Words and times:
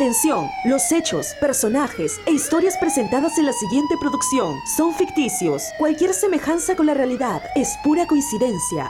Atención, 0.00 0.48
los 0.64 0.90
hechos, 0.92 1.34
personajes 1.40 2.18
e 2.24 2.30
historias 2.30 2.74
presentadas 2.78 3.36
en 3.36 3.44
la 3.44 3.52
siguiente 3.52 3.96
producción 4.00 4.58
son 4.64 4.94
ficticios. 4.94 5.62
Cualquier 5.76 6.14
semejanza 6.14 6.74
con 6.74 6.86
la 6.86 6.94
realidad 6.94 7.42
es 7.54 7.76
pura 7.84 8.06
coincidencia. 8.06 8.88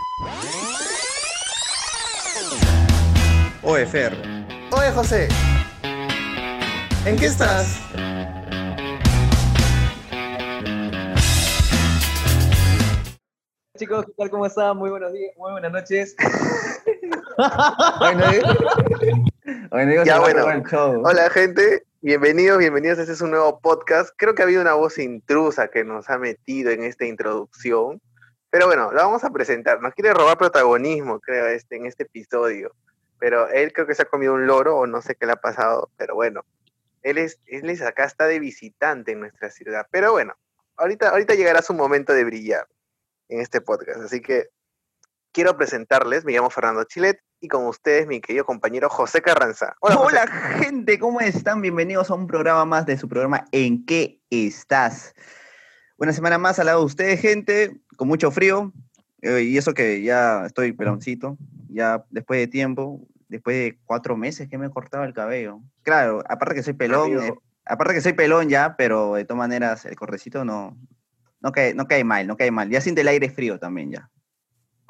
Oye, 3.65 3.87
Fer. 3.87 4.17
Oye, 4.71 4.93
José. 4.93 5.27
¿En 7.05 7.17
qué 7.17 7.27
estás? 7.27 7.81
Chicos, 13.77 14.07
¿qué 14.07 14.13
tal? 14.17 14.31
¿Cómo 14.31 14.47
están? 14.47 14.77
Muy 14.77 14.91
buenos 14.91 15.13
días, 15.13 15.37
muy 15.37 15.51
buenas 15.51 15.73
noches. 15.73 16.15
Ya, 20.05 20.19
bueno. 20.19 20.45
Hola, 21.05 21.31
gente. 21.31 21.85
Bienvenidos, 22.01 22.59
bienvenidos. 22.59 22.99
Este 22.99 23.13
es 23.13 23.21
un 23.21 23.31
nuevo 23.31 23.61
podcast. 23.61 24.11
Creo 24.17 24.35
que 24.35 24.43
ha 24.43 24.45
habido 24.45 24.61
una 24.61 24.75
voz 24.75 24.99
intrusa 24.99 25.69
que 25.69 25.85
nos 25.85 26.11
ha 26.11 26.19
metido 26.19 26.73
en 26.73 26.83
esta 26.83 27.05
introducción. 27.05 28.01
Pero 28.51 28.67
bueno, 28.67 28.91
la 28.91 29.05
vamos 29.05 29.23
a 29.23 29.31
presentar. 29.31 29.81
Nos 29.81 29.95
quiere 29.95 30.13
robar 30.13 30.39
protagonismo, 30.39 31.21
creo, 31.21 31.47
este, 31.47 31.77
en 31.77 31.87
este 31.87 32.03
episodio. 32.03 32.75
Pero 33.21 33.49
él 33.49 33.73
creo 33.73 33.87
que 33.87 33.95
se 33.95 34.03
ha 34.03 34.07
comido 34.07 34.35
un 34.35 34.49
loro 34.49 34.77
o 34.77 34.89
no 34.89 35.03
sé 35.03 35.15
qué 35.15 35.25
le 35.25 35.33
ha 35.33 35.37
pasado. 35.37 35.89
Pero 35.97 36.17
bueno, 36.17 36.45
él 37.03 37.19
es, 37.19 37.39
él 37.47 37.71
es 37.71 37.81
acá, 37.81 38.07
está 38.07 38.27
de 38.27 38.41
visitante 38.41 39.13
en 39.13 39.21
nuestra 39.21 39.51
ciudad. 39.51 39.87
Pero 39.93 40.11
bueno, 40.11 40.35
ahorita, 40.79 41.11
ahorita 41.11 41.37
llegará 41.37 41.63
su 41.63 41.75
momento 41.75 42.13
de 42.13 42.25
brillar 42.25 42.67
en 43.29 43.41
este 43.41 43.61
podcast. 43.61 44.01
Así 44.01 44.21
que 44.21 44.49
quiero 45.33 45.57
presentarles, 45.57 46.25
me 46.25 46.33
llamo 46.33 46.51
Fernando 46.51 46.85
Chilet 46.85 47.21
y 47.41 47.49
con 47.49 47.67
ustedes 47.67 48.07
mi 48.07 48.21
querido 48.21 48.45
compañero 48.45 48.89
José 48.89 49.23
Carranza. 49.23 49.75
Hola, 49.81 50.27
gente, 50.27 50.99
¿cómo 50.99 51.21
están? 51.21 51.63
Bienvenidos 51.63 52.11
a 52.11 52.15
un 52.15 52.27
programa 52.27 52.65
más 52.65 52.87
de 52.87 52.99
su 52.99 53.09
programa 53.09 53.47
¿En 53.53 53.85
qué 53.85 54.21
estás? 54.31 55.15
Una 55.97 56.13
semana 56.13 56.39
más 56.39 56.59
al 56.59 56.67
lado 56.67 56.81
de 56.81 56.87
ustedes, 56.87 57.21
gente, 57.21 57.81
con 57.97 58.09
mucho 58.09 58.31
frío. 58.31 58.73
Eh, 59.23 59.43
y 59.43 59.59
eso 59.59 59.75
que 59.75 60.03
ya 60.03 60.47
estoy 60.47 60.73
peloncito, 60.73 61.37
ya 61.69 62.05
después 62.09 62.41
de 62.41 62.47
tiempo, 62.47 63.07
después 63.29 63.55
de 63.55 63.79
cuatro 63.85 64.17
meses 64.17 64.49
que 64.49 64.57
me 64.57 64.67
he 64.67 64.71
cortado 64.71 65.05
el 65.05 65.13
cabello. 65.13 65.61
Claro, 65.83 66.25
aparte 66.27 66.55
que 66.55 66.63
soy 66.63 66.73
pelón, 66.73 67.23
eh, 67.23 67.33
aparte 67.67 67.95
que 67.95 68.01
soy 68.01 68.15
pelón 68.15 68.49
ya, 68.49 68.77
pero 68.77 69.15
de 69.15 69.25
todas 69.27 69.39
maneras 69.39 69.85
el 69.85 69.95
correcito 69.95 70.45
no, 70.45 70.77
no 71.41 71.53
cae, 71.53 71.75
no 71.75 71.87
cae 71.87 72.03
mal, 72.03 72.27
no 72.27 72.37
cae 72.39 72.51
mal. 72.51 72.71
Ya 72.71 72.81
siente 72.81 73.03
el 73.03 73.09
aire 73.09 73.29
frío 73.29 73.59
también 73.59 73.93
ya. 73.93 74.11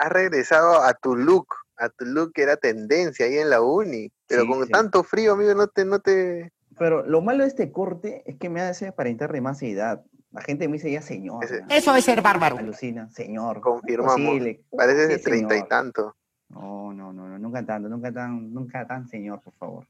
Has 0.01 0.09
regresado 0.09 0.83
a 0.83 0.95
tu 0.95 1.15
look, 1.15 1.47
a 1.77 1.91
tu 1.91 2.07
look 2.07 2.33
que 2.33 2.43
era 2.43 2.57
tendencia 2.57 3.27
ahí 3.27 3.37
en 3.37 3.51
la 3.51 3.61
uni, 3.61 4.11
pero 4.27 4.47
con 4.47 4.67
tanto 4.67 5.05
frío, 5.05 5.35
amigo, 5.35 5.53
no 5.55 5.67
te, 5.67 5.85
no 5.85 5.99
te... 5.99 6.51
Pero 6.79 7.05
lo 7.07 7.21
malo 7.21 7.43
de 7.43 7.49
este 7.51 7.71
corte 7.71 8.23
es 8.25 8.37
que 8.37 8.49
me 8.49 8.63
hace 8.63 8.87
aparentar 8.87 9.31
de 9.31 9.43
más 9.43 9.63
edad. 9.63 10.03
La 10.33 10.41
gente 10.41 10.69
me 10.69 10.75
dice 10.75 10.91
ya 10.91 11.03
señor. 11.03 11.45
Eso 11.69 11.95
es 11.95 12.05
ser 12.05 12.23
bárbaro. 12.23 12.57
Alucina, 12.57 13.11
señor. 13.11 13.61
Confirmamos. 13.61 14.41
Parece 14.75 15.07
de 15.07 15.19
treinta 15.19 15.55
y 15.55 15.69
tanto. 15.69 16.17
No, 16.49 16.95
no, 16.95 17.13
no, 17.13 17.29
no, 17.29 17.39
nunca 17.39 17.63
tanto, 17.67 17.91
nunca 17.91 18.11
tan, 18.11 18.55
nunca 18.55 18.87
tan 18.87 19.07
señor, 19.07 19.43
por 19.43 19.53
favor. 19.53 19.87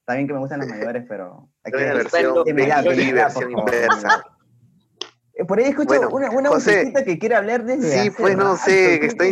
Está 0.00 0.14
bien 0.14 0.26
que 0.26 0.34
me 0.34 0.40
gustan 0.40 0.58
las 0.58 0.68
mayores, 0.68 1.06
pero 1.08 1.48
hay 1.64 1.72
que 1.72 1.78
versión, 1.78 2.44
versión 2.44 3.50
inversa. 3.50 4.24
Eh, 5.34 5.44
por 5.44 5.58
ahí 5.58 5.66
escucho 5.66 6.08
una, 6.10 6.30
una 6.30 6.50
que 7.04 7.18
quiere 7.18 7.34
hablar 7.34 7.64
desde. 7.64 8.02
Sí, 8.02 8.10
pues 8.10 8.36
no 8.36 8.56
sé, 8.56 9.00
que 9.00 9.06
está, 9.06 9.24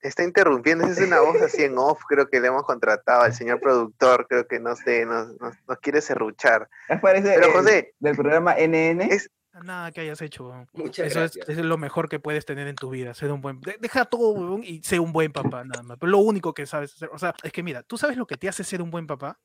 está 0.00 0.22
interrumpiendo. 0.22 0.84
Esa 0.84 1.00
es 1.00 1.06
una 1.06 1.20
voz 1.20 1.40
así 1.42 1.64
en 1.64 1.78
off, 1.78 2.02
creo 2.08 2.28
que 2.28 2.40
le 2.40 2.48
hemos 2.48 2.64
contratado 2.64 3.22
al 3.22 3.34
señor 3.34 3.60
productor, 3.60 4.26
creo 4.28 4.46
que 4.46 4.60
no 4.60 4.76
sé, 4.76 5.06
nos, 5.06 5.28
nos, 5.40 5.78
quiere 5.80 6.00
serruchar. 6.00 6.68
Pero 6.88 7.52
José. 7.52 7.94
Del 7.98 8.16
programa 8.16 8.54
NN. 8.54 9.02
Es, 9.02 9.30
Nada 9.64 9.90
que 9.90 10.02
hayas 10.02 10.20
hecho. 10.20 10.52
Eso 10.74 11.24
es, 11.24 11.36
es, 11.48 11.56
lo 11.58 11.78
mejor 11.78 12.08
que 12.08 12.20
puedes 12.20 12.44
tener 12.44 12.68
en 12.68 12.76
tu 12.76 12.90
vida. 12.90 13.14
Ser 13.14 13.32
un 13.32 13.40
buen. 13.40 13.60
Deja 13.80 14.04
todo, 14.04 14.58
y 14.58 14.82
sé 14.82 14.98
un 15.00 15.12
buen 15.12 15.32
papá, 15.32 15.64
nada 15.64 15.82
más. 15.82 15.96
Pero 15.98 16.12
lo 16.12 16.18
único 16.18 16.52
que 16.52 16.66
sabes 16.66 16.94
hacer. 16.94 17.08
O 17.12 17.18
sea, 17.18 17.34
es 17.42 17.52
que 17.52 17.62
mira, 17.62 17.82
¿tú 17.82 17.96
sabes 17.96 18.18
lo 18.18 18.26
que 18.26 18.36
te 18.36 18.48
hace 18.48 18.64
ser 18.64 18.82
un 18.82 18.90
buen 18.90 19.06
papá? 19.06 19.38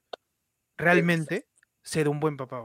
Realmente, 0.77 1.47
ser 1.81 2.09
un 2.09 2.19
buen 2.19 2.35
papá. 2.35 2.61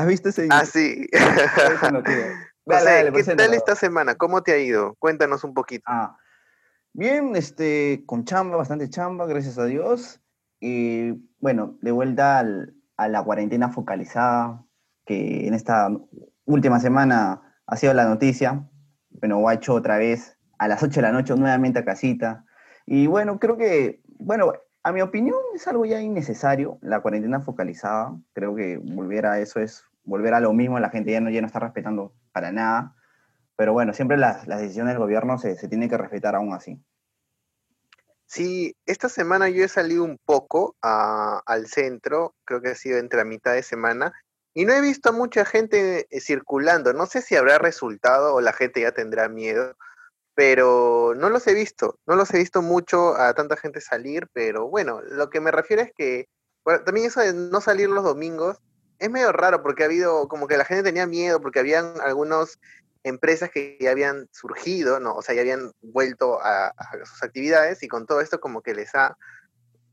¿Has 0.00 0.06
visto 0.06 0.30
ese 0.30 0.48
Ah, 0.50 0.64
sí. 0.64 1.06
¿qué 1.12 3.34
tal 3.36 3.52
esta 3.52 3.76
semana? 3.76 4.14
¿Cómo 4.14 4.42
te 4.42 4.52
ha 4.52 4.58
ido? 4.58 4.94
Cuéntanos 4.98 5.44
un 5.44 5.52
poquito. 5.52 5.84
Ah, 5.86 6.16
bien, 6.94 7.36
este, 7.36 8.02
con 8.06 8.24
chamba, 8.24 8.56
bastante 8.56 8.88
chamba, 8.88 9.26
gracias 9.26 9.58
a 9.58 9.66
Dios. 9.66 10.22
Y 10.58 11.10
bueno, 11.38 11.76
de 11.82 11.90
vuelta 11.90 12.38
a 12.38 13.08
la 13.08 13.22
cuarentena 13.22 13.68
focalizada, 13.68 14.64
que 15.04 15.46
en 15.46 15.52
esta 15.52 15.90
última 16.46 16.80
semana 16.80 17.42
ha 17.66 17.76
sido 17.76 17.92
la 17.92 18.06
noticia. 18.06 18.66
Bueno, 19.10 19.50
hecho 19.50 19.74
otra 19.74 19.98
vez 19.98 20.38
a 20.56 20.66
las 20.66 20.82
8 20.82 20.94
de 20.94 21.02
la 21.02 21.12
noche 21.12 21.36
nuevamente 21.36 21.80
a 21.80 21.84
casita. 21.84 22.46
Y 22.86 23.06
bueno, 23.06 23.38
creo 23.38 23.58
que, 23.58 24.00
bueno, 24.18 24.54
a 24.82 24.92
mi 24.92 25.02
opinión 25.02 25.38
es 25.54 25.68
algo 25.68 25.84
ya 25.84 26.00
innecesario, 26.00 26.78
la 26.80 27.00
cuarentena 27.00 27.42
focalizada. 27.42 28.16
Creo 28.32 28.54
que 28.54 28.78
volver 28.78 29.26
a 29.26 29.40
eso 29.40 29.60
es 29.60 29.84
volver 30.04 30.34
a 30.34 30.40
lo 30.40 30.52
mismo, 30.52 30.78
la 30.78 30.90
gente 30.90 31.12
ya 31.12 31.20
no, 31.20 31.30
ya 31.30 31.40
no 31.40 31.46
está 31.46 31.60
respetando 31.60 32.14
para 32.32 32.52
nada. 32.52 32.94
Pero 33.56 33.72
bueno, 33.72 33.92
siempre 33.92 34.16
las, 34.16 34.46
decisiones 34.46 34.94
del 34.94 35.02
gobierno 35.02 35.38
se, 35.38 35.56
se 35.56 35.68
tienen 35.68 35.88
que 35.88 35.98
respetar 35.98 36.34
aún 36.34 36.52
así. 36.52 36.82
Sí, 38.26 38.76
esta 38.86 39.08
semana 39.08 39.48
yo 39.48 39.64
he 39.64 39.68
salido 39.68 40.04
un 40.04 40.16
poco 40.24 40.76
al 40.80 41.66
centro, 41.66 42.36
creo 42.44 42.62
que 42.62 42.70
ha 42.70 42.74
sido 42.76 42.98
entre 42.98 43.18
la 43.18 43.24
mitad 43.24 43.54
de 43.54 43.64
semana, 43.64 44.12
y 44.54 44.64
no 44.64 44.72
he 44.72 44.80
visto 44.80 45.08
a 45.08 45.12
mucha 45.12 45.44
gente 45.44 46.06
eh, 46.10 46.20
circulando. 46.20 46.92
No 46.92 47.06
sé 47.06 47.22
si 47.22 47.36
habrá 47.36 47.58
resultado 47.58 48.34
o 48.34 48.40
la 48.40 48.52
gente 48.52 48.82
ya 48.82 48.92
tendrá 48.92 49.28
miedo, 49.28 49.76
pero 50.34 51.14
no 51.16 51.28
los 51.28 51.46
he 51.46 51.54
visto, 51.54 51.98
no 52.06 52.14
los 52.16 52.32
he 52.32 52.38
visto 52.38 52.62
mucho 52.62 53.16
a 53.16 53.34
tanta 53.34 53.56
gente 53.56 53.80
salir, 53.80 54.28
pero 54.32 54.68
bueno, 54.68 55.00
lo 55.02 55.28
que 55.28 55.40
me 55.40 55.50
refiero 55.50 55.82
es 55.82 55.92
que 55.92 56.28
también 56.84 57.06
eso 57.06 57.20
de 57.20 57.32
no 57.32 57.60
salir 57.60 57.88
los 57.88 58.04
domingos 58.04 58.58
es 59.00 59.10
medio 59.10 59.32
raro 59.32 59.62
porque 59.62 59.82
ha 59.82 59.86
habido, 59.86 60.28
como 60.28 60.46
que 60.46 60.56
la 60.56 60.64
gente 60.64 60.84
tenía 60.84 61.06
miedo 61.06 61.40
porque 61.40 61.58
habían 61.58 62.00
algunas 62.00 62.60
empresas 63.02 63.50
que 63.50 63.78
ya 63.80 63.90
habían 63.90 64.28
surgido, 64.30 65.00
¿no? 65.00 65.14
O 65.14 65.22
sea, 65.22 65.34
ya 65.34 65.40
habían 65.40 65.72
vuelto 65.80 66.38
a, 66.42 66.72
sus 67.04 67.22
actividades 67.22 67.82
y 67.82 67.88
con 67.88 68.06
todo 68.06 68.20
esto 68.20 68.40
como 68.40 68.60
que 68.62 68.74
les 68.74 68.94
ha, 68.94 69.16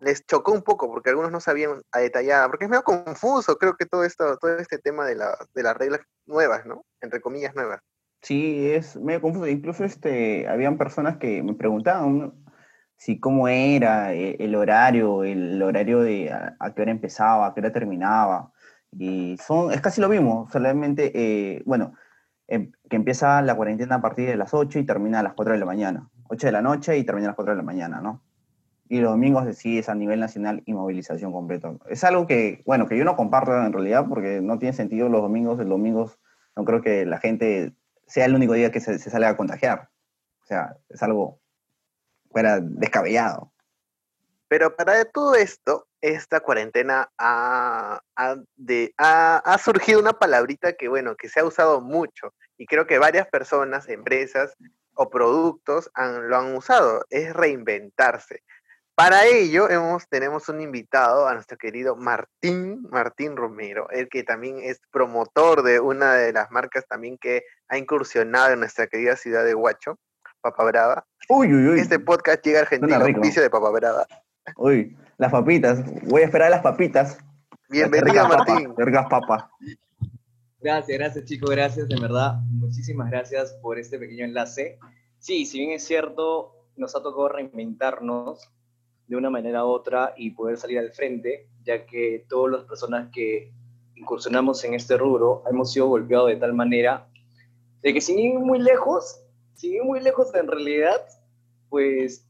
les 0.02 0.26
chocó 0.26 0.52
un 0.52 0.62
poco 0.62 0.92
porque 0.92 1.10
algunos 1.10 1.32
no 1.32 1.40
sabían 1.40 1.82
a 1.92 2.00
detallada, 2.00 2.48
porque 2.48 2.66
es 2.66 2.70
medio 2.70 2.84
confuso, 2.84 3.58
creo 3.58 3.78
que 3.78 3.86
todo 3.86 4.04
esto, 4.04 4.38
todo 4.38 4.58
este 4.58 4.78
tema 4.78 5.06
de, 5.06 5.16
la, 5.16 5.38
de 5.56 5.64
las 5.64 5.78
reglas 5.78 6.02
nuevas, 6.26 6.66
¿no? 6.66 6.84
Entre 7.02 7.22
comillas 7.22 7.56
nuevas. 7.56 7.80
Sí, 8.22 8.72
es 8.72 8.98
medio 8.98 9.22
confuso. 9.22 9.48
Incluso 9.48 9.86
este, 9.86 10.48
habían 10.48 10.78
personas 10.78 11.18
que 11.18 11.42
me 11.44 11.54
preguntaban 11.54 12.34
si 12.98 13.20
cómo 13.20 13.48
era 13.48 14.14
eh, 14.14 14.36
el, 14.40 14.56
horario, 14.56 15.24
el 15.24 15.62
horario 15.62 16.02
de 16.02 16.32
a, 16.32 16.74
qué 16.74 16.82
hora 16.82 16.92
empezaba, 16.92 17.48
a 17.48 17.54
qué 17.54 17.62
hora 17.62 17.72
terminaba. 17.72 18.52
Y 18.98 19.38
son, 19.38 19.72
es 19.72 19.82
casi 19.82 20.02
lo 20.02 20.10
mismo, 20.10 20.48
solamente, 20.52 21.12
eh, 21.14 21.62
bueno, 21.66 21.94
em, 22.48 22.72
que 22.90 22.96
empieza 22.96 23.42
la 23.42 23.56
cuarentena 23.56 23.96
a 23.96 24.02
partir 24.02 24.28
de 24.28 24.36
las 24.36 24.54
8 24.54 24.80
y 24.80 24.86
termina 24.86 25.20
a 25.20 25.24
las 25.24 25.34
4 25.34 25.54
de 25.54 25.60
la 25.60 25.66
mañana. 25.66 26.10
8 26.30 26.48
de 26.48 26.52
la 26.52 26.62
noche 26.62 26.98
y 26.98 27.04
termina 27.04 27.28
a 27.28 27.30
las 27.30 27.36
4 27.36 27.54
de 27.54 27.58
la 27.58 27.64
mañana, 27.64 28.02
¿no? 28.02 28.24
Y 28.90 29.00
los 29.00 29.12
domingos 29.12 29.56
sí 29.58 29.78
es 29.78 29.90
a 29.90 29.96
nivel 29.96 30.20
nacional 30.20 30.64
y 30.66 30.74
movilización 30.74 31.32
completa. 31.32 31.74
Es 31.90 32.04
algo 32.04 32.26
que, 32.26 32.64
bueno, 32.66 32.88
que 32.88 32.98
yo 32.98 33.04
no 33.04 33.16
comparto 33.18 33.56
en 33.56 33.74
realidad 33.74 34.06
porque 34.08 34.42
no 34.42 34.58
tiene 34.60 34.74
sentido 34.74 35.10
los 35.10 35.22
domingos. 35.22 35.60
El 35.60 35.70
domingo 35.70 36.12
no 36.56 36.66
creo 36.66 36.82
que 36.82 37.06
la 37.06 37.20
gente 37.20 37.74
sea 38.08 38.26
el 38.26 38.36
único 38.36 38.54
día 38.54 38.72
que 38.72 38.80
se, 38.80 38.98
se 38.98 39.10
sale 39.10 39.26
a 39.26 39.36
contagiar. 39.36 39.90
O 40.42 40.46
sea, 40.46 40.78
es 40.90 41.04
algo 41.04 41.40
fuera 42.32 42.62
descabellado. 42.62 43.52
Pero 44.48 44.76
para 44.76 45.04
todo 45.06 45.36
esto, 45.36 45.87
esta 46.10 46.40
cuarentena 46.40 47.10
ha, 47.18 48.02
de, 48.56 48.94
ha, 48.98 49.58
surgido 49.64 50.00
una 50.00 50.14
palabrita 50.14 50.74
que, 50.74 50.88
bueno, 50.88 51.16
que 51.16 51.30
se 51.30 51.40
ha 51.40 51.46
usado 51.46 51.82
mucho 51.82 52.34
y 52.58 52.66
creo 52.66 52.88
que 52.88 53.00
varias 53.00 53.28
personas, 53.28 53.90
empresas 53.90 54.56
o 54.94 55.10
productos 55.10 55.90
lo 55.96 56.38
han 56.38 56.56
usado, 56.56 57.06
es 57.10 57.34
reinventarse. 57.34 58.44
Para 58.96 59.26
ello 59.28 59.70
hemos, 59.70 60.08
tenemos 60.10 60.50
un 60.50 60.60
invitado 60.60 61.28
a 61.28 61.36
nuestro 61.36 61.56
querido 61.56 61.96
Martín, 61.96 62.82
Martín 62.90 63.38
Romero, 63.38 63.88
el 63.92 64.10
que 64.10 64.24
también 64.24 64.60
es 64.64 64.82
promotor 64.92 65.62
de 65.62 65.80
una 65.80 66.16
de 66.16 66.34
las 66.34 66.50
marcas 66.50 66.88
también 66.88 67.20
que 67.20 67.44
ha 67.68 67.78
incursionado 67.78 68.54
en 68.54 68.60
nuestra 68.60 68.88
querida 68.88 69.16
ciudad 69.16 69.46
de 69.46 69.54
Huacho, 69.54 70.00
Papa 70.42 70.64
Brava. 70.64 71.06
Uy, 71.30 71.54
uy, 71.54 71.68
uy. 71.68 71.80
Este 71.80 72.00
podcast 72.00 72.44
llega 72.44 72.60
a 72.60 72.62
Argentina, 72.64 72.98
oficio 72.98 73.44
de 73.44 73.52
Papa 73.52 73.70
Brava. 73.70 74.08
Uy, 74.56 74.96
las 75.18 75.32
papitas. 75.32 75.84
Voy 76.06 76.22
a 76.22 76.26
esperar 76.26 76.50
las 76.50 76.62
papitas. 76.62 77.18
Bienvenido, 77.70 78.28
Martín. 78.28 78.74
Vergas 78.76 79.08
papa. 79.10 79.52
Gracias, 80.60 80.98
gracias 80.98 81.26
chicos, 81.26 81.50
gracias, 81.50 81.88
de 81.88 82.00
verdad. 82.00 82.40
Muchísimas 82.50 83.10
gracias 83.12 83.54
por 83.62 83.78
este 83.78 84.00
pequeño 84.00 84.26
enlace. 84.26 84.80
Sí, 85.20 85.46
si 85.46 85.60
bien 85.60 85.72
es 85.72 85.84
cierto, 85.84 86.54
nos 86.76 86.96
ha 86.96 87.04
tocado 87.04 87.30
reinventarnos 87.30 88.50
de 89.08 89.16
una 89.16 89.30
manera 89.30 89.66
u 89.66 89.70
otra 89.70 90.14
y 90.18 90.32
poder 90.32 90.58
salir 90.58 90.80
al 90.80 90.92
frente, 90.92 91.48
ya 91.64 91.86
que 91.86 92.26
todas 92.28 92.52
las 92.52 92.64
personas 92.64 93.10
que 93.12 93.52
incursionamos 93.96 94.64
en 94.64 94.74
este 94.74 94.98
rubro 94.98 95.44
hemos 95.50 95.72
sido 95.72 95.88
golpeados 95.88 96.30
de 96.30 96.36
tal 96.38 96.54
manera 96.54 97.08
de 97.82 97.94
que 97.94 98.02
sin 98.02 98.20
ir 98.20 98.40
muy 98.40 98.60
lejos, 98.60 99.22
sin 99.54 99.76
ir 99.76 99.84
muy 99.84 100.00
lejos 100.00 100.34
en 100.36 100.48
realidad, 100.48 101.02
pues, 101.70 102.27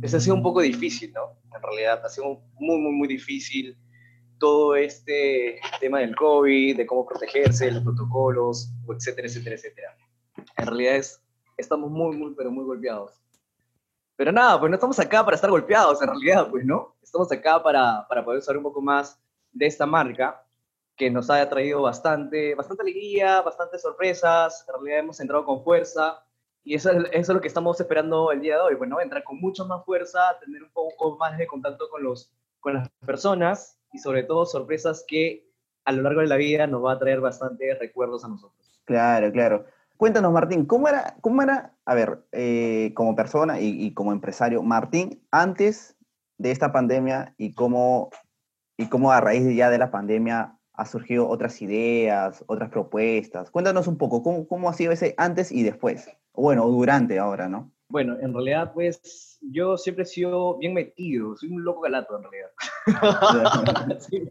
pues 0.00 0.14
ha 0.14 0.20
sido 0.20 0.36
un 0.36 0.42
poco 0.42 0.60
difícil, 0.60 1.12
¿no? 1.12 1.38
En 1.54 1.62
realidad 1.62 2.04
ha 2.04 2.08
sido 2.08 2.40
muy, 2.54 2.78
muy, 2.78 2.92
muy 2.92 3.08
difícil 3.08 3.76
todo 4.38 4.76
este 4.76 5.60
tema 5.80 5.98
del 6.00 6.14
COVID, 6.14 6.76
de 6.76 6.86
cómo 6.86 7.06
protegerse, 7.06 7.70
los 7.70 7.82
protocolos, 7.82 8.72
etcétera, 8.88 9.26
etcétera, 9.26 9.56
etcétera. 9.56 9.96
En 10.56 10.66
realidad 10.66 10.96
es, 10.96 11.20
estamos 11.56 11.90
muy, 11.90 12.16
muy, 12.16 12.34
pero 12.34 12.50
muy 12.50 12.64
golpeados. 12.64 13.20
Pero 14.16 14.32
nada, 14.32 14.58
pues 14.58 14.70
no 14.70 14.76
estamos 14.76 14.98
acá 14.98 15.24
para 15.24 15.34
estar 15.34 15.50
golpeados, 15.50 16.00
en 16.02 16.08
realidad, 16.08 16.48
pues, 16.50 16.64
¿no? 16.64 16.96
Estamos 17.02 17.30
acá 17.32 17.62
para, 17.62 18.06
para 18.08 18.24
poder 18.24 18.42
saber 18.42 18.58
un 18.58 18.64
poco 18.64 18.80
más 18.80 19.20
de 19.52 19.66
esta 19.66 19.86
marca 19.86 20.44
que 20.96 21.10
nos 21.10 21.30
ha 21.30 21.48
traído 21.48 21.82
bastante, 21.82 22.54
bastante 22.54 22.82
alegría, 22.82 23.40
bastantes 23.42 23.82
sorpresas. 23.82 24.64
En 24.66 24.74
realidad 24.74 24.98
hemos 25.00 25.20
entrado 25.20 25.44
con 25.44 25.62
fuerza 25.62 26.24
y 26.68 26.74
eso 26.74 26.90
es, 26.90 26.98
eso 26.98 27.08
es 27.12 27.28
lo 27.30 27.40
que 27.40 27.48
estamos 27.48 27.80
esperando 27.80 28.30
el 28.30 28.42
día 28.42 28.56
de 28.56 28.60
hoy. 28.60 28.74
Bueno, 28.74 29.00
entrar 29.00 29.24
con 29.24 29.40
mucha 29.40 29.64
más 29.64 29.82
fuerza, 29.86 30.38
tener 30.44 30.62
un 30.62 30.70
poco 30.70 31.16
más 31.16 31.38
de 31.38 31.46
contacto 31.46 31.88
con, 31.88 32.02
los, 32.02 32.30
con 32.60 32.74
las 32.74 32.90
personas 33.06 33.78
y 33.90 33.98
sobre 33.98 34.22
todo 34.22 34.44
sorpresas 34.44 35.02
que 35.08 35.48
a 35.86 35.92
lo 35.92 36.02
largo 36.02 36.20
de 36.20 36.26
la 36.26 36.36
vida 36.36 36.66
nos 36.66 36.84
va 36.84 36.92
a 36.92 36.98
traer 36.98 37.22
bastantes 37.22 37.78
recuerdos 37.78 38.22
a 38.22 38.28
nosotros. 38.28 38.82
Claro, 38.84 39.32
claro. 39.32 39.64
Cuéntanos, 39.96 40.30
Martín, 40.30 40.66
¿cómo 40.66 40.88
era, 40.88 41.16
cómo 41.22 41.40
era 41.40 41.72
a 41.86 41.94
ver, 41.94 42.22
eh, 42.32 42.92
como 42.94 43.16
persona 43.16 43.58
y, 43.58 43.86
y, 43.86 43.94
como 43.94 44.12
empresario, 44.12 44.62
Martín, 44.62 45.22
antes 45.30 45.96
de 46.36 46.50
esta 46.50 46.70
pandemia 46.70 47.34
y 47.38 47.54
cómo, 47.54 48.10
y 48.76 48.90
cómo 48.90 49.10
a 49.10 49.22
raíz 49.22 49.56
ya 49.56 49.70
de 49.70 49.78
la 49.78 49.90
pandemia 49.90 50.58
ha 50.74 50.84
surgido 50.84 51.26
otras 51.30 51.62
ideas, 51.62 52.44
otras 52.46 52.68
propuestas? 52.68 53.50
Cuéntanos 53.50 53.86
un 53.86 53.96
poco, 53.96 54.22
¿cómo, 54.22 54.46
cómo 54.46 54.68
ha 54.68 54.74
sido 54.74 54.92
ese 54.92 55.14
antes 55.16 55.50
y 55.50 55.62
después? 55.62 56.10
O 56.38 56.42
bueno, 56.42 56.68
durante 56.68 57.18
ahora, 57.18 57.48
¿no? 57.48 57.72
Bueno, 57.88 58.16
en 58.20 58.32
realidad, 58.32 58.72
pues 58.72 59.40
yo 59.42 59.76
siempre 59.76 60.04
he 60.04 60.06
sido 60.06 60.56
bien 60.58 60.72
metido, 60.72 61.36
soy 61.36 61.50
un 61.50 61.64
loco 61.64 61.80
galato 61.80 62.16
en 62.16 62.22
realidad. 62.22 62.50
sí, 63.98 64.22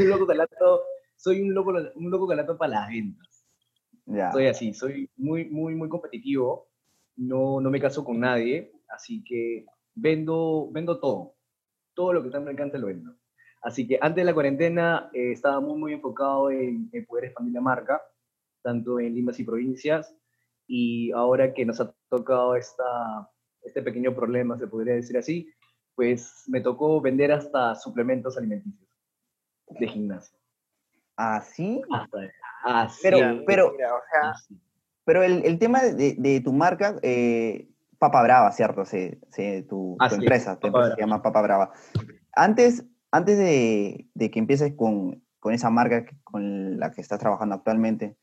un 0.00 0.08
loco 0.08 0.24
galato, 0.24 0.80
soy 1.14 1.42
un 1.42 1.52
loco, 1.52 1.74
un 1.96 2.10
loco 2.10 2.26
galato 2.26 2.56
para 2.56 2.80
las 2.80 2.88
ventas. 2.88 3.44
Soy 4.32 4.46
así, 4.46 4.72
soy 4.72 5.10
muy, 5.16 5.44
muy, 5.50 5.74
muy 5.74 5.90
competitivo, 5.90 6.70
no, 7.16 7.60
no 7.60 7.70
me 7.70 7.78
caso 7.78 8.06
con 8.06 8.20
nadie, 8.20 8.72
así 8.88 9.22
que 9.22 9.66
vendo, 9.94 10.70
vendo 10.72 10.98
todo, 10.98 11.34
todo 11.92 12.14
lo 12.14 12.22
que 12.22 12.28
está 12.28 12.40
me 12.40 12.52
encanta 12.52 12.78
lo 12.78 12.86
vendo. 12.86 13.14
Así 13.60 13.86
que 13.86 13.98
antes 14.00 14.22
de 14.22 14.24
la 14.24 14.32
cuarentena 14.32 15.10
eh, 15.12 15.32
estaba 15.32 15.60
muy, 15.60 15.78
muy 15.78 15.92
enfocado 15.92 16.50
en, 16.50 16.88
en, 16.90 17.04
poder 17.04 17.26
expandir 17.26 17.52
la 17.52 17.60
marca, 17.60 18.00
tanto 18.62 18.98
en 18.98 19.14
limas 19.14 19.38
y 19.40 19.44
provincias, 19.44 20.16
y 20.66 21.12
ahora 21.12 21.52
que 21.52 21.64
nos 21.64 21.80
ha 21.80 21.94
tocado 22.08 22.56
esta, 22.56 23.30
este 23.62 23.82
pequeño 23.82 24.14
problema, 24.14 24.58
se 24.58 24.66
podría 24.66 24.94
decir 24.94 25.16
así, 25.16 25.48
pues 25.94 26.44
me 26.48 26.60
tocó 26.60 27.00
vender 27.00 27.32
hasta 27.32 27.74
suplementos 27.74 28.36
alimenticios 28.36 28.88
de 29.68 29.88
gimnasio. 29.88 30.38
¿Ah, 31.16 31.40
sí? 31.40 31.80
Hasta, 31.90 32.18
Así, 32.64 33.00
pero, 33.02 33.18
pero, 33.46 33.72
mira, 33.72 33.94
o 33.94 34.00
sea, 34.10 34.32
pero 35.04 35.22
el, 35.22 35.44
el, 35.44 35.58
tema 35.58 35.82
de, 35.82 36.14
de, 36.18 36.40
tu 36.40 36.52
marca, 36.54 36.96
eh, 37.02 37.68
Papa 37.98 38.22
Brava, 38.22 38.50
¿cierto? 38.52 38.86
Sí, 38.86 39.18
sí, 39.30 39.62
tu, 39.68 39.98
tu 40.08 40.14
empresa, 40.14 40.58
tu 40.58 40.68
empresa 40.68 40.94
se 40.94 41.00
llama 41.02 41.22
Papa 41.22 41.42
Brava. 41.42 41.72
Antes, 42.32 42.86
antes 43.10 43.36
de, 43.36 44.08
de 44.14 44.30
que 44.30 44.38
empieces 44.38 44.72
con, 44.74 45.22
con, 45.40 45.52
esa 45.52 45.68
marca 45.68 46.06
con 46.24 46.80
la 46.80 46.90
que 46.90 47.02
estás 47.02 47.18
trabajando 47.18 47.54
actualmente, 47.54 48.16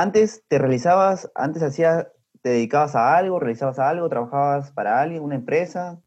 antes 0.00 0.44
te 0.46 0.58
realizabas, 0.58 1.28
antes 1.34 1.60
hacías, 1.60 2.06
te 2.40 2.50
dedicabas 2.50 2.94
a 2.94 3.16
algo, 3.16 3.40
realizabas 3.40 3.80
algo, 3.80 4.08
trabajabas 4.08 4.70
para 4.70 5.00
alguien, 5.00 5.24
una 5.24 5.34
empresa. 5.34 6.00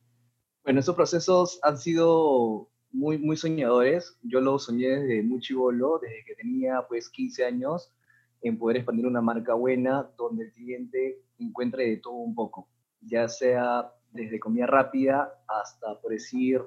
Bueno, 0.64 0.80
esos 0.80 0.96
procesos 0.96 1.60
han 1.62 1.78
sido 1.78 2.70
muy, 2.94 3.18
muy 3.18 3.36
soñadores. 3.36 4.18
Yo 4.22 4.40
lo 4.40 4.60
soñé 4.60 4.88
desde 4.88 5.24
muy 5.24 5.42
chivolo, 5.42 6.00
desde 6.00 6.24
que 6.26 6.36
tenía 6.36 6.86
pues 6.88 7.10
15 7.10 7.44
años, 7.44 7.94
en 8.42 8.58
poder 8.58 8.78
expandir 8.78 9.06
una 9.06 9.22
marca 9.22 9.56
buena 9.56 10.10
donde 10.18 10.46
el 10.46 10.54
cliente 10.54 11.22
encuentre 11.38 11.90
de 11.90 11.98
todo 11.98 12.14
un 12.14 12.34
poco, 12.34 12.70
ya 13.02 13.28
sea 13.28 13.92
desde 14.12 14.40
comida 14.40 14.68
rápida 14.68 15.34
hasta, 15.48 16.00
por 16.00 16.12
decir, 16.12 16.62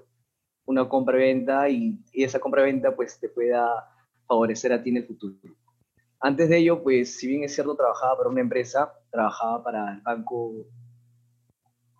una 0.66 0.88
compra-venta 0.90 1.70
y, 1.70 1.98
y, 2.12 2.24
esa 2.24 2.38
compra-venta 2.38 2.94
pues 2.94 3.18
te 3.18 3.30
pueda 3.30 3.66
favorecer 4.26 4.74
a 4.74 4.82
ti 4.82 4.90
en 4.90 4.98
el 4.98 5.06
futuro. 5.06 5.36
Antes 6.24 6.48
de 6.48 6.56
ello, 6.56 6.82
pues 6.82 7.18
si 7.18 7.26
bien 7.28 7.44
es 7.44 7.54
cierto, 7.54 7.76
trabajaba 7.76 8.16
para 8.16 8.30
una 8.30 8.40
empresa, 8.40 8.94
trabajaba 9.10 9.62
para 9.62 9.92
el 9.92 10.00
banco 10.00 10.54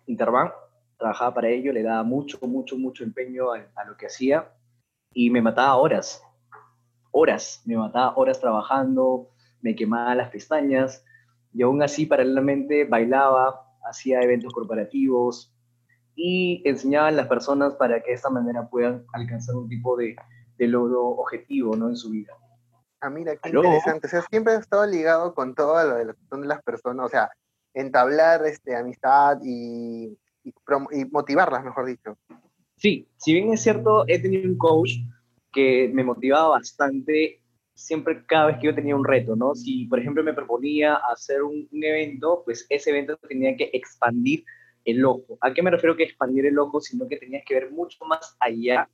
Interbank, 0.07 0.51
trabajaba 0.97 1.35
para 1.35 1.49
ello, 1.49 1.71
le 1.71 1.83
daba 1.83 2.01
mucho, 2.01 2.39
mucho, 2.47 2.75
mucho 2.75 3.03
empeño 3.03 3.51
a, 3.51 3.83
lo 3.85 3.95
que 3.95 4.07
hacía 4.07 4.51
y 5.13 5.29
me 5.29 5.43
mataba 5.43 5.75
horas, 5.75 6.23
horas, 7.11 7.61
me 7.65 7.77
mataba 7.77 8.17
horas 8.17 8.39
trabajando, 8.39 9.29
me 9.61 9.75
quemaba 9.75 10.15
las 10.15 10.31
pestañas 10.31 11.05
y 11.53 11.61
aún 11.61 11.83
así 11.83 12.07
paralelamente 12.07 12.85
bailaba, 12.85 13.61
hacía 13.87 14.21
eventos 14.21 14.51
corporativos 14.53 15.55
y 16.15 16.67
enseñaba 16.67 17.09
a 17.09 17.11
las 17.11 17.27
personas 17.27 17.75
para 17.75 18.01
que 18.01 18.09
de 18.09 18.15
esta 18.15 18.31
manera 18.31 18.67
puedan 18.71 19.05
alcanzar 19.13 19.53
un 19.53 19.69
tipo 19.69 19.95
de, 19.95 20.15
de 20.57 20.67
logro 20.67 21.09
objetivo 21.09 21.75
¿no? 21.75 21.89
en 21.89 21.95
su 21.95 22.09
vida. 22.09 22.33
Ah, 23.05 23.09
mira, 23.09 23.35
qué 23.35 23.49
¿Aló? 23.49 23.63
interesante. 23.63 24.07
O 24.07 24.09
sea, 24.09 24.21
siempre 24.23 24.53
he 24.53 24.57
estado 24.57 24.85
ligado 24.85 25.33
con 25.35 25.53
todo 25.53 25.83
lo 25.83 25.95
de, 25.95 26.15
son 26.29 26.47
las 26.47 26.63
personas, 26.63 27.05
o 27.05 27.09
sea, 27.09 27.29
entablar 27.73 28.45
este, 28.45 28.75
amistad 28.75 29.37
y 29.43 30.17
y, 30.45 30.53
y 30.91 31.05
motivarlas, 31.05 31.63
mejor 31.63 31.87
dicho. 31.87 32.17
Sí, 32.77 33.07
si 33.17 33.33
bien 33.33 33.51
es 33.51 33.61
cierto, 33.61 34.05
he 34.07 34.19
tenido 34.19 34.47
un 34.49 34.57
coach 34.57 34.91
que 35.51 35.89
me 35.93 36.03
motivaba 36.03 36.49
bastante 36.49 37.41
siempre 37.73 38.25
cada 38.25 38.47
vez 38.47 38.57
que 38.59 38.67
yo 38.67 38.75
tenía 38.75 38.95
un 38.95 39.05
reto, 39.05 39.35
¿no? 39.35 39.55
Si, 39.55 39.85
por 39.85 39.99
ejemplo, 39.99 40.23
me 40.23 40.33
proponía 40.33 40.95
hacer 40.95 41.43
un, 41.43 41.67
un, 41.71 41.83
evento, 41.83 42.43
pues 42.45 42.65
ese 42.69 42.91
evento 42.91 43.17
tenía 43.17 43.55
que 43.55 43.69
expandir 43.73 44.45
el 44.85 45.03
ojo. 45.03 45.37
¿A 45.41 45.53
qué 45.53 45.61
me 45.61 45.71
refiero 45.71 45.95
que 45.95 46.03
expandir 46.03 46.45
el 46.45 46.59
ojo? 46.59 46.79
Sino 46.79 47.07
que 47.07 47.17
tenías 47.17 47.43
que 47.45 47.55
ver 47.55 47.71
mucho 47.71 48.05
más 48.05 48.37
allá 48.39 48.89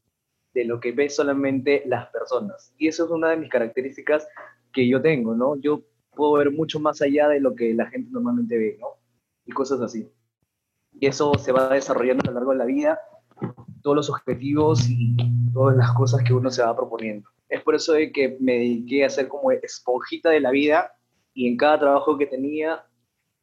de 0.53 0.65
lo 0.65 0.79
que 0.79 0.91
ven 0.91 1.09
solamente 1.09 1.83
las 1.85 2.07
personas. 2.09 2.73
Y 2.77 2.87
eso 2.87 3.05
es 3.05 3.11
una 3.11 3.29
de 3.29 3.37
mis 3.37 3.49
características 3.49 4.27
que 4.73 4.87
yo 4.87 5.01
tengo, 5.01 5.35
¿no? 5.35 5.55
Yo 5.57 5.81
puedo 6.15 6.33
ver 6.33 6.51
mucho 6.51 6.79
más 6.79 7.01
allá 7.01 7.27
de 7.29 7.39
lo 7.39 7.55
que 7.55 7.73
la 7.73 7.87
gente 7.89 8.09
normalmente 8.11 8.57
ve, 8.57 8.77
¿no? 8.79 8.87
Y 9.45 9.51
cosas 9.51 9.81
así 9.81 10.09
y 10.99 11.07
eso 11.07 11.33
se 11.35 11.51
va 11.51 11.69
desarrollando 11.69 12.23
a 12.23 12.27
lo 12.27 12.35
largo 12.35 12.51
de 12.51 12.57
la 12.57 12.65
vida, 12.65 12.99
todos 13.81 13.95
los 13.95 14.09
objetivos 14.09 14.87
y 14.89 15.15
todas 15.53 15.75
las 15.75 15.91
cosas 15.93 16.23
que 16.23 16.33
uno 16.33 16.49
se 16.49 16.63
va 16.63 16.75
proponiendo. 16.75 17.29
Es 17.49 17.61
por 17.61 17.75
eso 17.75 17.93
de 17.93 18.11
que 18.11 18.37
me 18.39 18.53
dediqué 18.53 19.03
a 19.03 19.09
ser 19.09 19.27
como 19.27 19.51
esponjita 19.51 20.29
de 20.29 20.39
la 20.39 20.51
vida 20.51 20.91
y 21.33 21.47
en 21.47 21.57
cada 21.57 21.79
trabajo 21.79 22.17
que 22.17 22.27
tenía 22.27 22.85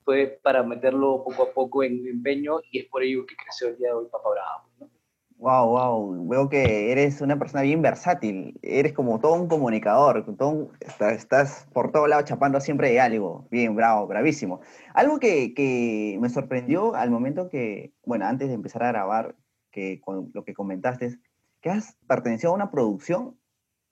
fue 0.05 0.39
para 0.43 0.63
meterlo 0.63 1.23
poco 1.25 1.43
a 1.43 1.53
poco 1.53 1.83
en 1.83 2.07
empeño 2.07 2.61
y 2.71 2.81
es 2.81 2.87
por 2.87 3.03
ello 3.03 3.27
que 3.27 3.37
creció 3.37 3.69
el 3.69 3.77
día 3.77 3.89
de 3.89 3.95
hoy 3.95 4.07
Papa 4.11 4.31
Bravo. 4.31 4.69
¿no? 4.81 4.98
Wow, 5.39 5.69
wow, 5.69 6.29
veo 6.29 6.49
que 6.49 6.91
eres 6.91 7.21
una 7.21 7.39
persona 7.39 7.63
bien 7.63 7.81
versátil, 7.81 8.59
eres 8.61 8.93
como 8.93 9.21
todo 9.21 9.35
un 9.35 9.47
comunicador, 9.47 10.25
todo 10.37 10.49
un, 10.49 10.71
estás, 10.81 11.13
estás, 11.13 11.69
por 11.73 11.93
todo 11.93 12.09
lado 12.09 12.23
chapando 12.23 12.61
siempre 12.61 12.91
de 12.91 13.01
algo, 13.01 13.47
bien, 13.49 13.77
bravo, 13.77 14.09
bravísimo. 14.09 14.61
Algo 14.95 15.21
que, 15.21 15.55
que, 15.55 16.19
me 16.21 16.29
sorprendió 16.29 16.97
al 16.97 17.13
momento 17.13 17.49
que, 17.49 17.93
bueno, 18.05 18.27
antes 18.27 18.49
de 18.49 18.55
empezar 18.55 18.83
a 18.83 18.89
grabar, 18.89 19.37
que 19.71 20.01
con 20.01 20.33
lo 20.35 20.43
que 20.43 20.55
comentaste, 20.55 21.21
que 21.61 21.71
has 21.71 21.97
pertenecido 22.09 22.51
a 22.51 22.57
una 22.57 22.73
producción. 22.73 23.39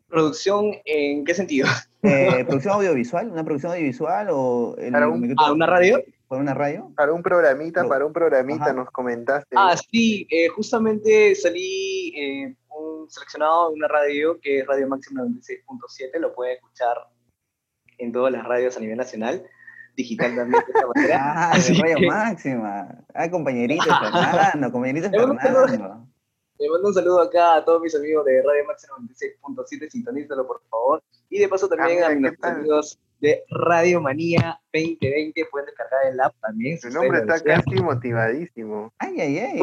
¿Producción 0.09 0.73
en 0.85 1.25
qué 1.25 1.35
sentido? 1.35 1.69
Eh, 2.03 2.45
¿Producción 2.47 2.75
audiovisual? 2.75 3.31
¿Una 3.31 3.45
producción 3.45 3.71
audiovisual 3.71 4.29
o...? 4.31 4.75
El, 4.79 4.91
¿Para 4.91 5.09
un, 5.09 5.33
¿A 5.39 5.53
una 5.53 5.67
radio? 5.67 6.03
¿Para 6.29 6.43
una 6.43 6.55
radio? 6.55 6.93
Para 6.97 7.13
un 7.13 7.23
programita, 7.23 7.83
no. 7.83 7.89
para 7.89 8.05
un 8.05 8.13
programita 8.13 8.65
Ajá. 8.65 8.73
nos 8.73 8.91
comentaste. 8.91 9.55
Ah, 9.57 9.77
sí, 9.77 10.27
eh, 10.29 10.49
justamente 10.49 11.35
salí 11.37 12.13
eh, 12.17 12.57
un 12.71 13.09
seleccionado 13.09 13.71
en 13.71 13.77
una 13.77 13.89
radio 13.89 14.39
que 14.41 14.61
es 14.61 14.67
Radio 14.67 14.89
Máxima 14.89 15.23
96.7, 15.23 16.19
lo 16.19 16.35
pueden 16.35 16.57
escuchar 16.57 16.97
en 17.99 18.13
todas 18.13 18.33
las 18.33 18.45
radios 18.45 18.77
a 18.77 18.81
nivel 18.81 18.97
nacional, 18.97 19.47
digital 19.97 20.35
también 20.35 20.63
de 20.67 20.73
esta 20.73 20.87
manera. 20.95 21.17
Ah, 21.37 21.51
Así 21.53 21.75
Radio 21.81 21.97
que... 21.97 22.07
Máxima. 22.09 23.05
Ah, 23.15 23.31
compañerito 23.31 23.85
Fernando, 23.85 24.73
compañerito 24.73 25.11
Fernando. 25.11 26.09
Le 26.59 26.71
mando 26.71 26.89
un 26.89 26.95
saludo 26.95 27.21
acá 27.21 27.57
a 27.57 27.65
todos 27.65 27.83
mis 27.83 27.95
amigos 27.95 28.25
de 28.25 28.43
Radio 28.43 28.65
Máxima 28.67 28.95
96.7, 28.97 29.91
sintonízalo 29.91 30.47
por 30.47 30.61
favor. 30.71 31.03
Y 31.29 31.39
de 31.39 31.49
paso 31.49 31.69
también 31.69 32.03
ah, 32.03 32.09
a 32.09 32.15
mis 32.15 32.43
amigos 32.43 32.99
de 33.21 33.45
Radio 33.51 34.01
Manía 34.01 34.61
2020. 34.73 35.45
Pueden 35.51 35.67
descargar 35.67 36.07
el 36.13 36.21
app 36.21 36.35
también. 36.41 36.79
Su 36.79 36.91
nombre 36.91 37.19
está 37.21 37.41
casi 37.41 37.83
motivadísimo. 37.83 38.93
Ay, 38.99 39.21
ay, 39.21 39.39
ay. 39.39 39.59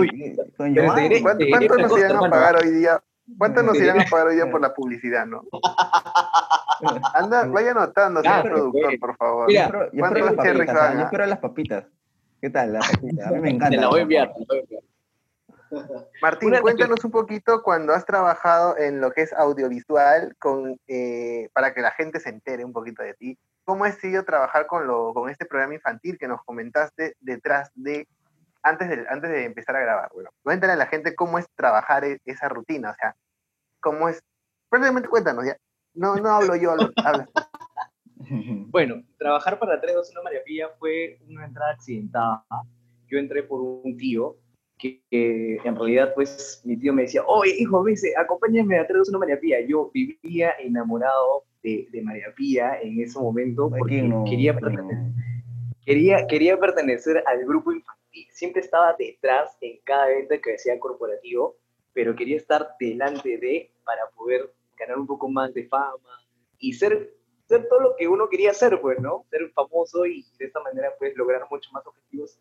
¿Cuánto, 0.58 1.78
nos 1.78 1.98
irán 1.98 2.16
a 2.16 2.30
pagar 2.30 2.64
hoy 2.64 2.72
día? 2.72 3.04
¿Cuánto 3.38 3.64
nos 3.64 3.78
irán 3.80 4.02
a 4.02 4.06
pagar 4.06 4.28
hoy 4.28 4.36
día 4.36 4.50
por 4.52 4.62
la 4.62 4.74
publicidad, 4.74 5.26
no? 5.26 5.44
Anda, 7.14 7.46
vaya 7.46 7.72
anotando, 7.72 8.22
señor 8.22 8.44
productor, 8.44 9.00
por 9.00 9.16
favor. 9.16 9.48
Mira, 9.48 9.90
yo 9.94 10.06
espero, 10.06 10.26
las 10.26 10.36
papitas, 10.36 10.94
yo 10.94 11.02
espero 11.02 11.26
las 11.26 11.40
papitas. 11.40 11.86
¿Qué 12.42 12.50
tal? 12.50 12.74
Las 12.74 12.92
papitas? 12.92 13.28
A 13.28 13.32
mí 13.32 13.40
me 13.40 13.50
encanta. 13.52 13.70
Te 13.70 13.78
la 13.78 13.88
voy 13.88 14.00
a 14.00 14.04
enviar, 14.04 14.34
te 14.34 14.40
la 14.40 14.46
voy 14.48 14.58
a 14.58 14.62
enviar. 14.62 14.84
Martín, 16.22 16.54
cuéntanos 16.62 17.04
un 17.04 17.12
poquito 17.12 17.62
cuando 17.64 17.94
has 17.94 18.06
trabajado 18.06 18.78
en 18.78 19.02
lo 19.02 19.12
que 19.12 19.22
es 19.22 19.34
audiovisual 19.34 20.36
con, 20.40 20.80
eh, 20.88 21.50
para 21.54 21.74
que 21.74 21.82
la 21.82 21.92
gente 21.92 22.20
se 22.20 22.30
entere 22.30 22.66
un 22.66 22.74
poquito 22.74 23.04
de 23.04 23.14
ti. 23.14 23.38
¿Cómo 23.64 23.86
has 23.86 23.96
sido 23.96 24.24
trabajar 24.24 24.68
con, 24.68 24.88
lo, 24.88 25.14
con 25.14 25.30
este 25.30 25.46
programa 25.46 25.76
infantil 25.76 26.18
que 26.18 26.28
nos 26.28 26.42
comentaste 26.44 27.16
detrás 27.20 27.72
de, 27.76 28.08
antes 28.62 28.90
de, 28.90 29.06
antes 29.10 29.30
de 29.30 29.46
empezar 29.46 29.76
a 29.76 29.82
grabar? 29.82 30.10
Bueno, 30.14 30.30
cuéntale 30.44 30.74
a 30.74 30.78
la 30.78 30.88
gente 30.88 31.16
cómo 31.16 31.40
es 31.40 31.48
trabajar 31.56 32.04
e, 32.04 32.20
esa 32.26 32.50
rutina, 32.50 32.92
o 32.92 32.96
sea, 32.96 33.16
cómo 33.80 34.10
es, 34.10 34.22
prácticamente 34.70 35.10
cuéntanos 35.10 35.46
ya. 35.46 35.58
No, 35.94 36.16
no 36.16 36.30
hablo 36.30 36.56
yo, 36.56 36.72
hablo. 36.72 36.92
Bueno, 38.70 39.04
trabajar 39.18 39.60
para 39.60 39.80
321 39.82 40.24
María 40.24 40.44
Pía 40.44 40.70
fue 40.80 41.20
una 41.28 41.46
entrada 41.46 41.74
accidentada. 41.74 42.46
Yo 43.08 43.18
entré 43.20 43.44
por 43.44 43.62
un 43.62 43.98
tío 43.98 44.38
que, 44.84 45.60
en 45.64 45.76
realidad, 45.76 46.14
pues, 46.14 46.62
mi 46.66 46.78
tío 46.78 46.94
me 46.94 47.04
decía, 47.04 47.24
oye, 47.26 47.56
hijo, 47.58 47.82
me 47.82 47.92
dice, 47.92 48.14
acompáñame 48.18 48.78
a 48.78 48.86
traer 48.86 49.04
una 49.08 49.20
María 49.20 49.40
Pía. 49.40 49.66
Yo 49.66 49.90
vivía 49.94 50.52
enamorado 50.60 51.46
de, 51.64 51.88
de 51.90 52.02
María 52.02 52.34
Pía 52.36 52.82
en 52.82 53.02
ese 53.02 53.18
momento 53.18 53.70
porque 53.70 54.10
quería, 54.30 54.54
pertenecer, 54.54 54.98
quería, 55.86 56.28
quería 56.28 56.60
pertenecer 56.60 57.24
al 57.26 57.46
grupo 57.46 57.72
infantil. 57.72 58.28
Siempre 58.32 58.62
estaba 58.62 58.94
detrás 59.00 59.58
en 59.62 59.80
cada 59.86 60.12
evento 60.12 60.36
que 60.44 60.56
hacía 60.56 60.78
corporativo, 60.80 61.56
pero 61.94 62.16
quería 62.16 62.38
estar 62.38 62.76
delante 62.80 63.38
de 63.38 63.72
para 63.86 64.02
poder 64.16 64.54
ganar 64.78 64.98
un 65.00 65.08
poco 65.08 65.30
más 65.30 65.54
de 65.54 65.66
fama 65.68 66.20
y 66.60 66.74
ser, 66.74 67.14
ser 67.48 67.68
todo 67.70 67.80
lo 67.80 67.96
que 67.96 68.08
uno 68.08 68.28
quería 68.28 68.54
ser, 68.54 68.82
pues, 68.82 69.00
¿no? 69.00 69.26
Ser 69.30 69.50
famoso 69.52 70.06
y 70.06 70.26
de 70.38 70.46
esta 70.46 70.60
manera, 70.60 70.90
pues, 71.00 71.16
lograr 71.16 71.44
muchos 71.50 71.72
más 71.72 71.88
objetivos 71.88 72.38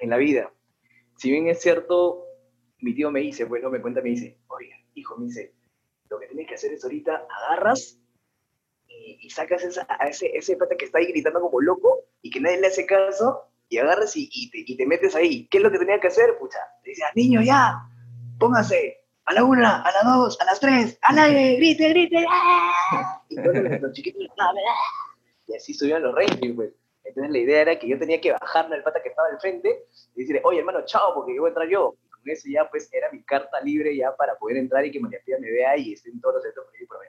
en 0.00 0.08
la 0.08 0.16
vida 0.16 0.50
si 1.16 1.30
bien 1.30 1.48
es 1.48 1.60
cierto, 1.60 2.24
mi 2.80 2.94
tío 2.94 3.10
me 3.10 3.20
dice, 3.20 3.46
pues 3.46 3.62
no 3.62 3.70
me 3.70 3.80
cuenta, 3.80 4.02
me 4.02 4.10
dice, 4.10 4.38
oye, 4.48 4.86
hijo, 4.94 5.16
me 5.16 5.26
dice, 5.26 5.54
lo 6.10 6.18
que 6.18 6.26
tienes 6.26 6.46
que 6.46 6.54
hacer 6.54 6.72
es 6.72 6.84
ahorita 6.84 7.26
agarras 7.48 7.98
y, 8.88 9.30
sacas 9.30 9.78
a 9.88 10.06
ese, 10.06 10.36
ese 10.36 10.56
pata 10.56 10.76
que 10.76 10.84
está 10.84 10.98
ahí 10.98 11.06
gritando 11.06 11.40
como 11.40 11.60
loco 11.60 12.04
y 12.22 12.30
que 12.30 12.40
nadie 12.40 12.60
le 12.60 12.68
hace 12.68 12.86
caso 12.86 13.48
y 13.68 13.78
agarras 13.78 14.16
y, 14.16 14.28
y, 14.32 14.50
te, 14.50 14.58
y 14.66 14.76
te, 14.76 14.86
metes 14.86 15.16
ahí. 15.16 15.48
¿Qué 15.48 15.58
es 15.58 15.64
lo 15.64 15.70
que 15.70 15.78
tenía 15.78 15.98
que 15.98 16.08
hacer? 16.08 16.36
Pucha, 16.38 16.58
te 16.82 16.90
decía, 16.90 17.06
niño, 17.14 17.40
ya, 17.42 17.88
póngase 18.38 19.04
a 19.24 19.32
la 19.32 19.44
una, 19.44 19.82
a 19.82 19.92
las 19.92 20.04
dos, 20.04 20.40
a 20.40 20.44
las 20.44 20.60
tres, 20.60 20.98
a 21.02 21.12
nadie, 21.12 21.56
grite, 21.56 21.88
grite, 21.88 22.24
¡ah! 22.28 23.22
Y 23.28 23.36
todos 23.36 23.56
los, 23.80 23.92
chiquitos, 23.92 24.28
¡ah! 24.38 24.52
y 25.48 25.56
así 25.56 25.74
subían 25.74 26.02
los 26.02 26.14
reyes, 26.14 26.38
pues. 26.54 26.70
Entonces 27.04 27.30
la 27.32 27.38
idea 27.38 27.60
era 27.60 27.78
que 27.78 27.86
yo 27.86 27.98
tenía 27.98 28.20
que 28.20 28.32
bajarme 28.32 28.76
al 28.76 28.82
pata 28.82 29.02
que 29.02 29.10
estaba 29.10 29.28
al 29.28 29.38
frente 29.38 29.86
y 30.14 30.20
decirle, 30.20 30.40
oye 30.44 30.60
hermano, 30.60 30.84
chao, 30.86 31.14
porque 31.14 31.34
yo 31.34 31.42
voy 31.42 31.48
a 31.48 31.50
entrar 31.50 31.68
yo. 31.68 31.96
Y 32.02 32.10
con 32.10 32.30
eso 32.30 32.48
ya 32.48 32.68
pues 32.70 32.88
era 32.92 33.10
mi 33.12 33.22
carta 33.22 33.60
libre 33.60 33.96
ya 33.96 34.14
para 34.16 34.36
poder 34.36 34.56
entrar 34.56 34.84
y 34.84 34.90
que 34.90 35.00
María 35.00 35.20
Pía 35.24 35.38
me 35.38 35.50
vea 35.50 35.76
y 35.76 35.92
esté 35.92 36.10
en 36.10 36.20
todos 36.20 36.36
los 36.36 36.44
eventos 36.44 36.64
por 36.88 36.98
ahí 37.02 37.08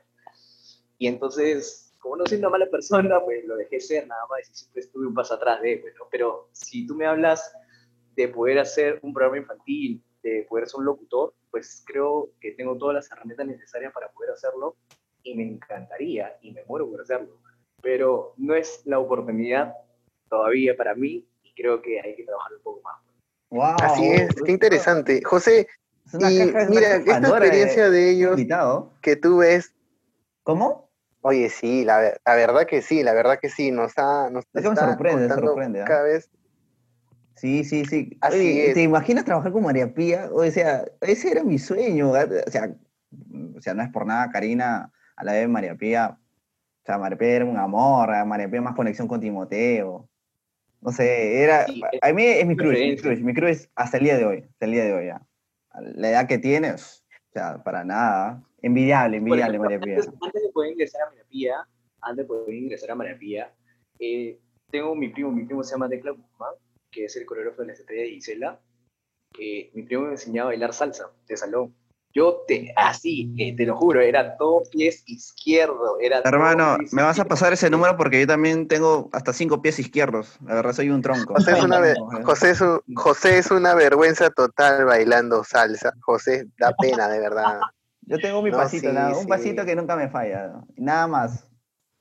Y 0.97 1.07
entonces, 1.07 1.93
como 1.99 2.17
no 2.17 2.25
soy 2.25 2.39
una 2.39 2.49
mala 2.49 2.65
persona, 2.67 3.21
pues 3.23 3.45
lo 3.45 3.55
dejé 3.55 3.79
ser 3.79 4.07
nada 4.07 4.21
más 4.29 4.49
y 4.49 4.53
siempre 4.53 4.81
estuve 4.81 5.07
un 5.07 5.13
paso 5.13 5.35
atrás 5.35 5.61
de, 5.61 5.77
pues, 5.77 5.93
pero 6.11 6.49
si 6.51 6.85
tú 6.85 6.95
me 6.95 7.05
hablas 7.05 7.55
de 8.15 8.27
poder 8.27 8.59
hacer 8.59 8.99
un 9.01 9.13
programa 9.13 9.37
infantil, 9.37 10.03
de 10.23 10.45
poder 10.49 10.67
ser 10.67 10.79
un 10.79 10.85
locutor, 10.85 11.33
pues 11.51 11.83
creo 11.85 12.31
que 12.41 12.51
tengo 12.51 12.77
todas 12.77 12.95
las 12.95 13.11
herramientas 13.11 13.47
necesarias 13.47 13.93
para 13.93 14.09
poder 14.09 14.31
hacerlo 14.31 14.75
y 15.23 15.35
me 15.35 15.43
encantaría 15.43 16.37
y 16.41 16.51
me 16.51 16.63
muero 16.65 16.89
por 16.89 17.01
hacerlo. 17.01 17.39
Pero 17.81 18.33
no 18.37 18.55
es 18.55 18.81
la 18.85 18.99
oportunidad 18.99 19.73
todavía 20.29 20.75
para 20.75 20.95
mí 20.95 21.27
y 21.43 21.53
creo 21.53 21.81
que 21.81 21.99
hay 22.01 22.15
que 22.15 22.23
trabajar 22.23 22.53
un 22.53 22.63
poco 22.63 22.81
más. 22.81 22.95
Wow, 23.49 23.75
Así 23.81 24.07
es, 24.07 24.29
qué 24.43 24.51
interesante. 24.51 25.21
José, 25.23 25.67
y 26.13 26.53
mira, 26.69 26.95
esta 26.97 27.17
experiencia 27.17 27.89
de, 27.89 28.11
ellos 28.11 28.39
que 29.01 29.15
tú 29.15 29.37
ves. 29.37 29.73
¿Cómo? 30.43 30.89
Oye, 31.21 31.49
sí, 31.49 31.83
la, 31.83 32.19
la, 32.23 32.35
verdad 32.35 32.67
que 32.67 32.83
sí, 32.83 33.01
la 33.01 33.13
verdad 33.13 33.39
que 33.41 33.49
sí, 33.49 33.71
nos, 33.71 33.97
ha, 33.97 34.29
nos 34.29 34.45
es 34.53 34.63
me 34.63 34.75
sorprende, 34.75 35.27
sorprende. 35.27 35.81
¿ah? 35.81 35.85
Cada 35.85 36.03
vez. 36.03 36.29
Sí, 37.35 37.63
sí, 37.63 37.83
sí. 37.85 38.17
Así 38.21 38.71
¿Te 38.73 38.83
imaginas 38.83 39.25
trabajar 39.25 39.51
con 39.51 39.63
María 39.63 39.91
Pía? 39.93 40.29
O 40.31 40.43
sea, 40.51 40.85
ese 41.01 41.31
era 41.31 41.43
mi 41.43 41.57
sueño. 41.57 42.11
O 42.11 42.51
sea, 42.51 42.75
o 43.57 43.61
sea, 43.61 43.73
no 43.73 43.83
es 43.83 43.89
por 43.89 44.05
nada, 44.05 44.29
Karina, 44.29 44.91
a 45.15 45.23
la 45.23 45.33
vez 45.33 45.49
María 45.49 45.75
Pía. 45.75 46.17
O 46.83 46.85
sea, 46.85 46.99
María 46.99 47.17
Pía 47.17 47.29
era 47.29 47.45
un 47.45 47.57
amor, 47.57 48.09
María 48.25 48.49
Pía 48.49 48.61
más 48.61 48.75
conexión 48.75 49.07
con 49.07 49.19
Timoteo. 49.19 50.07
No 50.81 50.91
sé, 50.91 51.43
era. 51.43 51.65
a 52.01 52.13
mí 52.13 52.23
es 52.23 52.45
mi 52.45 52.55
cruz, 52.55 52.73
mi 52.73 52.95
cruz, 52.95 53.19
mi 53.19 53.33
cruz 53.33 53.69
hasta 53.75 53.97
el 53.97 54.03
día 54.03 54.17
de 54.17 54.25
hoy, 54.25 54.37
hasta 54.49 54.65
el 54.65 54.71
día 54.71 54.85
de 54.85 54.93
hoy 54.93 55.05
ya. 55.07 55.21
La 55.95 56.09
edad 56.09 56.27
que 56.27 56.37
tienes, 56.37 57.03
o 57.29 57.33
sea, 57.33 57.63
para 57.63 57.83
nada. 57.83 58.43
Envidiable, 58.61 59.17
envidiable, 59.17 59.59
María 59.59 59.79
Pía. 59.79 59.97
Antes, 59.97 60.41
de 60.41 60.49
poder 60.51 60.71
ingresar 60.71 61.01
a 61.03 61.09
María 61.09 61.23
Pía, 61.29 61.67
antes 62.01 62.23
de 62.23 62.27
poder 62.27 62.53
ingresar 62.55 62.91
a 62.91 62.95
María 62.95 63.17
Pía, 63.17 63.53
eh, 63.99 64.39
tengo 64.71 64.95
mi 64.95 65.09
primo, 65.09 65.31
mi 65.31 65.45
primo 65.45 65.63
se 65.63 65.71
llama 65.71 65.87
Declan 65.87 66.15
Guzmán, 66.15 66.53
que 66.91 67.05
es 67.05 67.15
el 67.15 67.25
coreógrafo 67.25 67.61
de 67.61 67.67
la 67.67 67.73
estrella 67.73 68.03
de 68.03 68.09
Gisela. 68.09 68.59
Eh, 69.39 69.69
mi 69.73 69.83
primo 69.83 70.03
me 70.03 70.11
enseñaba 70.11 70.49
a 70.49 70.51
bailar 70.51 70.73
salsa 70.73 71.11
de 71.27 71.37
salón. 71.37 71.75
Yo 72.15 72.43
te, 72.47 72.73
así, 72.77 73.35
eh, 73.37 73.53
te 73.57 73.65
lo 73.65 73.75
juro, 73.75 73.99
era 73.99 74.37
todo 74.37 74.63
pies 74.71 75.03
izquierdo. 75.05 75.97
Era 75.99 76.21
Hermano, 76.23 76.77
me 76.93 77.03
vas 77.03 77.19
a 77.19 77.25
pasar 77.25 77.51
ese 77.51 77.69
número 77.69 77.97
porque 77.97 78.21
yo 78.21 78.25
también 78.25 78.69
tengo 78.69 79.09
hasta 79.11 79.33
cinco 79.33 79.61
pies 79.61 79.79
izquierdos. 79.79 80.39
La 80.45 80.55
verdad, 80.55 80.71
soy 80.71 80.91
un 80.91 81.01
tronco. 81.01 81.33
José 81.33 81.51
es 81.51 81.63
una, 81.63 81.81
José 82.23 82.51
es 82.51 82.63
José 82.95 83.37
es 83.39 83.51
una 83.51 83.75
vergüenza 83.75 84.29
total 84.29 84.85
bailando 84.85 85.43
salsa. 85.43 85.93
José, 85.99 86.47
da 86.57 86.71
pena, 86.79 87.09
de 87.09 87.19
verdad. 87.19 87.59
Yo 88.03 88.17
tengo 88.19 88.41
mi 88.41 88.51
pasito, 88.51 88.87
un 89.19 89.27
pasito 89.27 89.65
que 89.65 89.75
nunca 89.75 89.97
me 89.97 90.07
falla. 90.07 90.53
Nada 90.77 91.07
más. 91.07 91.45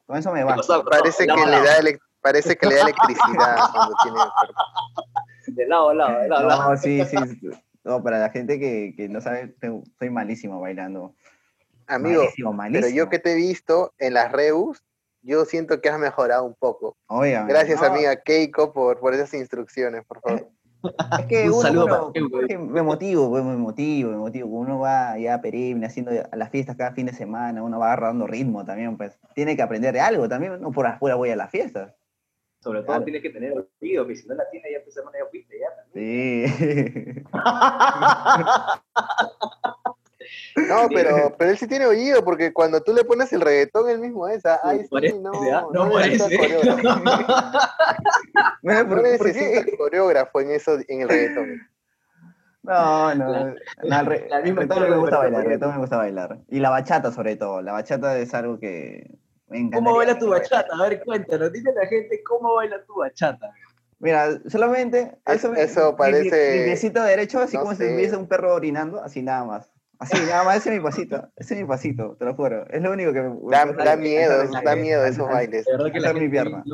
Con 0.06 0.16
eso 0.16 0.30
me 0.30 0.44
basta. 0.44 0.84
Parece, 0.84 1.26
que, 1.26 1.34
le 1.34 1.60
da 1.60 1.98
parece 2.20 2.56
que 2.56 2.66
le 2.68 2.76
da 2.76 2.82
electricidad 2.82 3.56
cuando 3.72 3.94
tiene 4.02 4.18
De 5.48 5.66
lado 5.66 5.88
a 5.88 5.94
lado, 5.94 6.20
de 6.20 6.28
lado 6.28 6.44
a 6.44 6.56
lado. 6.56 6.70
No, 6.70 6.76
sí, 6.76 7.02
sí. 7.04 7.16
No, 7.84 8.02
para 8.02 8.18
la 8.18 8.30
gente 8.30 8.58
que, 8.58 8.94
que 8.96 9.08
no 9.08 9.20
sabe, 9.20 9.54
soy 9.98 10.10
malísimo 10.10 10.60
bailando. 10.60 11.14
Amigo, 11.86 12.22
pero 12.72 12.88
yo 12.88 13.10
que 13.10 13.18
te 13.18 13.32
he 13.32 13.34
visto 13.34 13.92
en 13.98 14.14
las 14.14 14.32
Reus, 14.32 14.82
yo 15.20 15.44
siento 15.44 15.80
que 15.80 15.90
has 15.90 15.98
mejorado 15.98 16.44
un 16.44 16.54
poco. 16.54 16.96
Gracias, 17.46 17.82
amiga 17.82 18.16
Keiko, 18.16 18.72
por, 18.72 19.00
por 19.00 19.14
esas 19.14 19.34
instrucciones, 19.34 20.04
por 20.04 20.20
favor. 20.20 20.48
Es 21.18 21.24
que 21.24 21.48
un 21.48 21.62
saludo 21.62 22.12
me 22.14 22.82
motivo, 22.82 23.30
pues, 23.30 23.42
me 23.42 23.56
motivo, 23.56 24.10
me 24.10 24.16
motivo. 24.18 24.48
Uno 24.50 24.80
va 24.80 25.18
ya 25.18 25.40
perenne 25.40 25.86
haciendo 25.86 26.12
las 26.32 26.50
fiestas 26.50 26.76
cada 26.76 26.92
fin 26.92 27.06
de 27.06 27.14
semana, 27.14 27.62
uno 27.62 27.78
va 27.78 27.86
agarrando 27.86 28.26
ritmo 28.26 28.66
también, 28.66 28.98
pues 28.98 29.18
tiene 29.34 29.56
que 29.56 29.62
aprender 29.62 29.94
de 29.94 30.00
algo 30.00 30.28
también, 30.28 30.60
no 30.60 30.72
por 30.72 30.86
afuera 30.86 31.16
voy 31.16 31.30
a 31.30 31.36
las 31.36 31.50
fiestas. 31.50 31.94
Sobre 32.64 32.82
todo 32.82 33.04
tienes 33.04 33.20
que 33.20 33.28
tener 33.28 33.52
oído, 33.52 34.06
que 34.06 34.16
si 34.16 34.26
no 34.26 34.34
la 34.36 34.48
tienes 34.48 34.72
ya 34.72 34.82
pues 34.82 34.96
ya 34.96 35.02
fuiste 35.30 35.58
ya 35.60 35.68
Sí. 35.92 36.46
No, 40.56 40.88
pero, 40.88 41.34
pero 41.36 41.50
él 41.50 41.58
sí 41.58 41.66
tiene 41.66 41.84
oído, 41.84 42.24
porque 42.24 42.54
cuando 42.54 42.80
tú 42.80 42.94
le 42.94 43.04
pones 43.04 43.30
el 43.34 43.42
reggaetón, 43.42 43.90
él 43.90 43.98
mismo 43.98 44.26
es. 44.26 44.46
Ah, 44.46 44.58
ay, 44.62 44.86
sí, 44.86 45.18
no, 45.20 45.32
no, 45.32 45.70
no 45.90 45.98
necesita 45.98 46.58
no 48.62 49.02
necesita 49.02 49.76
coreógrafo 49.76 50.40
en 50.40 50.52
eso, 50.52 50.78
en 50.88 51.02
el 51.02 51.08
reggaetón. 51.08 51.68
No, 52.62 53.14
no. 53.14 53.54
La, 53.82 54.00
el, 54.00 54.06
re, 54.06 54.28
me 54.54 54.64
gusta 54.96 55.18
bailar, 55.18 55.52
el 55.52 55.58
me 55.60 55.78
gusta 55.78 55.98
bailar. 55.98 56.38
Y 56.48 56.60
la 56.60 56.70
bachata, 56.70 57.12
sobre 57.12 57.36
todo. 57.36 57.60
La 57.60 57.72
bachata 57.72 58.16
es 58.18 58.32
algo 58.32 58.58
que 58.58 59.10
¿Cómo 59.72 59.96
baila 59.96 60.18
tu 60.18 60.28
bachata? 60.28 60.74
A 60.74 60.88
ver, 60.88 61.02
cuéntanos. 61.04 61.52
Dile 61.52 61.70
a 61.70 61.74
la 61.74 61.86
gente 61.86 62.22
cómo 62.24 62.54
baila 62.54 62.84
tu 62.84 62.94
bachata. 62.94 63.50
Mira, 63.98 64.40
solamente 64.48 65.16
eso, 65.26 65.54
eso 65.54 65.96
parece. 65.96 66.58
Mi, 66.58 66.64
piecito 66.64 67.02
derecho, 67.02 67.40
así 67.40 67.56
como 67.56 67.74
si 67.74 67.84
hubiese 67.84 68.16
un 68.16 68.28
perro 68.28 68.54
orinando, 68.54 69.02
así 69.02 69.22
nada 69.22 69.44
más. 69.44 69.72
Así, 69.98 70.18
nada 70.26 70.44
más, 70.44 70.56
ese 70.58 70.70
es 70.70 70.76
mi 70.76 70.82
pasito. 70.82 71.28
Ese 71.36 71.54
es 71.54 71.60
mi 71.60 71.66
pasito, 71.66 72.16
te 72.18 72.24
lo 72.24 72.34
juro. 72.34 72.66
Es 72.68 72.82
lo 72.82 72.92
único 72.92 73.12
que 73.12 73.22
me. 73.22 73.36
Da, 73.50 73.64
da 73.64 73.96
miedo, 73.96 74.44
da 74.62 74.76
miedo 74.76 75.04
esos 75.04 75.28
bailes. 75.28 75.64
De 75.64 75.72
verdad 75.72 75.92
que 75.92 76.00
la 76.00 76.08
gente, 76.08 76.20
mi 76.20 76.28
pierna. 76.28 76.64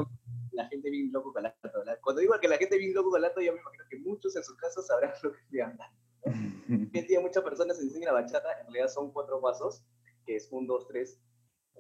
la 0.53 0.67
gente 0.69 0.91
bien 0.91 1.13
loco 1.13 1.33
con 1.33 1.43
lato. 1.43 1.71
Cuando 2.03 2.21
digo 2.21 2.35
que 2.41 2.49
la 2.49 2.57
gente 2.57 2.79
bien 2.79 2.95
loco 2.95 3.11
con 3.11 3.21
lato, 3.21 3.41
yo 3.41 3.53
me 3.53 3.61
imagino 3.61 3.85
que 3.89 3.99
muchos 3.99 4.35
en 4.37 4.43
sus 4.43 4.57
casos 4.57 4.87
sabrán 4.87 5.13
lo 5.23 5.33
que 5.33 5.39
estoy 5.39 5.61
hablando. 5.61 5.85
Hoy 6.69 6.91
en 6.93 7.07
día 7.07 7.21
muchas 7.21 7.43
personas 7.43 7.81
enseñan 7.81 8.13
la 8.15 8.21
bachata, 8.21 8.49
en 8.61 8.67
realidad 8.67 8.89
son 8.89 9.13
cuatro 9.13 9.41
pasos, 9.41 9.85
que 10.27 10.37
es 10.37 10.49
un, 10.51 10.67
dos, 10.67 10.87
tres, 10.89 11.21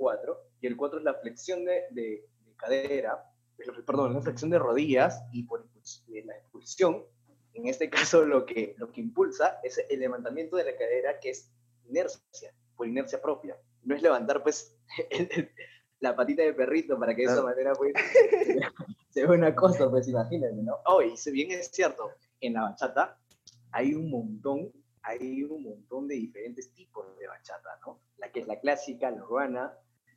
cuatro. 0.00 0.40
Y 0.62 0.66
el 0.66 0.76
cuatro 0.76 0.98
es 0.98 1.04
la 1.04 1.14
flexión 1.14 1.64
de, 1.66 1.84
de 1.90 2.26
cadera, 2.56 3.30
perdón, 3.86 4.12
una 4.12 4.22
flexión 4.22 4.50
de 4.50 4.58
rodillas 4.58 5.22
y 5.32 5.42
por 5.42 5.66
la 6.06 6.36
expulsión, 6.36 7.04
en 7.54 7.66
este 7.66 7.90
caso 7.90 8.24
lo 8.24 8.46
que, 8.46 8.74
lo 8.78 8.90
que 8.90 9.00
impulsa 9.00 9.60
es 9.62 9.80
el 9.88 10.00
levantamiento 10.00 10.56
de 10.56 10.64
la 10.64 10.76
cadera 10.76 11.18
que 11.20 11.30
es 11.30 11.50
inercia, 11.88 12.54
por 12.76 12.86
inercia 12.86 13.20
propia. 13.20 13.56
No 13.82 13.94
es 13.94 14.02
levantar 14.02 14.42
pues 14.42 14.76
la 16.00 16.14
patita 16.16 16.42
de 16.42 16.54
perrito 16.54 16.98
para 16.98 17.14
que 17.14 17.26
de 17.26 17.32
esa 17.32 17.42
manera 17.42 17.72
pues 17.74 17.92
se 19.10 19.26
vea 19.26 19.36
una 19.36 19.54
cosa, 19.54 19.90
pues 19.90 20.08
imagínense, 20.08 20.62
¿no? 20.62 20.78
Oh, 20.86 21.02
y 21.02 21.16
si 21.16 21.30
bien 21.30 21.50
es 21.50 21.68
cierto, 21.68 22.10
en 22.40 22.54
la 22.54 22.62
bachata 22.62 23.18
hay 23.72 23.94
un 23.94 24.10
montón, 24.10 24.72
hay 25.02 25.42
un 25.42 25.62
montón 25.62 26.08
de 26.08 26.14
diferentes 26.14 26.72
tipos 26.72 27.06
de 27.18 27.26
bachata, 27.26 27.78
¿no? 27.86 28.00
La 28.18 28.30
que 28.30 28.40
es 28.40 28.46
la 28.46 28.60
clásica, 28.60 29.10
la 29.10 29.24
urbana, 29.24 29.74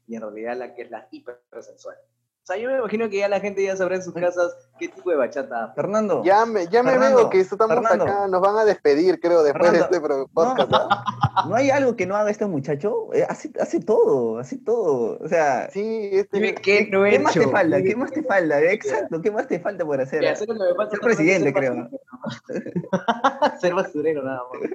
y 0.07 0.15
en 0.15 0.22
realidad 0.22 0.57
la 0.57 0.74
que 0.75 0.83
es 0.83 0.91
la 0.91 1.07
hipersensual. 1.12 1.98
O 2.43 2.45
sea, 2.45 2.57
yo 2.57 2.69
me 2.69 2.77
imagino 2.77 3.10
que 3.10 3.19
ya 3.19 3.29
la 3.29 3.39
gente 3.39 3.63
ya 3.63 3.77
sabrá 3.77 3.95
en 3.95 4.03
sus 4.03 4.13
casas 4.13 4.53
qué 4.77 4.89
tipo 4.89 5.10
de 5.10 5.15
bachata. 5.15 5.72
Fernando. 5.75 6.22
Ya 6.25 6.45
me, 6.45 6.67
ya 6.67 6.83
me 6.83 6.98
veo 6.98 7.29
que 7.29 7.39
estamos 7.39 7.86
acá, 7.89 8.27
nos 8.27 8.41
van 8.41 8.57
a 8.57 8.65
despedir, 8.65 9.22
creo, 9.22 9.43
después 9.43 9.72
de 9.72 9.79
este 9.79 10.01
podcast. 10.01 10.72
No, 11.48 11.55
hay 11.55 11.72
algo 11.72 11.95
que 11.95 12.05
no 12.05 12.15
haga 12.15 12.29
este 12.29 12.45
muchacho? 12.45 13.12
Eh, 13.12 13.25
hace, 13.27 13.51
hace 13.60 13.79
todo, 13.79 14.38
hace 14.38 14.57
todo. 14.60 15.17
O 15.19 15.27
sea. 15.27 15.67
Sí, 15.72 16.10
este. 16.12 16.53
¿Qué, 16.55 16.88
no 16.91 17.03
¿qué 17.03 17.17
más 17.17 17.33
te 17.33 17.48
falta? 17.48 17.81
¿Qué 17.81 17.95
más 17.95 18.12
te 18.12 18.22
falta? 18.22 18.62
Exacto, 18.62 19.19
¿qué 19.19 19.31
más 19.31 19.48
te 19.48 19.60
falta 19.60 19.83
por 19.83 20.00
hacer? 20.00 20.24
ser 20.38 21.00
presidente, 21.01 21.51
creo. 21.51 21.89
ser 23.60 23.74
basurero, 23.74 24.22
nada 24.22 24.41
más. 24.51 24.69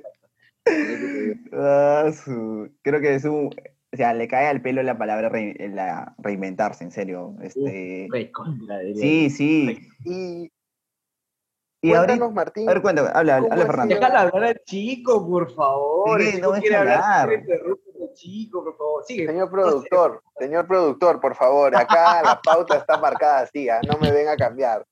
Ah, 1.52 2.10
creo 2.82 3.00
que 3.00 3.14
es 3.14 3.24
un, 3.24 3.48
o 3.92 3.96
sea, 3.96 4.12
le 4.12 4.28
cae 4.28 4.46
al 4.46 4.60
pelo 4.60 4.82
la 4.82 4.98
palabra 4.98 5.30
la 5.30 6.14
reinventarse, 6.18 6.84
en 6.84 6.90
serio. 6.90 7.34
Este... 7.42 8.08
sí, 8.96 9.30
sí. 9.30 9.88
Y, 10.04 10.52
y 11.80 11.90
cuéntanos, 11.90 12.32
Martín. 12.34 12.68
A 12.68 12.74
ver, 12.74 12.82
cuéntame, 12.82 13.08
habla, 13.14 13.36
habla 13.36 13.66
Fernando. 13.66 13.94
Déjala 13.94 14.20
hablar 14.20 14.44
al 14.44 14.60
chico, 14.64 15.26
por 15.26 15.54
favor. 15.54 16.20
Sí, 16.20 16.38
no 16.40 16.52
quiere 16.52 16.76
hablar. 16.76 17.30
chico, 18.12 18.62
por 18.62 18.76
favor. 18.76 19.04
Sigue. 19.06 19.26
Señor 19.26 19.50
productor, 19.50 20.22
señor 20.38 20.66
productor, 20.66 21.20
por 21.20 21.34
favor, 21.34 21.74
acá 21.74 22.22
la 22.22 22.40
pauta 22.42 22.76
está 22.76 22.98
marcada 22.98 23.40
así, 23.40 23.70
¿ah? 23.70 23.80
no 23.88 23.98
me 23.98 24.12
venga 24.12 24.32
a 24.32 24.36
cambiar. 24.36 24.84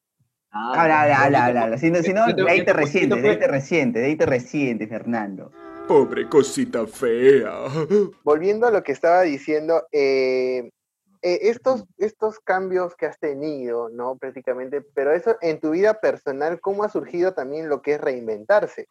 Ah, 0.50 0.72
habla, 0.82 1.02
habla, 1.02 1.44
habla, 1.44 1.62
habla. 1.64 1.78
Si 1.78 1.90
no, 1.90 2.02
si 2.02 2.14
no 2.14 2.26
de 2.28 2.50
ahí 2.50 2.64
te 2.64 2.72
resiente, 2.72 3.20
de 3.20 3.28
ahí 3.28 3.38
te 3.38 3.46
resiente, 3.46 3.98
de 3.98 4.06
ahí 4.06 4.16
te 4.16 4.24
resiente, 4.24 4.86
Fernando. 4.86 5.52
Pobre 5.88 6.28
cosita 6.28 6.84
fea. 6.86 7.68
Volviendo 8.24 8.66
a 8.66 8.72
lo 8.72 8.82
que 8.82 8.90
estaba 8.90 9.22
diciendo, 9.22 9.86
eh, 9.92 10.70
eh, 11.22 11.38
estos, 11.42 11.84
estos 11.96 12.40
cambios 12.40 12.96
que 12.96 13.06
has 13.06 13.18
tenido, 13.20 13.88
¿no? 13.88 14.16
Prácticamente, 14.16 14.80
pero 14.80 15.12
eso 15.12 15.36
en 15.40 15.60
tu 15.60 15.70
vida 15.70 15.94
personal, 16.00 16.60
¿cómo 16.60 16.82
ha 16.82 16.88
surgido 16.88 17.34
también 17.34 17.68
lo 17.68 17.82
que 17.82 17.94
es 17.94 18.00
reinventarse? 18.00 18.88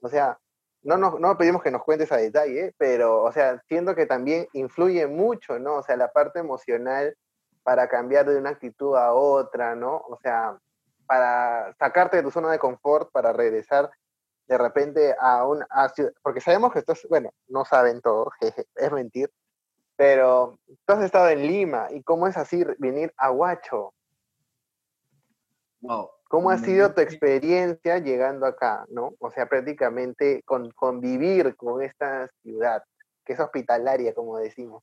O 0.00 0.08
sea, 0.08 0.38
no, 0.82 0.96
no, 0.96 1.18
no 1.18 1.36
pedimos 1.36 1.62
que 1.62 1.70
nos 1.70 1.84
cuentes 1.84 2.10
a 2.12 2.16
detalle, 2.16 2.74
pero, 2.78 3.22
o 3.22 3.32
sea, 3.32 3.62
siento 3.68 3.94
que 3.94 4.06
también 4.06 4.48
influye 4.54 5.06
mucho, 5.06 5.58
¿no? 5.58 5.76
O 5.76 5.82
sea, 5.82 5.96
la 5.96 6.12
parte 6.12 6.38
emocional 6.38 7.14
para 7.62 7.88
cambiar 7.88 8.26
de 8.26 8.38
una 8.38 8.50
actitud 8.50 8.96
a 8.96 9.12
otra, 9.12 9.74
¿no? 9.74 9.96
O 9.96 10.18
sea, 10.22 10.58
para 11.06 11.74
sacarte 11.78 12.16
de 12.16 12.22
tu 12.22 12.30
zona 12.30 12.50
de 12.50 12.58
confort, 12.58 13.10
para 13.12 13.34
regresar 13.34 13.90
de 14.48 14.58
repente 14.58 15.14
a 15.20 15.46
un, 15.46 15.62
porque 16.22 16.40
sabemos 16.40 16.72
que 16.72 16.80
esto 16.80 16.92
es, 16.92 17.06
bueno, 17.08 17.30
no 17.48 17.64
saben 17.64 18.00
todo, 18.00 18.30
es 18.74 18.92
mentir, 18.92 19.30
pero 19.96 20.58
tú 20.86 20.94
has 20.94 21.04
estado 21.04 21.28
en 21.28 21.46
Lima 21.46 21.88
y 21.90 22.02
cómo 22.02 22.26
es 22.26 22.36
así 22.36 22.64
venir 22.78 23.12
a 23.16 23.30
Huacho. 23.30 23.92
Wow. 25.80 26.10
¿Cómo 26.28 26.50
ha 26.50 26.58
sido 26.58 26.92
tu 26.92 27.00
experiencia 27.00 27.98
llegando 27.98 28.44
acá, 28.46 28.84
no? 28.90 29.14
O 29.18 29.30
sea, 29.30 29.48
prácticamente 29.48 30.42
con, 30.44 30.70
convivir 30.72 31.56
con 31.56 31.82
esta 31.82 32.28
ciudad, 32.42 32.82
que 33.24 33.32
es 33.32 33.40
hospitalaria, 33.40 34.14
como 34.14 34.38
decimos. 34.38 34.82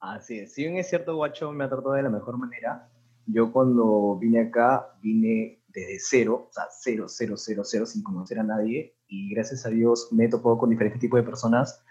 Así 0.00 0.40
es. 0.40 0.54
Si 0.54 0.64
bien 0.64 0.76
es 0.76 0.88
cierto, 0.88 1.16
Huacho 1.16 1.52
me 1.52 1.64
ha 1.64 1.68
tratado 1.68 1.92
de 1.92 2.02
la 2.02 2.10
mejor 2.10 2.36
manera, 2.36 2.88
yo 3.26 3.52
cuando 3.52 4.16
vine 4.16 4.40
acá, 4.40 4.92
vine 5.00 5.59
desde 5.72 5.98
cero, 5.98 6.48
o 6.48 6.52
sea, 6.52 6.64
cero, 6.70 7.06
cero, 7.08 7.34
cero, 7.36 7.62
cero, 7.64 7.86
sin 7.86 8.02
conocer 8.02 8.38
a 8.38 8.42
nadie. 8.42 8.96
Y 9.06 9.30
gracias 9.34 9.66
a 9.66 9.70
Dios 9.70 10.08
me 10.12 10.24
he 10.24 10.28
topado 10.28 10.58
con 10.58 10.70
diferentes 10.70 11.00
tipos 11.00 11.18
de 11.20 11.24
personas, 11.24 11.82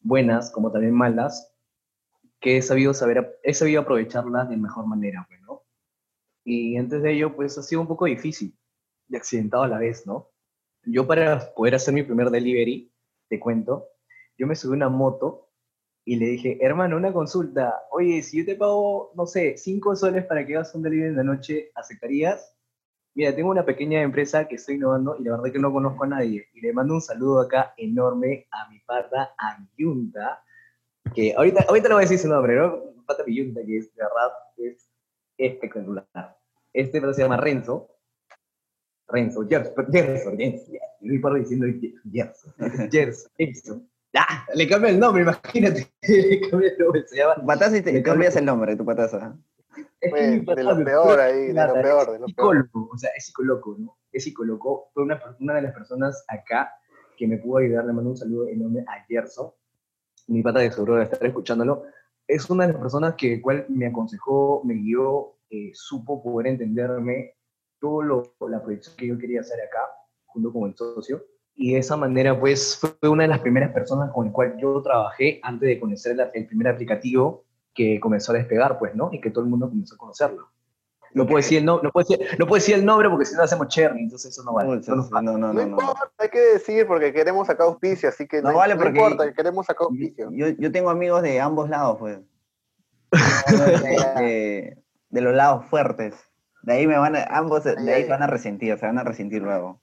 buenas 0.00 0.50
como 0.50 0.70
también 0.70 0.94
malas, 0.94 1.52
que 2.40 2.58
he 2.58 2.62
sabido, 2.62 2.92
saber, 2.94 3.38
he 3.42 3.54
sabido 3.54 3.80
aprovecharlas 3.80 4.48
de 4.48 4.56
mejor 4.56 4.86
manera. 4.86 5.26
Pues, 5.28 5.40
y 6.44 6.76
antes 6.76 7.02
de 7.02 7.12
ello, 7.12 7.34
pues 7.34 7.56
ha 7.56 7.62
sido 7.62 7.80
un 7.80 7.88
poco 7.88 8.04
difícil 8.04 8.56
y 9.08 9.16
accidentado 9.16 9.62
a 9.62 9.68
la 9.68 9.78
vez, 9.78 10.06
¿no? 10.06 10.30
Yo 10.84 11.06
para 11.06 11.54
poder 11.54 11.74
hacer 11.74 11.94
mi 11.94 12.02
primer 12.02 12.30
delivery, 12.30 12.92
te 13.28 13.40
cuento, 13.40 13.88
yo 14.36 14.46
me 14.46 14.54
subí 14.54 14.74
a 14.74 14.76
una 14.76 14.88
moto 14.90 15.48
y 16.04 16.16
le 16.16 16.26
dije, 16.26 16.58
hermano, 16.60 16.98
una 16.98 17.14
consulta, 17.14 17.74
oye, 17.90 18.22
si 18.22 18.38
yo 18.38 18.44
te 18.44 18.56
pago, 18.56 19.12
no 19.14 19.26
sé, 19.26 19.56
cinco 19.56 19.96
soles 19.96 20.26
para 20.26 20.46
que 20.46 20.54
hagas 20.54 20.74
un 20.74 20.82
delivery 20.82 21.08
en 21.08 21.16
la 21.16 21.24
noche, 21.24 21.70
¿aceptarías? 21.74 22.53
Mira, 23.14 23.34
tengo 23.34 23.50
una 23.50 23.64
pequeña 23.64 24.02
empresa 24.02 24.48
que 24.48 24.56
estoy 24.56 24.74
innovando 24.74 25.16
y 25.18 25.22
la 25.22 25.36
verdad 25.36 25.52
que 25.52 25.60
no 25.60 25.72
conozco 25.72 26.02
a 26.02 26.08
nadie. 26.08 26.48
Y 26.52 26.60
le 26.60 26.72
mando 26.72 26.94
un 26.94 27.00
saludo 27.00 27.40
acá 27.40 27.72
enorme 27.76 28.48
a 28.50 28.68
mi 28.68 28.80
pata 28.80 29.34
Ayunta, 29.38 30.42
que 31.14 31.32
ahorita, 31.36 31.64
ahorita 31.68 31.88
no 31.88 31.94
voy 31.94 32.02
a 32.02 32.08
decir 32.08 32.18
su 32.18 32.28
nombre, 32.28 32.56
¿no? 32.56 32.82
Pata 33.06 33.22
Ayunta, 33.24 33.60
que 33.64 33.78
es, 33.78 33.94
de 33.94 34.02
verdad, 34.02 34.32
es 34.56 34.90
espectacular. 35.38 36.06
Este 36.72 37.00
se 37.14 37.22
llama 37.22 37.36
Renzo. 37.36 37.88
Renzo, 39.06 39.46
Gerson, 39.48 39.86
Gerson, 39.92 40.36
Gerson. 40.36 40.74
Y 41.00 41.18
paro 41.18 41.36
diciendo 41.36 41.66
Gerson, 42.10 42.52
Gerson, 42.90 43.30
Gerson. 43.38 43.88
Ah, 44.16 44.46
le 44.54 44.68
cambia 44.68 44.90
el 44.90 44.98
nombre, 44.98 45.22
imagínate. 45.22 45.88
le 46.02 46.50
cambia 46.50 46.70
el 46.70 46.78
nombre, 46.78 47.06
se 47.06 47.16
llama. 47.16 47.36
Pataza 47.46 47.76
y 47.76 47.82
te 47.82 48.02
cambias 48.02 48.34
el 48.34 48.44
nombre, 48.44 48.74
tu 48.74 48.84
pataza 48.84 49.36
de 50.00 50.62
lo 50.62 50.84
peor 50.84 51.20
ahí, 51.20 51.46
de 51.46 51.66
lo 51.66 51.74
peor, 51.74 52.12
de 52.12 52.18
lo 52.18 52.26
psicólogo, 52.26 52.90
o 52.92 52.98
sea, 52.98 53.10
es 53.16 53.26
psicólogo, 53.26 53.76
¿no? 53.78 53.98
Es 54.12 54.24
psicólogo. 54.24 54.90
Fue 54.94 55.02
una, 55.02 55.20
una 55.40 55.54
de 55.54 55.62
las 55.62 55.72
personas 55.74 56.24
acá 56.28 56.72
que 57.16 57.26
me 57.26 57.38
pudo 57.38 57.58
ayudar, 57.58 57.84
le 57.84 57.92
mando 57.92 58.10
un 58.10 58.16
saludo 58.16 58.48
enorme 58.48 58.84
a 58.88 59.04
Gerson, 59.06 59.50
mi 60.28 60.42
pata 60.42 60.60
de 60.60 60.70
seguro 60.70 60.96
de 60.96 61.04
estar 61.04 61.24
escuchándolo. 61.24 61.84
Es 62.26 62.48
una 62.48 62.66
de 62.66 62.72
las 62.72 62.80
personas 62.80 63.14
que 63.16 63.40
cual 63.40 63.66
me 63.68 63.86
aconsejó, 63.86 64.62
me 64.64 64.74
guió, 64.74 65.36
eh, 65.50 65.70
supo 65.74 66.22
poder 66.22 66.48
entenderme 66.48 67.34
todo 67.78 68.02
lo, 68.02 68.34
la 68.48 68.62
proyección 68.62 68.96
que 68.96 69.06
yo 69.08 69.18
quería 69.18 69.40
hacer 69.40 69.60
acá, 69.60 69.80
junto 70.26 70.52
con 70.52 70.70
el 70.70 70.76
socio. 70.76 71.24
Y 71.54 71.74
de 71.74 71.78
esa 71.78 71.96
manera, 71.96 72.38
pues, 72.38 72.78
fue 72.78 73.08
una 73.08 73.24
de 73.24 73.28
las 73.28 73.40
primeras 73.40 73.72
personas 73.72 74.10
con 74.12 74.26
la 74.26 74.32
cual 74.32 74.56
yo 74.58 74.82
trabajé 74.82 75.38
antes 75.42 75.68
de 75.68 75.78
conocer 75.78 76.16
el 76.32 76.46
primer 76.46 76.68
aplicativo 76.68 77.44
que 77.74 78.00
comenzó 78.00 78.32
a 78.32 78.36
despegar, 78.36 78.78
pues, 78.78 78.94
¿no? 78.94 79.10
Y 79.12 79.20
que 79.20 79.30
todo 79.30 79.44
el 79.44 79.50
mundo 79.50 79.68
comenzó 79.68 79.94
a 79.94 79.98
conocerlo. 79.98 80.48
No 81.14 81.26
puedo 81.26 81.36
decir 81.36 81.58
el, 81.58 81.64
no, 81.64 81.80
no 81.80 81.92
puedo 81.92 82.06
decir, 82.08 82.26
no 82.38 82.46
puedo 82.46 82.60
decir 82.60 82.74
el 82.74 82.84
nombre 82.84 83.08
porque 83.08 83.24
si 83.24 83.36
no 83.36 83.42
hacemos 83.42 83.68
cherry, 83.68 84.00
entonces 84.00 84.32
eso 84.32 84.42
no 84.42 84.52
vale. 84.52 84.80
No, 84.84 84.96
no, 84.96 85.38
no, 85.38 85.52
no, 85.52 85.62
importa, 85.62 86.10
hay 86.18 86.28
que 86.28 86.40
decir 86.40 86.86
porque 86.88 87.12
queremos 87.12 87.46
sacar 87.46 87.66
auspicio, 87.66 88.08
así 88.08 88.26
que 88.26 88.42
no, 88.42 88.52
vale 88.52 88.74
porque 88.74 88.98
importa, 88.98 89.32
queremos 89.32 89.64
sacar 89.64 89.86
auspicio. 89.86 90.30
Yo, 90.32 90.48
yo, 90.48 90.72
tengo 90.72 90.90
amigos 90.90 91.22
de 91.22 91.40
ambos 91.40 91.70
lados, 91.70 91.98
pues. 92.00 92.18
de, 94.18 94.76
de, 95.08 95.20
los 95.20 95.34
lados 95.34 95.66
fuertes. 95.66 96.16
De 96.62 96.72
ahí 96.72 96.86
me 96.88 96.98
van 96.98 97.14
a, 97.14 97.22
ambos, 97.30 97.62
de 97.62 97.92
ahí 97.92 98.08
van 98.08 98.24
a 98.24 98.26
resentir, 98.26 98.76
se 98.76 98.84
van 98.84 98.98
a 98.98 99.04
resentir 99.04 99.40
luego. 99.40 99.80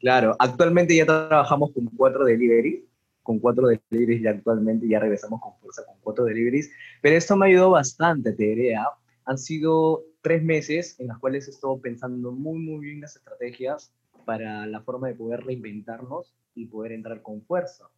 Claro, 0.00 0.34
actualmente 0.40 0.96
ya 0.96 1.06
trabajamos 1.06 1.70
con 1.72 1.86
cuatro 1.96 2.24
delivery 2.24 2.87
con 3.28 3.40
cuatro 3.40 3.68
deliveries 3.68 4.22
ya 4.22 4.30
actualmente, 4.30 4.88
ya 4.88 5.00
regresamos 5.00 5.38
con 5.42 5.54
fuerza 5.58 5.84
con 5.84 5.96
cuatro 6.00 6.24
deliveries, 6.24 6.70
pero 7.02 7.14
esto 7.14 7.36
me 7.36 7.48
ayudó 7.48 7.68
bastante, 7.68 8.32
te 8.32 8.42
diré, 8.42 8.74
¿ah? 8.74 8.88
han 9.26 9.36
sido 9.36 10.02
tres 10.22 10.42
meses 10.42 10.98
en 10.98 11.08
los 11.08 11.18
cuales 11.18 11.46
he 11.46 11.50
estado 11.50 11.78
pensando 11.78 12.32
muy, 12.32 12.58
muy 12.58 12.86
bien 12.86 13.02
las 13.02 13.16
estrategias 13.16 13.92
para 14.24 14.66
la 14.66 14.80
forma 14.80 15.08
de 15.08 15.14
poder 15.14 15.44
reinventarnos 15.44 16.34
y 16.54 16.68
poder 16.68 16.92
entrar 16.92 17.20
con 17.20 17.42
fuerza. 17.42 17.90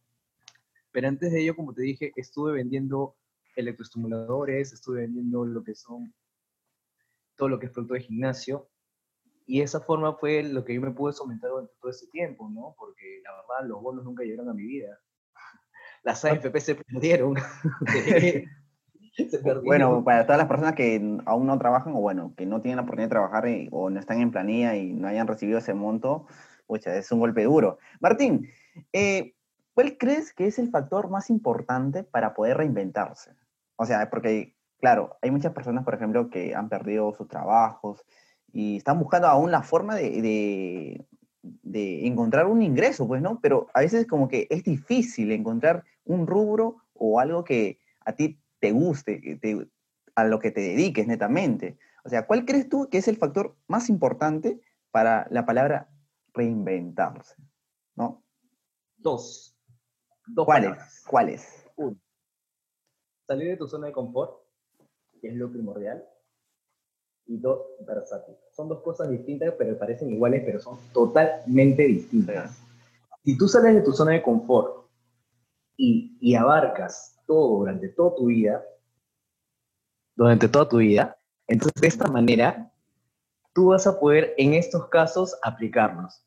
Pero 0.91 1.07
antes 1.07 1.31
de 1.31 1.43
ello, 1.43 1.55
como 1.55 1.73
te 1.73 1.83
dije, 1.83 2.11
estuve 2.17 2.51
vendiendo 2.51 3.15
electroestimuladores, 3.55 4.73
estuve 4.73 5.03
vendiendo 5.03 5.45
lo 5.45 5.63
que 5.63 5.75
son 5.75 6.13
todo 7.37 7.47
lo 7.47 7.57
que 7.57 7.67
es 7.67 7.71
producto 7.71 7.93
de 7.93 8.01
gimnasio, 8.01 8.67
y 9.45 9.61
esa 9.61 9.79
forma 9.79 10.13
fue 10.17 10.43
lo 10.43 10.65
que 10.65 10.73
yo 10.73 10.81
me 10.81 10.91
pude 10.91 11.13
someter 11.13 11.49
durante 11.49 11.73
todo 11.79 11.89
ese 11.89 12.07
tiempo, 12.07 12.49
¿no? 12.49 12.75
Porque 12.77 13.21
la 13.23 13.31
verdad 13.31 13.69
los 13.69 13.81
bonos 13.81 14.03
nunca 14.03 14.23
llegaron 14.23 14.49
a 14.49 14.53
mi 14.53 14.63
vida 14.63 14.99
las 16.03 16.23
AFP 16.25 16.59
se 16.59 16.75
perdieron. 16.91 17.35
Bueno, 19.63 20.03
para 20.03 20.25
todas 20.25 20.39
las 20.39 20.47
personas 20.47 20.73
que 20.73 21.19
aún 21.25 21.45
no 21.45 21.57
trabajan 21.57 21.93
o 21.93 22.01
bueno, 22.01 22.33
que 22.35 22.45
no 22.45 22.61
tienen 22.61 22.77
la 22.77 22.83
oportunidad 22.83 23.09
de 23.09 23.11
trabajar 23.11 23.45
o 23.71 23.89
no 23.89 23.99
están 23.99 24.21
en 24.21 24.31
planilla 24.31 24.75
y 24.75 24.93
no 24.93 25.07
hayan 25.07 25.27
recibido 25.27 25.59
ese 25.59 25.73
monto, 25.73 26.27
pucha, 26.65 26.95
es 26.95 27.11
un 27.11 27.19
golpe 27.19 27.43
duro. 27.43 27.77
Martín, 27.99 28.49
eh, 28.93 29.35
¿cuál 29.73 29.97
crees 29.97 30.33
que 30.33 30.47
es 30.47 30.59
el 30.59 30.69
factor 30.69 31.09
más 31.09 31.29
importante 31.29 32.03
para 32.03 32.33
poder 32.33 32.57
reinventarse? 32.57 33.31
O 33.75 33.85
sea, 33.85 34.09
porque 34.09 34.55
claro, 34.81 35.15
hay 35.21 35.31
muchas 35.31 35.53
personas, 35.53 35.85
por 35.85 35.93
ejemplo, 35.93 36.29
que 36.29 36.53
han 36.53 36.67
perdido 36.67 37.13
sus 37.13 37.27
trabajos 37.27 38.03
y 38.51 38.77
están 38.77 38.99
buscando 38.99 39.27
aún 39.27 39.51
la 39.51 39.61
forma 39.61 39.95
de, 39.95 41.05
de, 41.41 42.07
encontrar 42.07 42.47
un 42.47 42.61
ingreso, 42.61 43.07
pues, 43.07 43.21
¿no? 43.21 43.39
Pero 43.39 43.67
a 43.73 43.81
veces 43.81 44.07
como 44.07 44.27
que 44.27 44.47
es 44.49 44.63
difícil 44.63 45.31
encontrar 45.31 45.83
un 46.05 46.27
rubro 46.27 46.77
o 46.93 47.19
algo 47.19 47.43
que 47.43 47.79
a 48.05 48.13
ti 48.13 48.39
te 48.59 48.71
guste, 48.71 49.39
a 50.15 50.23
lo 50.23 50.39
que 50.39 50.51
te 50.51 50.61
dediques 50.61 51.07
netamente. 51.07 51.77
O 52.03 52.09
sea, 52.09 52.25
¿cuál 52.25 52.45
crees 52.45 52.69
tú 52.69 52.89
que 52.89 52.97
es 52.97 53.07
el 53.07 53.17
factor 53.17 53.55
más 53.67 53.89
importante 53.89 54.61
para 54.91 55.27
la 55.29 55.45
palabra 55.45 55.89
reinventarse? 56.33 57.35
¿No? 57.95 58.23
Dos. 58.97 59.55
¿Cuáles? 60.35 61.03
¿Cuáles? 61.07 61.65
Uno. 61.75 61.97
Salir 63.27 63.49
de 63.49 63.57
tu 63.57 63.67
zona 63.67 63.87
de 63.87 63.93
confort, 63.93 64.41
que 65.21 65.29
es 65.29 65.35
lo 65.35 65.51
primordial. 65.51 66.07
Y 67.25 67.37
dos, 67.37 67.61
versátil. 67.85 68.35
Son 68.51 68.67
dos 68.67 68.81
cosas 68.81 69.09
distintas, 69.09 69.53
pero 69.57 69.77
parecen 69.77 70.11
iguales, 70.11 70.43
pero 70.45 70.59
son 70.59 70.77
totalmente 70.91 71.83
distintas. 71.83 72.59
Si 73.23 73.37
tú 73.37 73.47
sales 73.47 73.75
de 73.75 73.81
tu 73.81 73.93
zona 73.93 74.11
de 74.11 74.23
confort 74.23 74.80
y, 75.81 76.15
y 76.21 76.35
abarcas 76.35 77.19
todo 77.25 77.59
durante 77.59 77.89
toda 77.89 78.15
tu 78.15 78.27
vida, 78.27 78.63
durante 80.15 80.47
toda 80.47 80.69
tu 80.69 80.77
vida, 80.77 81.17
entonces 81.47 81.81
de 81.81 81.87
esta 81.87 82.07
manera 82.07 82.71
tú 83.53 83.69
vas 83.69 83.87
a 83.87 83.99
poder 83.99 84.35
en 84.37 84.53
estos 84.53 84.87
casos 84.89 85.35
aplicarlos. 85.41 86.23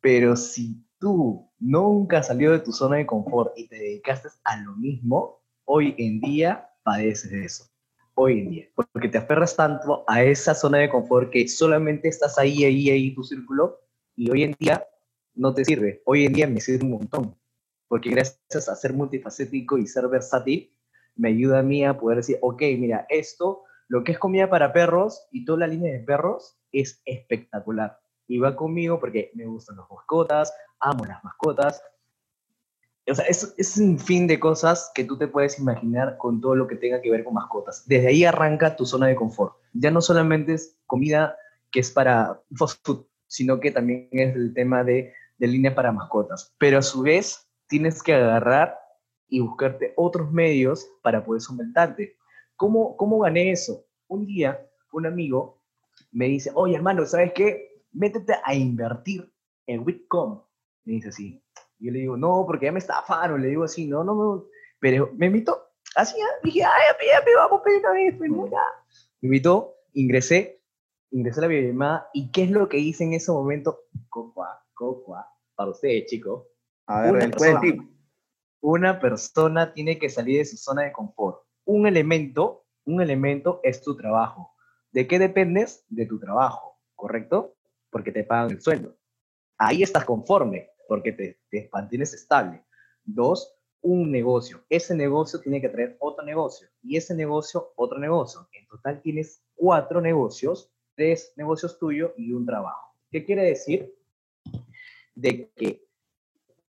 Pero 0.00 0.34
si 0.34 0.84
tú 0.98 1.48
nunca 1.60 2.22
salido 2.22 2.52
de 2.52 2.58
tu 2.58 2.72
zona 2.72 2.96
de 2.96 3.06
confort 3.06 3.52
y 3.56 3.68
te 3.68 3.76
dedicaste 3.76 4.28
a 4.42 4.56
lo 4.62 4.74
mismo, 4.74 5.40
hoy 5.64 5.94
en 5.96 6.20
día 6.20 6.68
padeces 6.82 7.30
de 7.30 7.44
eso. 7.44 7.64
Hoy 8.14 8.40
en 8.40 8.50
día. 8.50 8.68
Porque 8.74 9.08
te 9.08 9.18
aferras 9.18 9.54
tanto 9.54 10.04
a 10.08 10.22
esa 10.24 10.52
zona 10.52 10.78
de 10.78 10.88
confort 10.88 11.30
que 11.30 11.46
solamente 11.46 12.08
estás 12.08 12.38
ahí, 12.38 12.64
ahí, 12.64 12.90
ahí, 12.90 13.14
tu 13.14 13.22
círculo, 13.22 13.80
y 14.16 14.30
hoy 14.30 14.42
en 14.42 14.56
día 14.58 14.84
no 15.34 15.54
te 15.54 15.64
sirve. 15.64 16.02
Hoy 16.04 16.26
en 16.26 16.32
día 16.32 16.48
me 16.48 16.60
sirve 16.60 16.84
un 16.84 16.92
montón. 16.92 17.36
Porque 17.88 18.10
gracias 18.10 18.68
a 18.68 18.76
ser 18.76 18.92
multifacético 18.92 19.78
y 19.78 19.86
ser 19.86 20.08
versátil, 20.08 20.74
me 21.16 21.28
ayuda 21.28 21.60
a 21.60 21.62
mí 21.62 21.84
a 21.84 21.98
poder 21.98 22.18
decir, 22.18 22.38
ok, 22.40 22.62
mira, 22.78 23.06
esto, 23.08 23.62
lo 23.88 24.04
que 24.04 24.12
es 24.12 24.18
comida 24.18 24.48
para 24.50 24.72
perros 24.72 25.26
y 25.30 25.44
toda 25.44 25.60
la 25.60 25.66
línea 25.66 25.92
de 25.92 26.00
perros 26.00 26.58
es 26.72 27.00
espectacular. 27.04 27.98
Y 28.26 28.38
va 28.38 28.56
conmigo 28.56 28.98
porque 28.98 29.30
me 29.34 29.44
gustan 29.46 29.76
las 29.76 29.86
mascotas, 29.90 30.52
amo 30.80 31.04
las 31.04 31.22
mascotas. 31.22 31.82
O 33.06 33.14
sea, 33.14 33.26
es, 33.26 33.54
es 33.58 33.76
un 33.76 33.98
fin 33.98 34.26
de 34.26 34.40
cosas 34.40 34.90
que 34.94 35.04
tú 35.04 35.18
te 35.18 35.28
puedes 35.28 35.58
imaginar 35.58 36.16
con 36.16 36.40
todo 36.40 36.56
lo 36.56 36.66
que 36.66 36.76
tenga 36.76 37.02
que 37.02 37.10
ver 37.10 37.22
con 37.22 37.34
mascotas. 37.34 37.86
Desde 37.86 38.08
ahí 38.08 38.24
arranca 38.24 38.76
tu 38.76 38.86
zona 38.86 39.06
de 39.06 39.14
confort. 39.14 39.54
Ya 39.74 39.90
no 39.90 40.00
solamente 40.00 40.54
es 40.54 40.78
comida 40.86 41.36
que 41.70 41.80
es 41.80 41.90
para 41.90 42.40
fast 42.56 42.80
food, 42.84 43.06
sino 43.26 43.60
que 43.60 43.70
también 43.70 44.08
es 44.12 44.34
el 44.34 44.54
tema 44.54 44.84
de, 44.84 45.12
de 45.38 45.46
línea 45.46 45.74
para 45.74 45.92
mascotas. 45.92 46.54
Pero 46.56 46.78
a 46.78 46.82
su 46.82 47.02
vez, 47.02 47.43
tienes 47.66 48.02
que 48.02 48.14
agarrar 48.14 48.78
y 49.28 49.40
buscarte 49.40 49.92
otros 49.96 50.30
medios 50.30 50.88
para 51.02 51.24
poder 51.24 51.40
solventarte. 51.40 52.16
¿Cómo, 52.56 52.96
¿Cómo 52.96 53.18
gané 53.20 53.50
eso? 53.50 53.84
Un 54.08 54.26
día, 54.26 54.68
un 54.92 55.06
amigo 55.06 55.60
me 56.12 56.26
dice, 56.26 56.50
oye 56.54 56.76
hermano, 56.76 57.04
¿sabes 57.06 57.32
qué? 57.32 57.82
Métete 57.92 58.34
a 58.44 58.54
invertir 58.54 59.32
en 59.66 59.84
Bitcoin. 59.84 60.40
Me 60.84 60.94
dice 60.94 61.08
así. 61.08 61.42
Yo 61.78 61.92
le 61.92 62.00
digo, 62.00 62.16
no, 62.16 62.44
porque 62.46 62.66
ya 62.66 62.72
me 62.72 62.78
estafaron. 62.78 63.42
Le 63.42 63.48
digo 63.48 63.64
así, 63.64 63.86
no, 63.86 64.04
no, 64.04 64.14
no. 64.14 64.44
Pero 64.78 65.10
me 65.16 65.26
invitó. 65.26 65.60
Así, 65.96 66.16
dije, 66.42 66.64
ay, 66.64 66.82
ya, 67.06 67.24
me 67.24 67.34
vamos 67.36 67.60
a 67.60 67.64
pedir 67.64 67.80
una 67.80 67.92
vez. 67.92 68.14
Pues, 68.16 68.30
Me 68.30 69.28
invitó, 69.28 69.74
ingresé, 69.92 70.62
ingresé 71.10 71.40
a 71.40 71.42
la 71.42 71.48
videollamada. 71.48 72.10
¿Y 72.12 72.30
qué 72.30 72.44
es 72.44 72.50
lo 72.50 72.68
que 72.68 72.78
hice 72.78 73.04
en 73.04 73.12
ese 73.14 73.32
momento? 73.32 73.80
Cocoa, 74.08 74.64
cocoa, 74.74 75.26
para 75.54 75.70
ustedes, 75.70 76.06
chicos. 76.06 76.44
A 76.86 77.02
ver, 77.02 77.22
el 77.22 77.30
persona, 77.30 77.88
una 78.60 79.00
persona 79.00 79.72
tiene 79.72 79.98
que 79.98 80.08
salir 80.08 80.38
de 80.38 80.44
su 80.44 80.56
zona 80.56 80.82
de 80.82 80.92
confort. 80.92 81.42
Un 81.64 81.86
elemento, 81.86 82.66
un 82.84 83.00
elemento 83.00 83.60
es 83.62 83.82
tu 83.82 83.96
trabajo. 83.96 84.54
¿De 84.92 85.06
qué 85.06 85.18
dependes? 85.18 85.84
De 85.88 86.06
tu 86.06 86.18
trabajo, 86.18 86.80
¿correcto? 86.94 87.56
Porque 87.90 88.12
te 88.12 88.24
pagan 88.24 88.50
el 88.50 88.60
sueldo. 88.60 88.96
Ahí 89.58 89.82
estás 89.82 90.04
conforme, 90.04 90.70
porque 90.88 91.12
te, 91.12 91.40
te 91.50 91.68
mantienes 91.72 92.12
estable. 92.14 92.64
Dos, 93.02 93.54
un 93.82 94.10
negocio. 94.10 94.64
Ese 94.68 94.94
negocio 94.94 95.40
tiene 95.40 95.60
que 95.60 95.68
traer 95.68 95.96
otro 96.00 96.24
negocio. 96.24 96.68
Y 96.82 96.96
ese 96.96 97.14
negocio, 97.14 97.72
otro 97.76 97.98
negocio. 97.98 98.48
En 98.52 98.66
total 98.66 99.02
tienes 99.02 99.42
cuatro 99.54 100.00
negocios, 100.00 100.72
tres 100.94 101.32
negocios 101.36 101.78
tuyos 101.78 102.12
y 102.16 102.32
un 102.32 102.46
trabajo. 102.46 102.94
¿Qué 103.10 103.24
quiere 103.24 103.42
decir? 103.44 103.94
De 105.14 105.50
que 105.54 105.83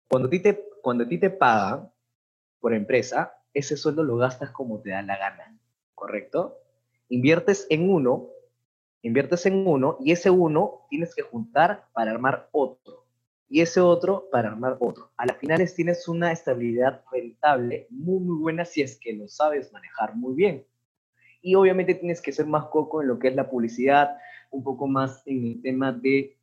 cuando 0.08 0.28
a 0.28 0.30
ti 0.30 0.40
te, 0.40 0.64
cuando 0.82 1.04
a 1.04 1.08
ti 1.08 1.18
te 1.18 1.30
pagan 1.30 1.90
por 2.60 2.74
empresa, 2.74 3.34
ese 3.52 3.76
sueldo 3.76 4.02
lo 4.02 4.16
gastas 4.16 4.50
como 4.50 4.80
te 4.80 4.90
da 4.90 5.02
la 5.02 5.16
gana, 5.16 5.58
¿correcto? 5.94 6.58
Inviertes 7.08 7.66
en 7.70 7.90
uno, 7.90 8.28
inviertes 9.02 9.46
en 9.46 9.66
uno 9.66 9.96
y 10.00 10.12
ese 10.12 10.30
uno 10.30 10.86
tienes 10.90 11.14
que 11.14 11.22
juntar 11.22 11.86
para 11.92 12.10
armar 12.10 12.48
otro 12.52 13.04
y 13.48 13.60
ese 13.60 13.80
otro 13.80 14.28
para 14.30 14.48
armar 14.48 14.76
otro. 14.80 15.10
A 15.16 15.26
las 15.26 15.36
finales 15.36 15.74
tienes 15.74 16.08
una 16.08 16.32
estabilidad 16.32 17.02
rentable 17.12 17.86
muy, 17.90 18.20
muy 18.20 18.40
buena 18.40 18.64
si 18.64 18.82
es 18.82 18.98
que 18.98 19.12
lo 19.12 19.28
sabes 19.28 19.72
manejar 19.72 20.16
muy 20.16 20.34
bien. 20.34 20.66
Y 21.40 21.54
obviamente 21.54 21.94
tienes 21.94 22.20
que 22.20 22.32
ser 22.32 22.46
más 22.46 22.66
coco 22.66 23.02
en 23.02 23.08
lo 23.08 23.18
que 23.18 23.28
es 23.28 23.36
la 23.36 23.48
publicidad, 23.48 24.16
un 24.50 24.64
poco 24.64 24.86
más 24.86 25.22
en 25.26 25.44
el 25.46 25.62
tema 25.62 25.92
de 25.92 26.36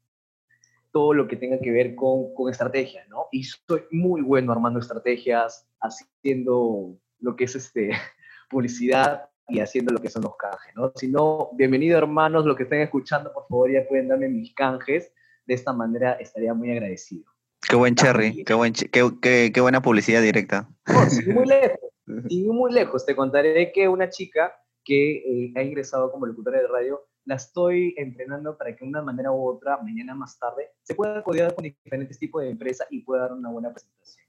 todo 0.91 1.13
lo 1.13 1.27
que 1.27 1.35
tenga 1.35 1.59
que 1.59 1.71
ver 1.71 1.95
con, 1.95 2.33
con 2.33 2.51
estrategia, 2.51 3.05
¿no? 3.09 3.27
Y 3.31 3.43
soy 3.43 3.83
muy 3.91 4.21
bueno 4.21 4.51
armando 4.51 4.79
estrategias, 4.79 5.67
haciendo 5.79 6.97
lo 7.19 7.35
que 7.35 7.45
es 7.45 7.55
este, 7.55 7.91
publicidad 8.49 9.29
y 9.47 9.59
haciendo 9.59 9.93
lo 9.93 10.01
que 10.01 10.09
son 10.09 10.23
los 10.23 10.35
canjes, 10.37 10.73
¿no? 10.75 10.91
Si 10.95 11.07
no, 11.07 11.49
bienvenido 11.53 11.97
hermanos, 11.97 12.45
lo 12.45 12.55
que 12.55 12.63
estén 12.63 12.81
escuchando, 12.81 13.33
por 13.33 13.47
favor 13.47 13.71
ya 13.71 13.87
pueden 13.87 14.07
darme 14.07 14.29
mis 14.29 14.53
canjes, 14.53 15.11
de 15.45 15.53
esta 15.53 15.73
manera 15.73 16.13
estaría 16.13 16.53
muy 16.53 16.71
agradecido. 16.71 17.25
Qué 17.67 17.75
buen 17.75 17.95
cherry, 17.95 18.43
qué, 18.43 18.53
buen, 18.53 18.73
qué, 18.73 19.51
qué, 19.53 19.61
buena 19.61 19.81
publicidad 19.81 20.21
directa. 20.21 20.69
muy 21.27 21.45
lejos, 21.45 21.79
y 22.27 22.43
muy 22.47 22.71
lejos, 22.71 23.05
te 23.05 23.15
contaré 23.15 23.71
que 23.71 23.87
una 23.87 24.09
chica 24.09 24.55
que 24.83 25.17
eh, 25.17 25.53
ha 25.55 25.61
ingresado 25.61 26.11
como 26.11 26.25
locutora 26.25 26.59
de 26.59 26.67
radio 26.67 27.05
la 27.25 27.35
estoy 27.35 27.93
entrenando 27.97 28.57
para 28.57 28.75
que 28.75 28.83
de 28.83 28.89
una 28.89 29.01
manera 29.01 29.31
u 29.31 29.47
otra, 29.47 29.77
mañana 29.77 30.15
más 30.15 30.37
tarde, 30.39 30.71
se 30.81 30.95
pueda 30.95 31.23
codear 31.23 31.53
con 31.53 31.63
diferentes 31.63 32.17
tipos 32.17 32.41
de 32.41 32.49
empresas 32.49 32.87
y 32.89 33.01
pueda 33.01 33.23
dar 33.23 33.33
una 33.33 33.49
buena 33.49 33.71
presentación. 33.71 34.25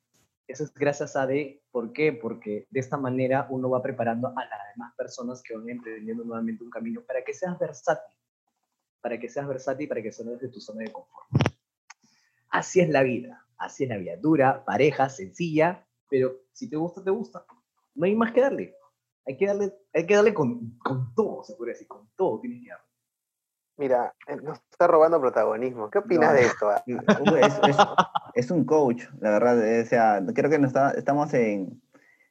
Eso 0.46 0.64
es 0.64 0.74
gracias 0.74 1.16
a 1.16 1.26
D. 1.26 1.62
¿Por 1.70 1.92
qué? 1.92 2.12
Porque 2.12 2.66
de 2.70 2.80
esta 2.80 2.96
manera 2.96 3.46
uno 3.48 3.70
va 3.70 3.82
preparando 3.82 4.28
a 4.28 4.44
las 4.44 4.60
demás 4.74 4.92
personas 4.96 5.42
que 5.42 5.56
van 5.56 5.68
emprendiendo 5.70 6.24
nuevamente 6.24 6.62
un 6.62 6.70
camino 6.70 7.00
para 7.02 7.24
que 7.24 7.32
seas 7.32 7.58
versátil. 7.58 8.16
Para 9.00 9.18
que 9.18 9.28
seas 9.28 9.48
versátil, 9.48 9.88
para 9.88 10.02
que 10.02 10.12
salgas 10.12 10.40
de 10.40 10.48
tu 10.48 10.60
zona 10.60 10.84
de 10.84 10.92
confort. 10.92 11.26
Así 12.50 12.80
es 12.80 12.90
la 12.90 13.02
vida. 13.02 13.46
Así 13.56 13.84
es 13.84 13.88
la 13.88 13.96
vida. 13.96 14.16
Dura, 14.16 14.64
pareja, 14.64 15.08
sencilla, 15.08 15.86
pero 16.10 16.40
si 16.52 16.68
te 16.68 16.76
gusta, 16.76 17.02
te 17.02 17.10
gusta. 17.10 17.46
No 17.94 18.04
hay 18.04 18.14
más 18.14 18.32
que 18.32 18.40
darle 18.42 18.74
hay 19.26 19.36
que 19.36 19.46
darle, 19.46 19.72
hay 19.92 20.06
que 20.06 20.16
darle 20.16 20.34
con, 20.34 20.78
con 20.78 21.14
todo, 21.14 21.44
se 21.44 21.54
podría 21.54 21.74
decir, 21.74 21.88
con 21.88 22.08
todo 22.16 22.40
tienes 22.40 22.62
que 22.62 22.70
darle. 22.70 22.92
Mira, 23.78 24.14
eh, 24.28 24.36
nos 24.36 24.58
está 24.70 24.86
robando 24.86 25.20
protagonismo. 25.20 25.90
¿Qué 25.90 25.98
opinas 25.98 26.34
de 26.34 26.42
esto? 26.42 26.70
Ah? 26.70 26.84
Es, 26.86 27.76
es, 28.34 28.50
un 28.50 28.64
coach, 28.64 29.04
la 29.18 29.30
verdad. 29.30 29.66
Eh, 29.66 29.82
o 29.82 29.86
sea, 29.86 30.22
creo 30.34 30.50
que 30.50 30.56
está, 30.56 30.90
estamos 30.92 31.32
en, 31.34 31.82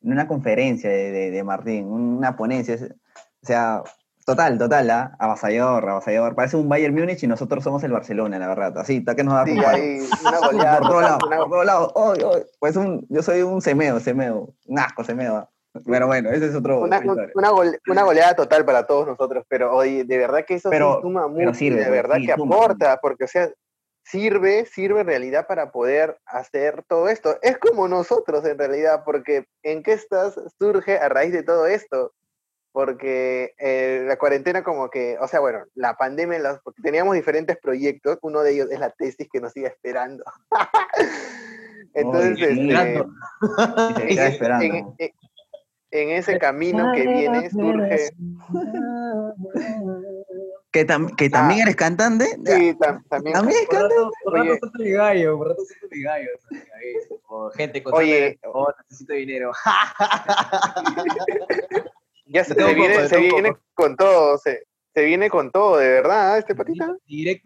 en, 0.01 0.12
una 0.12 0.27
conferencia 0.27 0.89
de, 0.89 1.32
de, 1.32 1.43
Martín, 1.43 1.88
una 1.88 2.36
ponencia. 2.36 2.75
o 2.75 3.45
sea, 3.45 3.82
total, 4.23 4.60
total, 4.60 4.89
¿ah? 4.91 5.15
Avasallador, 5.19 5.89
avasallador. 5.89 6.36
Parece 6.36 6.58
un 6.58 6.69
Bayern 6.69 6.93
Múnich 6.93 7.23
y 7.23 7.27
nosotros 7.27 7.63
somos 7.63 7.84
el 7.84 7.91
Barcelona, 7.91 8.38
la 8.38 8.47
verdad. 8.47 8.77
Así, 8.77 8.97
está 8.97 9.15
que 9.15 9.23
nos 9.23 9.34
da 9.34 9.45
sí, 9.45 9.51
una 9.51 10.39
goleada. 10.39 10.80
por 10.80 10.89
todos 10.89 11.01
lados, 11.01 11.19
por 11.23 11.49
todos 11.49 11.65
lados. 11.65 11.91
Oh, 11.95 12.13
oh. 12.23 12.38
Pues 12.60 12.75
un, 12.75 13.06
yo 13.10 13.23
soy 13.23 13.41
un 13.41 13.62
semeo, 13.62 13.99
semeo. 13.99 14.54
Un 14.67 14.80
asco, 14.80 15.04
semeo. 15.04 15.49
Pero 15.86 16.08
bueno, 16.08 16.30
ese 16.32 16.48
es 16.48 16.56
otro. 16.56 16.82
Una, 16.82 17.02
una, 17.34 18.04
goleada 18.04 18.36
total 18.36 18.66
para 18.66 18.86
todos 18.86 19.08
nosotros, 19.08 19.46
pero 19.48 19.74
hoy 19.74 20.04
de 20.04 20.18
verdad 20.18 20.46
que 20.46 20.56
eso 20.56 20.70
suma 21.02 21.28
mucho, 21.28 21.54
sirve, 21.54 21.86
de 21.86 21.90
verdad 21.90 22.18
que 22.26 22.34
aporta, 22.34 23.00
porque 23.02 23.24
o 23.24 23.28
sea, 23.28 23.50
sirve, 24.04 24.66
sirve 24.66 25.02
en 25.02 25.08
realidad 25.08 25.48
para 25.48 25.72
poder 25.72 26.18
hacer 26.26 26.84
todo 26.88 27.08
esto. 27.08 27.38
Es 27.42 27.58
como 27.58 27.88
nosotros 27.88 28.46
en 28.46 28.58
realidad, 28.58 29.04
porque 29.06 29.46
¿en 29.64 29.84
qué 29.84 29.94
estás? 29.94 30.40
Surge 30.60 30.98
a 30.98 31.08
raíz 31.10 31.32
de 31.32 31.44
todo 31.44 31.68
esto. 31.68 32.14
Porque 32.74 33.54
eh, 33.58 34.06
la 34.08 34.18
cuarentena 34.18 34.64
como 34.64 34.90
que, 34.90 35.18
o 35.20 35.28
sea, 35.28 35.42
bueno, 35.42 35.66
la 35.76 35.98
pandemia, 35.98 36.62
porque 36.64 36.82
teníamos 36.82 37.16
diferentes 37.16 37.58
proyectos, 37.58 38.18
uno 38.22 38.44
de 38.44 38.54
ellos 38.54 38.72
es 38.72 38.80
la 38.80 38.92
tesis 38.92 39.28
que 39.30 39.42
nos 39.42 39.52
sigue 39.52 39.68
esperando. 39.68 40.24
Entonces, 41.94 42.38
este, 42.40 42.54
esperando. 44.28 44.96
en 45.00 45.12
ese 45.91 46.39
camino 46.39 46.91
que 46.95 47.06
viene 47.06 47.49
surge. 47.49 48.12
¿Que, 50.71 50.86
que 51.17 51.30
también 51.30 51.60
Ah. 51.60 51.63
eres 51.63 51.75
cantante? 51.75 52.25
Sí, 52.45 52.73
tam- 52.80 53.04
también. 53.10 53.34
¿También 53.36 53.60
es 53.62 53.67
Por 53.67 53.75
rato, 53.75 53.89
cantante? 53.89 54.15
por 54.23 54.34
rato 54.34 54.43
Oye. 54.49 54.60
siento 54.60 54.80
mi 54.80 54.91
gallo, 54.91 55.38
por 55.38 55.47
rato 55.49 55.62
siento 55.65 55.88
mi 55.91 56.01
gallo. 56.04 56.30
gente 57.56 57.84
con 57.84 57.93
Oye. 57.93 58.39
oh, 58.45 58.71
necesito 58.89 59.13
dinero. 59.13 59.51
Ya 62.34 62.45
se, 62.45 62.54
se 62.54 62.62
poco, 62.62 62.73
viene, 62.73 63.10
se 63.10 63.17
viene 63.17 63.54
con 63.73 63.97
todo, 63.97 64.38
se, 64.38 64.65
se 64.93 65.04
viene 65.04 65.30
con 65.30 65.51
todo, 65.51 65.75
de 65.75 65.89
verdad, 65.89 66.38
este 66.38 66.56
patita. 66.56 66.95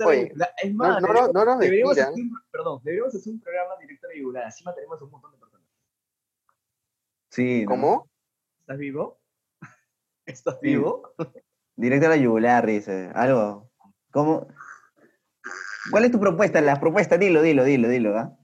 Oye, 0.05 0.31
la- 0.36 0.49
Es 0.62 0.71
No, 0.71 0.77
más, 0.84 1.01
no, 1.01 1.08
no, 1.12 1.27
no 1.31 1.45
nos 1.45 1.58
deberíamos, 1.58 1.97
hacer 1.97 2.13
un, 2.13 2.31
perdón, 2.51 2.81
deberíamos 2.84 3.15
hacer 3.15 3.34
un 3.34 3.39
programa 3.41 3.71
directo 3.81 4.08
de 4.10 4.19
yugular. 4.19 4.43
Así 4.43 4.63
mataremos 4.63 5.01
a 5.01 5.05
un 5.05 5.10
montón 5.10 5.31
de 5.31 5.38
personas. 5.39 5.67
Sí. 7.31 7.63
¿no? 7.63 7.69
¿Cómo? 7.71 8.08
¿Estás 8.65 8.80
vivo? 8.80 9.21
¿Estás 10.25 10.60
vivo? 10.60 11.13
Directo 11.75 12.08
a 12.08 12.10
la 12.10 12.17
yugular, 12.17 12.65
dice. 12.65 13.12
Algo. 13.13 13.69
¿Cómo? 14.12 14.47
¿Cuál 15.91 16.06
es 16.06 16.12
tu 16.12 16.19
propuesta? 16.19 16.60
La 16.62 16.80
propuesta, 16.80 17.15
dilo, 17.15 17.43
dilo, 17.43 17.63
dilo, 17.63 17.88
dilo, 17.88 18.17
¿ah? 18.17 18.36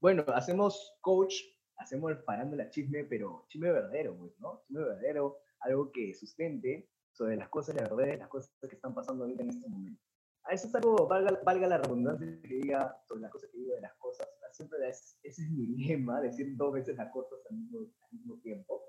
Bueno, 0.00 0.24
hacemos 0.28 0.96
coach, 1.02 1.34
hacemos 1.76 2.12
el 2.12 2.18
farándula 2.22 2.70
chisme, 2.70 3.04
pero 3.04 3.44
chisme 3.48 3.70
verdadero, 3.70 4.16
pues, 4.16 4.32
¿no? 4.40 4.62
Chisme 4.62 4.84
verdadero, 4.84 5.40
algo 5.60 5.92
que 5.92 6.14
sustente 6.14 6.88
sobre 7.12 7.36
las 7.36 7.50
cosas, 7.50 7.74
la 7.74 7.94
verdad, 7.94 8.20
las 8.20 8.28
cosas 8.28 8.50
que 8.58 8.74
están 8.74 8.94
pasando 8.94 9.24
ahorita 9.24 9.42
en 9.42 9.50
este 9.50 9.68
momento. 9.68 10.00
A 10.44 10.54
eso 10.54 10.66
es 10.66 10.74
algo, 10.74 11.06
valga, 11.06 11.38
valga 11.44 11.66
la 11.66 11.76
redundancia 11.76 12.40
que 12.40 12.54
diga 12.54 12.96
sobre 13.06 13.20
las 13.20 13.30
cosas 13.30 13.50
que 13.50 13.58
digo 13.58 13.74
de 13.74 13.82
las 13.82 13.94
cosas. 13.96 14.26
Siempre 14.54 14.88
es, 14.88 15.18
ese 15.24 15.42
es 15.42 15.50
mi 15.50 15.66
lema, 15.84 16.20
decir 16.20 16.56
dos 16.56 16.74
veces 16.74 16.96
las 16.96 17.10
cosas 17.12 17.40
al 17.50 17.56
mismo, 17.56 17.80
al 17.80 18.18
mismo 18.18 18.36
tiempo. 18.36 18.82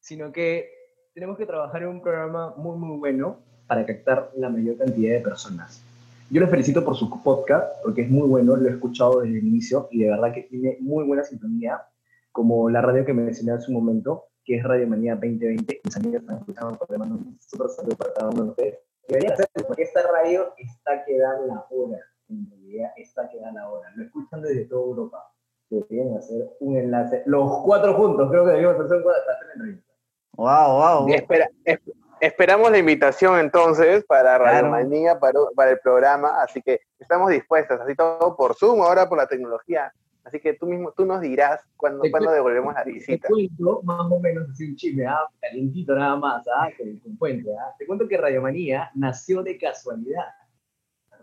Sino 0.00 0.32
que 0.32 0.70
tenemos 1.12 1.36
que 1.36 1.44
trabajar 1.44 1.82
en 1.82 1.88
un 1.88 2.00
programa 2.00 2.54
muy, 2.56 2.78
muy 2.78 2.96
bueno 2.96 3.38
para 3.66 3.84
captar 3.84 4.30
la 4.34 4.48
mayor 4.48 4.78
cantidad 4.78 5.12
de 5.12 5.20
personas. 5.20 5.82
Yo 6.30 6.40
les 6.40 6.48
felicito 6.48 6.82
por 6.82 6.96
su 6.96 7.10
podcast, 7.22 7.82
porque 7.82 8.02
es 8.02 8.10
muy 8.10 8.26
bueno, 8.28 8.56
lo 8.56 8.66
he 8.66 8.72
escuchado 8.72 9.20
desde 9.20 9.38
el 9.38 9.46
inicio 9.46 9.88
y 9.90 10.04
de 10.04 10.08
verdad 10.08 10.32
que 10.32 10.44
tiene 10.44 10.78
muy 10.80 11.04
buena 11.04 11.22
sintonía, 11.22 11.82
como 12.32 12.70
la 12.70 12.80
radio 12.80 13.04
que 13.04 13.12
me 13.12 13.24
mencioné 13.24 13.52
hace 13.52 13.70
un 13.70 13.74
momento, 13.74 14.28
que 14.42 14.56
es 14.56 14.64
Radio 14.64 14.86
Manía 14.86 15.16
2020. 15.16 15.82
Mis 15.84 15.96
amigos 15.96 16.22
están 16.22 16.38
escuchando, 16.38 16.78
por 16.78 16.98
mando 16.98 17.16
un 17.16 17.38
súper 17.40 17.68
saludo 17.68 17.96
para 17.96 18.14
cada 18.14 18.30
uno 18.30 18.44
de 18.44 18.50
ustedes. 18.50 18.78
Deberían 19.06 19.32
hacerlo, 19.34 19.66
porque 19.66 19.82
esta 19.82 20.00
radio 20.10 20.54
está 20.56 21.04
que 21.04 21.18
da 21.18 21.40
la 21.46 21.66
hora, 21.70 21.98
en 22.28 22.50
realidad 22.50 22.90
está 22.96 23.28
que 23.28 23.38
da 23.40 23.52
la 23.52 23.68
hora. 23.68 23.90
Lo 23.96 24.04
escuchan 24.04 24.42
desde 24.42 24.64
toda 24.66 24.82
Europa. 24.82 25.32
Deberían 25.70 26.16
hacer 26.16 26.56
un 26.60 26.76
enlace, 26.76 27.22
los 27.26 27.62
cuatro 27.64 27.94
juntos, 27.94 28.30
creo 28.30 28.44
que 28.44 28.50
deberíamos 28.52 28.80
hacer 28.84 28.96
un 28.98 29.02
cuadro 29.02 29.22
para 29.24 29.36
hacer 29.36 29.46
la 29.48 29.52
entrevista. 29.54 29.92
Wow, 30.36 31.04
wow. 31.04 31.08
Espera- 31.14 31.50
es- 31.64 31.80
esperamos 32.20 32.70
la 32.70 32.78
invitación 32.78 33.38
entonces 33.38 34.04
para 34.04 34.38
Radio 34.38 34.60
Claro. 34.60 34.70
Manía, 34.70 35.18
para, 35.18 35.38
para 35.54 35.70
el 35.72 35.78
programa, 35.80 36.42
así 36.42 36.62
que 36.62 36.80
estamos 36.98 37.30
dispuestos, 37.30 37.78
así 37.80 37.94
todo 37.94 38.34
por 38.36 38.54
Zoom, 38.54 38.80
ahora 38.82 39.08
por 39.08 39.18
la 39.18 39.26
tecnología. 39.26 39.92
Así 40.24 40.40
que 40.40 40.52
tú 40.54 40.66
mismo, 40.66 40.92
tú 40.92 41.06
nos 41.06 41.20
dirás 41.22 41.62
cuándo, 41.76 42.02
Te 42.02 42.10
cuento- 42.10 42.30
devolvemos 42.30 42.74
la 42.74 42.84
Te 42.84 42.92
visita. 42.92 43.28
cuento, 43.28 43.80
más 43.82 44.10
o 44.10 44.20
menos 44.20 44.48
así 44.50 44.68
un 44.70 44.76
chisme, 44.76 45.06
ah, 45.06 45.26
calientito 45.40 45.94
nada 45.94 46.16
más, 46.16 46.46
ah, 46.48 46.68
con 46.76 47.16
puente, 47.16 47.50
ah. 47.58 47.74
Te 47.78 47.86
cuento 47.86 48.06
que 48.06 48.16
Radiomanía 48.16 48.90
nació 48.94 49.42
de 49.42 49.56
casualidad. 49.58 50.26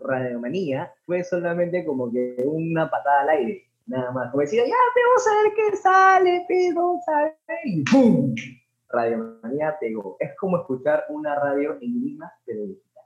Radiomanía 0.00 0.92
fue 1.04 1.24
solamente 1.24 1.84
como 1.84 2.10
que 2.10 2.36
una 2.44 2.90
patada 2.90 3.22
al 3.22 3.28
aire, 3.30 3.64
nada 3.86 4.10
más. 4.12 4.30
Como 4.30 4.42
decía, 4.42 4.62
ya, 4.66 4.74
vamos 4.74 5.26
a 5.26 5.42
ver 5.42 5.52
qué 5.54 5.76
sale, 5.76 6.44
pero 6.48 6.74
vamos 6.86 7.08
a 7.08 7.22
ver, 7.22 7.36
y 7.64 7.82
¡pum! 7.84 8.34
Radiomanía 8.88 9.76
pegó. 9.80 10.16
Es 10.20 10.36
como 10.38 10.58
escuchar 10.58 11.04
una 11.08 11.34
radio 11.34 11.74
en 11.80 12.00
Lima, 12.04 12.32
pero 12.44 12.62
digital. 12.66 13.04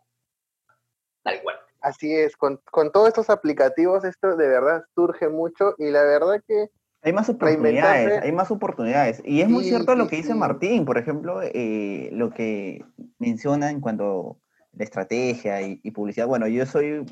Tal 1.23 1.43
cual. 1.43 1.57
Así 1.81 2.15
es, 2.15 2.37
con, 2.37 2.61
con 2.71 2.93
todos 2.93 3.09
estos 3.09 3.31
aplicativos 3.31 4.05
esto 4.05 4.37
de 4.37 4.49
verdad 4.49 4.85
surge 4.95 5.29
mucho 5.31 5.75
y 5.79 5.91
la 5.91 6.03
verdad 6.03 6.43
que 6.47 6.69
Hay 7.03 7.15
más 7.15 7.31
oportunidades, 7.31 8.23
hay 8.23 8.33
más 8.33 8.51
oportunidades. 8.51 9.23
Y 9.25 9.41
es 9.41 9.49
muy 9.49 9.65
Sí, 9.65 9.71
cierto 9.71 9.95
lo 9.95 10.07
que 10.07 10.17
dice 10.17 10.33
sí. 10.33 10.39
Martín, 10.39 10.85
por 10.85 10.99
ejemplo, 10.99 11.41
eh, 11.43 12.11
lo 12.13 12.31
que 12.31 12.85
menciona 13.19 13.71
en 13.71 13.81
cuanto 13.81 14.37
la 14.73 14.85
estrategia 14.85 15.63
y, 15.63 15.81
y 15.83 15.91
publicidad. 15.91 16.27
Bueno, 16.27 16.47
yo 16.49 16.65
soy, 16.67 17.05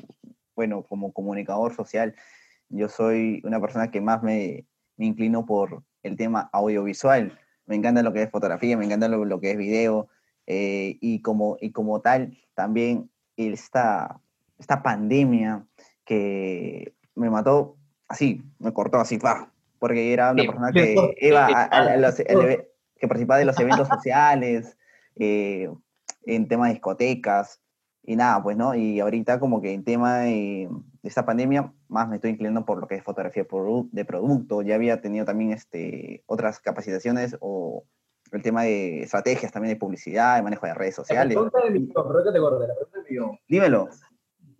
bueno, 0.55 0.83
como 0.83 1.11
comunicador 1.13 1.75
social, 1.75 2.15
yo 2.69 2.89
soy 2.89 3.41
una 3.43 3.59
persona 3.59 3.91
que 3.91 4.01
más 4.01 4.21
me, 4.23 4.65
me 4.97 5.05
inclino 5.05 5.45
por 5.45 5.83
el 6.03 6.15
tema 6.15 6.49
audiovisual. 6.53 7.37
Me 7.65 7.75
encanta 7.75 8.01
lo 8.03 8.13
que 8.13 8.23
es 8.23 8.31
fotografía, 8.31 8.77
me 8.77 8.85
encanta 8.85 9.07
lo, 9.07 9.25
lo 9.25 9.39
que 9.39 9.51
es 9.51 9.57
video. 9.57 10.07
eh, 10.47 10.97
y, 11.01 11.21
como, 11.21 11.57
y 11.61 11.71
como 11.71 12.01
tal, 12.01 12.35
también 12.55 13.11
esta, 13.37 14.19
esta 14.57 14.81
pandemia 14.81 15.65
que 16.05 16.95
me 17.15 17.29
mató 17.29 17.77
así, 18.07 18.41
me 18.57 18.73
cortó 18.73 18.99
así, 18.99 19.19
¡pah! 19.19 19.51
porque 19.77 20.11
era 20.11 20.31
una 20.31 20.43
persona 20.47 20.71
que 20.73 20.95
iba 21.21 21.45
a, 21.63 21.97
los- 21.97 22.19
eve- 22.21 22.67
que 22.99 23.07
participaba 23.07 23.37
de 23.39 23.45
los 23.45 23.59
eventos 23.59 23.87
sociales, 23.87 24.75
eh, 25.17 25.69
en 26.25 26.47
temas 26.47 26.69
de 26.69 26.73
discotecas, 26.75 27.61
y 28.03 28.15
nada, 28.15 28.41
pues, 28.41 28.57
¿no? 28.57 28.73
Y 28.75 28.99
ahorita 28.99 29.39
como 29.39 29.61
que 29.61 29.73
en 29.73 29.83
tema 29.83 30.19
de, 30.19 30.67
de 31.01 31.09
esta 31.09 31.25
pandemia, 31.25 31.73
más 31.89 32.07
me 32.07 32.15
estoy 32.15 32.31
inclinando 32.31 32.65
por 32.65 32.79
lo 32.79 32.87
que 32.87 32.95
es 32.95 33.03
fotografía 33.03 33.43
de 33.91 34.05
producto, 34.05 34.61
ya 34.61 34.75
había 34.75 35.01
tenido 35.01 35.25
también 35.25 35.51
este, 35.51 36.23
otras 36.25 36.59
capacitaciones 36.59 37.37
o 37.41 37.83
el 38.31 38.41
tema 38.41 38.63
de 38.63 39.01
estrategias 39.03 39.51
también 39.51 39.73
de 39.75 39.79
publicidad, 39.79 40.37
de 40.37 40.43
manejo 40.43 40.65
de 40.65 40.73
redes 40.73 40.97
La 40.97 41.03
sociales. 41.03 41.33
pregunta 41.35 41.59
de 41.63 41.71
millón, 41.71 41.93
perdón 42.07 42.23
que 42.25 42.31
te 42.31 42.39
corte, 42.39 42.67
la 42.67 42.75
pregunta 42.75 42.99
millón. 43.09 43.39
Dímelo, 43.47 43.89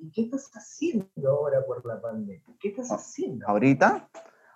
¿Y 0.02 0.12
qué 0.12 0.22
estás 0.24 0.50
haciendo 0.54 1.30
ahora 1.30 1.66
por 1.66 1.86
la 1.86 2.00
pandemia? 2.00 2.42
¿Qué 2.60 2.70
estás 2.70 2.90
Ah, 2.92 2.96
haciendo? 2.96 3.46
ahorita 3.48 4.10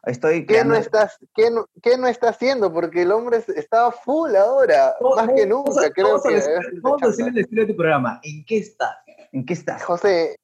estoy 0.05 0.45
¿Qué 0.45 0.63
no, 0.65 0.75
estás, 0.75 1.17
qué, 1.35 1.49
no, 1.51 1.67
qué 1.81 1.97
no 1.97 2.07
está 2.07 2.29
haciendo? 2.29 2.71
Porque 2.73 3.03
el 3.03 3.11
hombre 3.11 3.37
es- 3.37 3.49
está 3.49 3.91
full 3.91 4.35
ahora, 4.35 4.95
más 5.15 5.27
que 5.29 5.45
Vamos 5.45 5.67
nunca, 5.75 5.87
a- 5.87 5.89
creo 5.91 6.07
vamos 6.07 6.25
a 6.25 6.29
que. 6.29 6.35
decir- 6.35 6.51
es 6.73 6.81
Vamos 6.81 7.01
a 7.19 7.27
el 7.27 7.37
estilo 7.37 7.61
de 7.61 7.67
tu 7.67 7.75
programa. 7.77 8.19
¿En 8.23 8.45
qué 8.45 8.57
estás? 8.57 8.95
¿En 9.31 9.45
qué 9.45 9.53
estás? 9.53 9.83
José, 9.83 10.39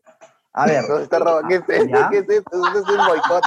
A 0.54 0.66
ver, 0.66 0.84
nos 0.90 1.02
está 1.02 1.20
robando. 1.20 1.48
¿Qué 1.48 1.56
es 1.56 1.62
esto? 1.82 1.98
¿Qué 2.12 2.18
es 2.20 2.30
esto? 2.30 2.66
Esto 2.68 2.80
es 2.80 2.90
un 2.90 3.06
boicot. 3.08 3.44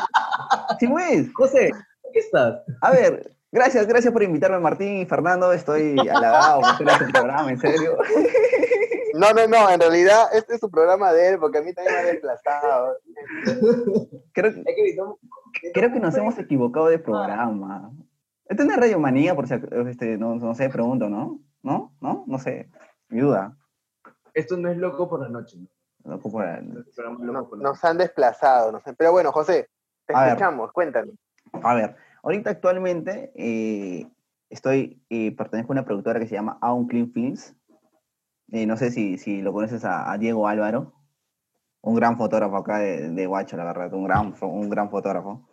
sí, 0.79 0.87
pues. 0.87 1.33
José, 1.35 1.66
¿en 1.68 2.12
qué 2.12 2.18
estás? 2.20 2.61
A 2.81 2.90
ver, 2.92 3.31
gracias, 3.51 3.87
gracias 3.87 4.12
por 4.12 4.22
invitarme, 4.22 4.59
Martín 4.61 4.98
y 4.98 5.07
Fernando. 5.07 5.53
Estoy 5.53 5.98
halagado 5.98 6.61
por 6.61 6.70
hacer 6.70 6.88
este 6.88 7.12
programa, 7.12 7.51
en 7.51 7.59
serio. 7.61 7.96
No, 9.14 9.31
no, 9.35 9.46
no, 9.46 9.68
en 9.68 9.79
realidad 9.79 10.29
este 10.33 10.55
es 10.55 10.61
su 10.61 10.70
programa 10.70 11.12
de 11.12 11.29
él, 11.29 11.38
porque 11.38 11.59
a 11.59 11.61
mí 11.62 11.75
también 11.75 11.96
me 11.96 12.01
ha 12.01 12.05
desplazado. 12.12 12.96
Creo, 14.33 14.51
Es 14.51 14.55
que 14.57 14.62
necesitamos- 14.64 15.18
creo 15.75 15.93
que 15.93 16.01
nos 16.01 16.17
hemos 16.17 16.38
equivocado 16.38 16.87
de 16.88 16.99
programa. 16.99 17.93
Esto 18.47 18.65
no 18.65 18.73
es 18.73 18.77
Radio 18.79 18.99
Manía, 18.99 19.35
por 19.35 19.47
si 19.47 19.55
este, 19.87 20.19
no, 20.19 20.35
no 20.37 20.55
sé, 20.55 20.69
pregunto, 20.69 21.09
¿no? 21.09 21.41
¿No? 21.62 21.95
¿No? 22.01 22.25
No 22.27 22.38
sé. 22.38 22.69
Mi 23.09 23.21
duda. 23.21 23.57
Esto 24.35 24.57
no 24.57 24.69
es 24.69 24.77
loco 24.77 25.09
por 25.09 25.21
la 25.21 25.29
noche. 25.29 25.59
¿no? 25.59 26.12
Loco 26.12 26.31
por 26.31 26.47
el- 26.47 26.85
Este 26.88 27.03
No- 27.03 27.19
la 27.19 27.33
noche. 27.33 27.57
nos 27.59 27.85
han 27.85 27.99
desplazado. 27.99 28.73
no 28.73 28.81
sé. 28.81 28.95
Pero 28.95 29.12
bueno, 29.12 29.31
José, 29.33 29.69
te 30.07 30.15
A 30.15 30.21
ver. 30.21 30.29
escuchamos, 30.31 30.73
cuéntanos. 30.73 31.15
A 31.62 31.75
ver, 31.75 31.97
ahorita 32.23 32.51
actualmente 32.51 33.33
eh, 33.37 34.11
estoy, 34.51 35.03
eh, 35.11 35.35
pertenezco 35.37 35.73
a 35.73 35.75
una 35.75 35.85
productora 35.85 36.19
que 36.19 36.27
se 36.27 36.35
llama 36.35 36.59
Aun 36.61 36.87
Clean 36.88 37.11
Films. 37.12 37.55
Eh, 38.51 38.67
no 38.67 38.77
sé 38.77 38.91
si, 38.91 39.17
si 39.19 39.41
lo 39.41 39.53
conoces 39.53 39.85
a, 39.85 40.11
a 40.12 40.19
Diego 40.19 40.47
Álvaro, 40.49 40.93
un 41.83 41.95
gran 41.95 42.16
fotógrafo 42.16 42.57
acá 42.57 42.79
de, 42.79 43.11
de 43.11 43.27
Guacho, 43.27 43.57
la 43.57 43.64
verdad, 43.64 43.92
un 43.92 44.05
gran, 44.05 44.35
un 44.40 44.71
gran 44.71 44.90
fotógrafo. 44.90 45.49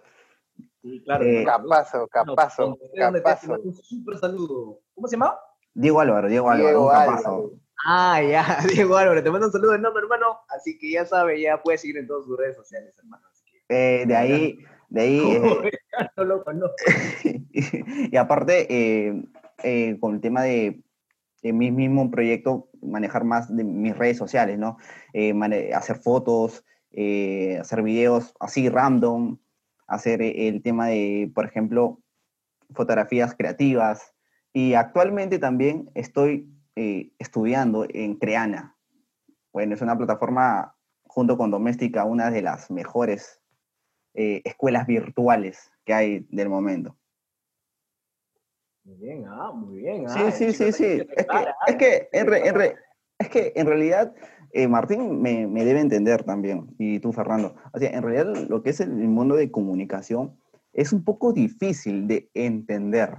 Sí, 0.82 1.02
claro. 1.04 1.26
Eh, 1.26 1.44
Capazo, 1.44 2.08
capazo, 2.08 2.78
capazo. 2.96 3.50
mando 3.52 3.64
Un 3.66 3.74
súper 3.74 4.18
saludo. 4.18 4.80
¿Cómo 4.96 5.08
se 5.08 5.16
llama? 5.16 5.38
Diego 5.74 6.00
Álvaro, 6.00 6.28
Diego 6.28 6.50
Álvaro, 6.50 6.68
Diego 6.70 6.86
un 6.86 6.92
capazo. 6.92 7.30
Álvaro. 7.30 7.52
Ah, 7.86 8.22
ya, 8.22 8.58
Diego 8.74 8.96
Álvaro, 8.98 9.24
te 9.24 9.32
mando 9.32 9.48
un 9.48 9.54
saludo 9.54 9.76
enorme, 9.76 10.00
hermano. 10.00 10.40
Así 10.50 10.78
que 10.78 10.92
ya 10.92 11.06
sabe, 11.06 11.42
ya 11.42 11.62
puedes 11.62 11.82
seguir 11.82 11.98
en 11.98 12.08
todas 12.08 12.26
sus 12.26 12.38
redes 12.38 12.56
sociales, 12.56 12.94
hermano. 12.98 13.26
Así 13.32 13.44
que, 13.46 14.02
Eh, 14.02 14.06
de 14.06 14.16
ahí, 14.16 14.60
de 14.90 15.02
ahí, 15.02 15.20
eh, 15.20 15.72
no 16.18 16.44
conozco. 16.44 16.76
y, 17.54 18.16
aparte, 18.18 18.68
eh, 18.70 19.24
eh, 19.64 19.98
con 20.00 20.16
el 20.16 20.22
tema 20.22 20.44
de, 20.44 20.84
de 21.42 21.54
mi 21.54 21.72
mismo 21.72 22.12
proyecto, 22.12 22.70
manejar 22.82 23.24
más 23.24 23.56
de 23.56 23.64
mis 23.64 23.98
redes 23.98 24.18
sociales, 24.18 24.58
¿no? 24.58 24.78
Eh, 25.14 25.34
hacer 25.74 25.98
fotos, 25.98 26.66
eh, 26.92 27.58
hacer 27.60 27.82
videos 27.82 28.34
así 28.40 28.70
random, 28.70 29.38
hacer 29.88 30.22
eh, 30.22 30.48
el 30.48 30.62
tema 30.62 30.88
de, 30.88 31.32
por 31.34 31.46
ejemplo, 31.46 32.02
fotografías 32.74 33.36
creativas. 33.36 34.14
Y 34.54 34.74
actualmente 34.74 35.40
también 35.40 35.90
estoy 35.94 36.50
estudiando 36.76 37.86
en 37.90 38.16
Creana. 38.16 38.78
Bueno, 39.52 39.76
es 39.76 39.82
una 39.82 39.98
plataforma, 39.98 40.78
junto 41.04 41.38
con 41.38 41.52
Doméstica, 41.52 42.06
una 42.06 42.32
de 42.32 42.42
las 42.42 42.72
mejores 42.72 43.42
escuelas 44.14 44.88
virtuales 44.88 45.74
que 45.84 45.94
hay 45.94 46.26
del 46.30 46.48
momento. 46.48 46.99
Muy 48.90 48.98
bien, 48.98 49.26
ah, 49.28 49.52
muy 49.52 49.82
bien. 49.82 50.10
Sí, 50.10 50.20
ah, 50.20 50.32
sí, 50.32 50.52
sí, 50.52 50.72
sí. 50.72 50.84
Es 51.68 51.76
que, 51.76 52.10
es 52.10 53.30
que, 53.30 53.52
en, 53.56 53.68
realidad, 53.68 54.16
eh, 54.52 54.68
Martín 54.68 55.22
me, 55.22 55.46
me, 55.46 55.64
debe 55.64 55.80
entender 55.80 56.24
también, 56.24 56.74
y 56.80 56.98
tú, 57.00 57.14
Fernando. 57.14 57.56
O 57.72 57.78
sea, 57.78 57.92
en 57.92 58.02
realidad 58.02 58.48
lo 58.50 58.64
que 58.64 58.72
es 58.72 58.80
el 58.80 58.90
mundo 58.90 59.36
de 59.36 59.52
comunicación 59.52 60.40
es 60.74 60.92
un 60.92 61.04
poco 61.04 61.34
difícil 61.34 62.08
de 62.08 62.32
entender. 62.34 63.16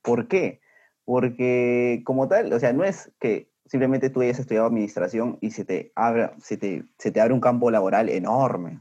¿Por 0.00 0.28
qué? 0.28 0.60
Porque 1.04 2.02
como 2.04 2.28
tal, 2.28 2.52
o 2.52 2.60
sea, 2.60 2.72
no 2.72 2.84
es 2.84 3.10
que 3.18 3.50
simplemente 3.66 4.10
tú 4.10 4.20
hayas 4.20 4.38
estudiado 4.38 4.68
administración 4.68 5.38
y 5.40 5.50
se 5.50 5.64
te 5.64 5.90
abre, 5.96 6.30
se 6.38 6.56
te, 6.56 6.84
se 6.98 7.10
te 7.10 7.20
abre 7.20 7.34
un 7.34 7.40
campo 7.40 7.68
laboral 7.72 8.08
enorme. 8.10 8.78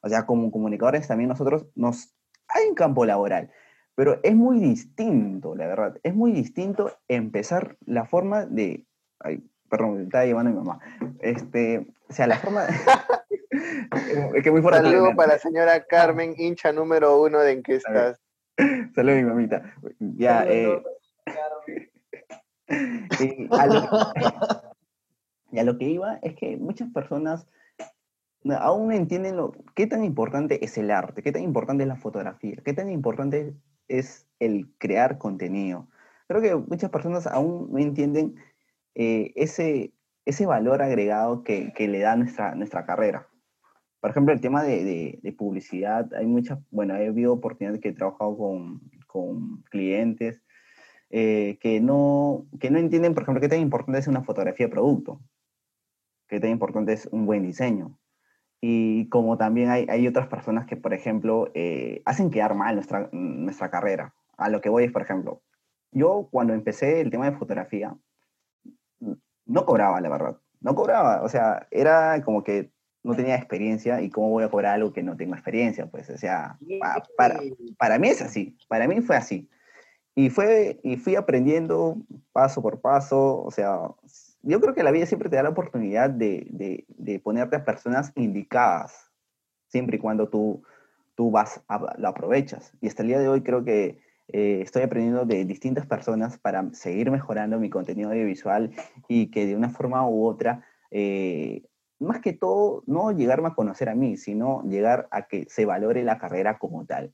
O 0.00 0.08
sea, 0.08 0.26
como 0.26 0.52
comunicadores 0.52 1.08
también 1.08 1.28
nosotros 1.28 1.66
nos... 1.74 2.14
Hay 2.54 2.68
un 2.68 2.74
campo 2.76 3.04
laboral, 3.04 3.50
pero 3.94 4.18
es 4.22 4.34
muy 4.34 4.60
distinto, 4.60 5.54
la 5.54 5.66
verdad. 5.66 5.98
Es 6.02 6.14
muy 6.14 6.32
distinto 6.32 6.92
empezar 7.08 7.76
la 7.86 8.06
forma 8.06 8.46
de... 8.46 8.86
Ay, 9.18 9.42
perdón, 9.68 9.96
me 9.96 10.02
está 10.04 10.24
llevando 10.24 10.50
mi 10.50 10.56
mamá. 10.56 10.80
Este, 11.20 11.86
o 12.08 12.12
sea, 12.12 12.26
la 12.26 12.38
forma... 12.38 12.66
es 14.34 14.42
que 14.42 14.50
muy 14.50 14.62
fuerte. 14.62 14.82
Saludos 14.82 15.14
para 15.16 15.34
la 15.34 15.38
señora 15.38 15.84
Carmen, 15.84 16.34
hincha 16.36 16.72
número 16.72 17.20
uno 17.20 17.40
de 17.40 17.52
encuestas. 17.52 18.20
Saludos 18.94 19.18
mi 19.18 19.24
mamita. 19.24 19.74
Ya, 19.98 20.44
eh... 20.46 20.82
y, 22.68 23.48
a 23.50 23.66
lo, 23.66 23.88
y 25.52 25.58
a 25.58 25.64
lo 25.64 25.78
que 25.78 25.84
iba 25.86 26.18
es 26.22 26.34
que 26.36 26.56
muchas 26.56 26.88
personas 26.90 27.46
aún 28.58 28.88
no 28.88 28.94
entienden 28.94 29.36
lo, 29.36 29.52
qué 29.74 29.86
tan 29.86 30.04
importante 30.04 30.64
es 30.64 30.78
el 30.78 30.90
arte, 30.90 31.22
qué 31.22 31.32
tan 31.32 31.42
importante 31.42 31.84
es 31.84 31.88
la 31.88 31.96
fotografía, 31.96 32.56
qué 32.64 32.72
tan 32.72 32.90
importante 32.90 33.54
es 33.90 34.28
el 34.38 34.72
crear 34.78 35.18
contenido. 35.18 35.88
Creo 36.28 36.40
que 36.40 36.54
muchas 36.54 36.90
personas 36.90 37.26
aún 37.26 37.68
no 37.72 37.78
entienden 37.78 38.36
eh, 38.94 39.32
ese, 39.36 39.92
ese 40.24 40.46
valor 40.46 40.82
agregado 40.82 41.42
que, 41.42 41.72
que, 41.74 41.88
le 41.88 42.00
da 42.00 42.16
nuestra, 42.16 42.54
nuestra 42.54 42.86
carrera. 42.86 43.28
Por 44.00 44.10
ejemplo, 44.10 44.32
el 44.32 44.40
tema 44.40 44.62
de, 44.62 45.18
de, 45.22 45.32
publicidad, 45.32 46.12
hay 46.14 46.26
muchas, 46.26 46.58
bueno, 46.70 46.96
he 46.96 47.08
habido 47.08 47.34
oportunidades 47.34 47.80
que 47.80 47.90
he 47.90 47.92
trabajado 47.92 48.36
con, 48.36 48.80
con 49.06 49.62
clientes 49.64 50.40
eh, 51.10 51.58
que, 51.60 51.80
no, 51.80 52.46
que 52.60 52.70
no 52.70 52.78
entienden, 52.78 53.14
por 53.14 53.24
ejemplo, 53.24 53.40
qué 53.40 53.48
tan 53.48 53.60
importante 53.60 53.98
es 53.98 54.06
una 54.06 54.22
fotografía 54.22 54.66
de 54.66 54.72
producto, 54.72 55.20
qué 56.28 56.40
tan 56.40 56.50
importante 56.50 56.92
es 56.92 57.06
un 57.06 57.26
buen 57.26 57.42
diseño. 57.42 57.98
Y 58.60 59.08
como 59.08 59.38
también 59.38 59.70
hay, 59.70 59.86
hay 59.88 60.06
otras 60.06 60.28
personas 60.28 60.66
que, 60.66 60.76
por 60.76 60.92
ejemplo, 60.92 61.50
eh, 61.54 62.02
hacen 62.04 62.30
quedar 62.30 62.54
mal 62.54 62.74
nuestra, 62.74 63.08
nuestra 63.12 63.70
carrera. 63.70 64.14
A 64.36 64.48
lo 64.48 64.60
que 64.60 64.68
voy 64.68 64.84
es, 64.84 64.92
por 64.92 65.02
ejemplo, 65.02 65.42
yo 65.92 66.28
cuando 66.30 66.52
empecé 66.52 67.00
el 67.00 67.10
tema 67.10 67.30
de 67.30 67.36
fotografía, 67.36 67.96
no 69.46 69.64
cobraba, 69.64 70.00
la 70.00 70.08
verdad. 70.08 70.36
No 70.60 70.74
cobraba, 70.74 71.22
o 71.22 71.28
sea, 71.28 71.66
era 71.70 72.22
como 72.22 72.44
que 72.44 72.70
no 73.02 73.16
tenía 73.16 73.34
experiencia 73.34 74.02
y 74.02 74.10
cómo 74.10 74.28
voy 74.28 74.44
a 74.44 74.50
cobrar 74.50 74.74
algo 74.74 74.92
que 74.92 75.02
no 75.02 75.16
tengo 75.16 75.34
experiencia, 75.34 75.86
pues, 75.86 76.10
o 76.10 76.18
sea, 76.18 76.58
para, 77.16 77.40
para 77.78 77.98
mí 77.98 78.08
es 78.08 78.20
así, 78.20 78.58
para 78.68 78.86
mí 78.86 79.00
fue 79.00 79.16
así. 79.16 79.48
Y, 80.14 80.28
fue, 80.28 80.80
y 80.82 80.96
fui 80.96 81.16
aprendiendo 81.16 81.96
paso 82.32 82.60
por 82.60 82.80
paso, 82.80 83.42
o 83.42 83.50
sea, 83.50 83.80
yo 84.42 84.60
creo 84.60 84.74
que 84.74 84.82
la 84.82 84.90
vida 84.90 85.06
siempre 85.06 85.28
te 85.28 85.36
da 85.36 85.42
la 85.42 85.50
oportunidad 85.50 86.10
de, 86.10 86.46
de, 86.88 87.18
ponerte 87.20 87.56
a 87.56 87.64
personas 87.64 88.12
indicadas, 88.16 89.10
siempre 89.68 89.96
y 89.96 90.00
cuando 90.00 90.28
tú, 90.28 90.62
tú 91.14 91.30
vas, 91.30 91.62
a, 91.68 91.96
lo 91.98 92.08
aprovechas. 92.08 92.72
Y 92.80 92.88
hasta 92.88 93.02
el 93.02 93.08
día 93.08 93.18
de 93.18 93.28
hoy 93.28 93.42
creo 93.42 93.64
que 93.64 94.00
eh, 94.28 94.60
estoy 94.62 94.82
aprendiendo 94.82 95.24
de 95.24 95.44
distintas 95.44 95.86
personas 95.86 96.38
para 96.38 96.72
seguir 96.72 97.10
mejorando 97.10 97.58
mi 97.58 97.68
contenido 97.68 98.10
audiovisual 98.10 98.72
y 99.08 99.30
que 99.30 99.46
de 99.46 99.56
una 99.56 99.70
forma 99.70 100.08
u 100.08 100.26
otra, 100.26 100.64
eh, 100.90 101.62
más 101.98 102.20
que 102.20 102.32
todo, 102.32 102.82
no 102.86 103.12
llegarme 103.12 103.48
a 103.48 103.54
conocer 103.54 103.88
a 103.88 103.94
mí, 103.94 104.16
sino 104.16 104.62
llegar 104.62 105.08
a 105.10 105.26
que 105.26 105.46
se 105.48 105.66
valore 105.66 106.02
la 106.02 106.18
carrera 106.18 106.58
como 106.58 106.86
tal. 106.86 107.12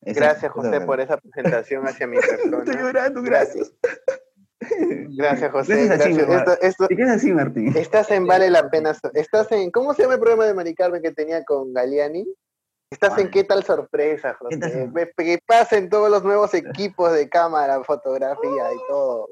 gracias, 0.00 0.52
José, 0.52 0.80
por 0.82 1.00
esa 1.00 1.16
presentación 1.16 1.86
hacia 1.88 2.06
mi 2.06 2.16
persona. 2.20 2.58
Estoy 2.58 2.76
llorando, 2.76 3.22
gracias. 3.22 3.72
Gracias, 3.82 4.21
José. 5.52 5.88
qué 6.88 7.02
así, 7.04 7.32
Martín? 7.32 7.76
Estás 7.76 8.10
en 8.10 8.26
Vale 8.26 8.50
la 8.50 8.68
Pena. 8.70 8.94
Estás 9.14 9.52
en. 9.52 9.70
¿Cómo 9.70 9.94
se 9.94 10.02
llama 10.02 10.14
el 10.14 10.20
programa 10.20 10.46
de 10.46 10.54
Mari 10.54 10.74
Carmen 10.74 11.02
que 11.02 11.12
tenía 11.12 11.44
con 11.44 11.72
Galeani? 11.72 12.26
Estás 12.90 13.16
en 13.18 13.30
qué 13.30 13.44
tal 13.44 13.64
sorpresa, 13.64 14.34
José. 14.34 14.90
Que 15.16 15.38
pasen 15.46 15.88
todos 15.88 16.10
los 16.10 16.24
nuevos 16.24 16.52
equipos 16.52 17.12
de 17.12 17.28
cámara, 17.28 17.82
fotografía 17.84 18.72
y 18.72 18.78
todo. 18.86 19.30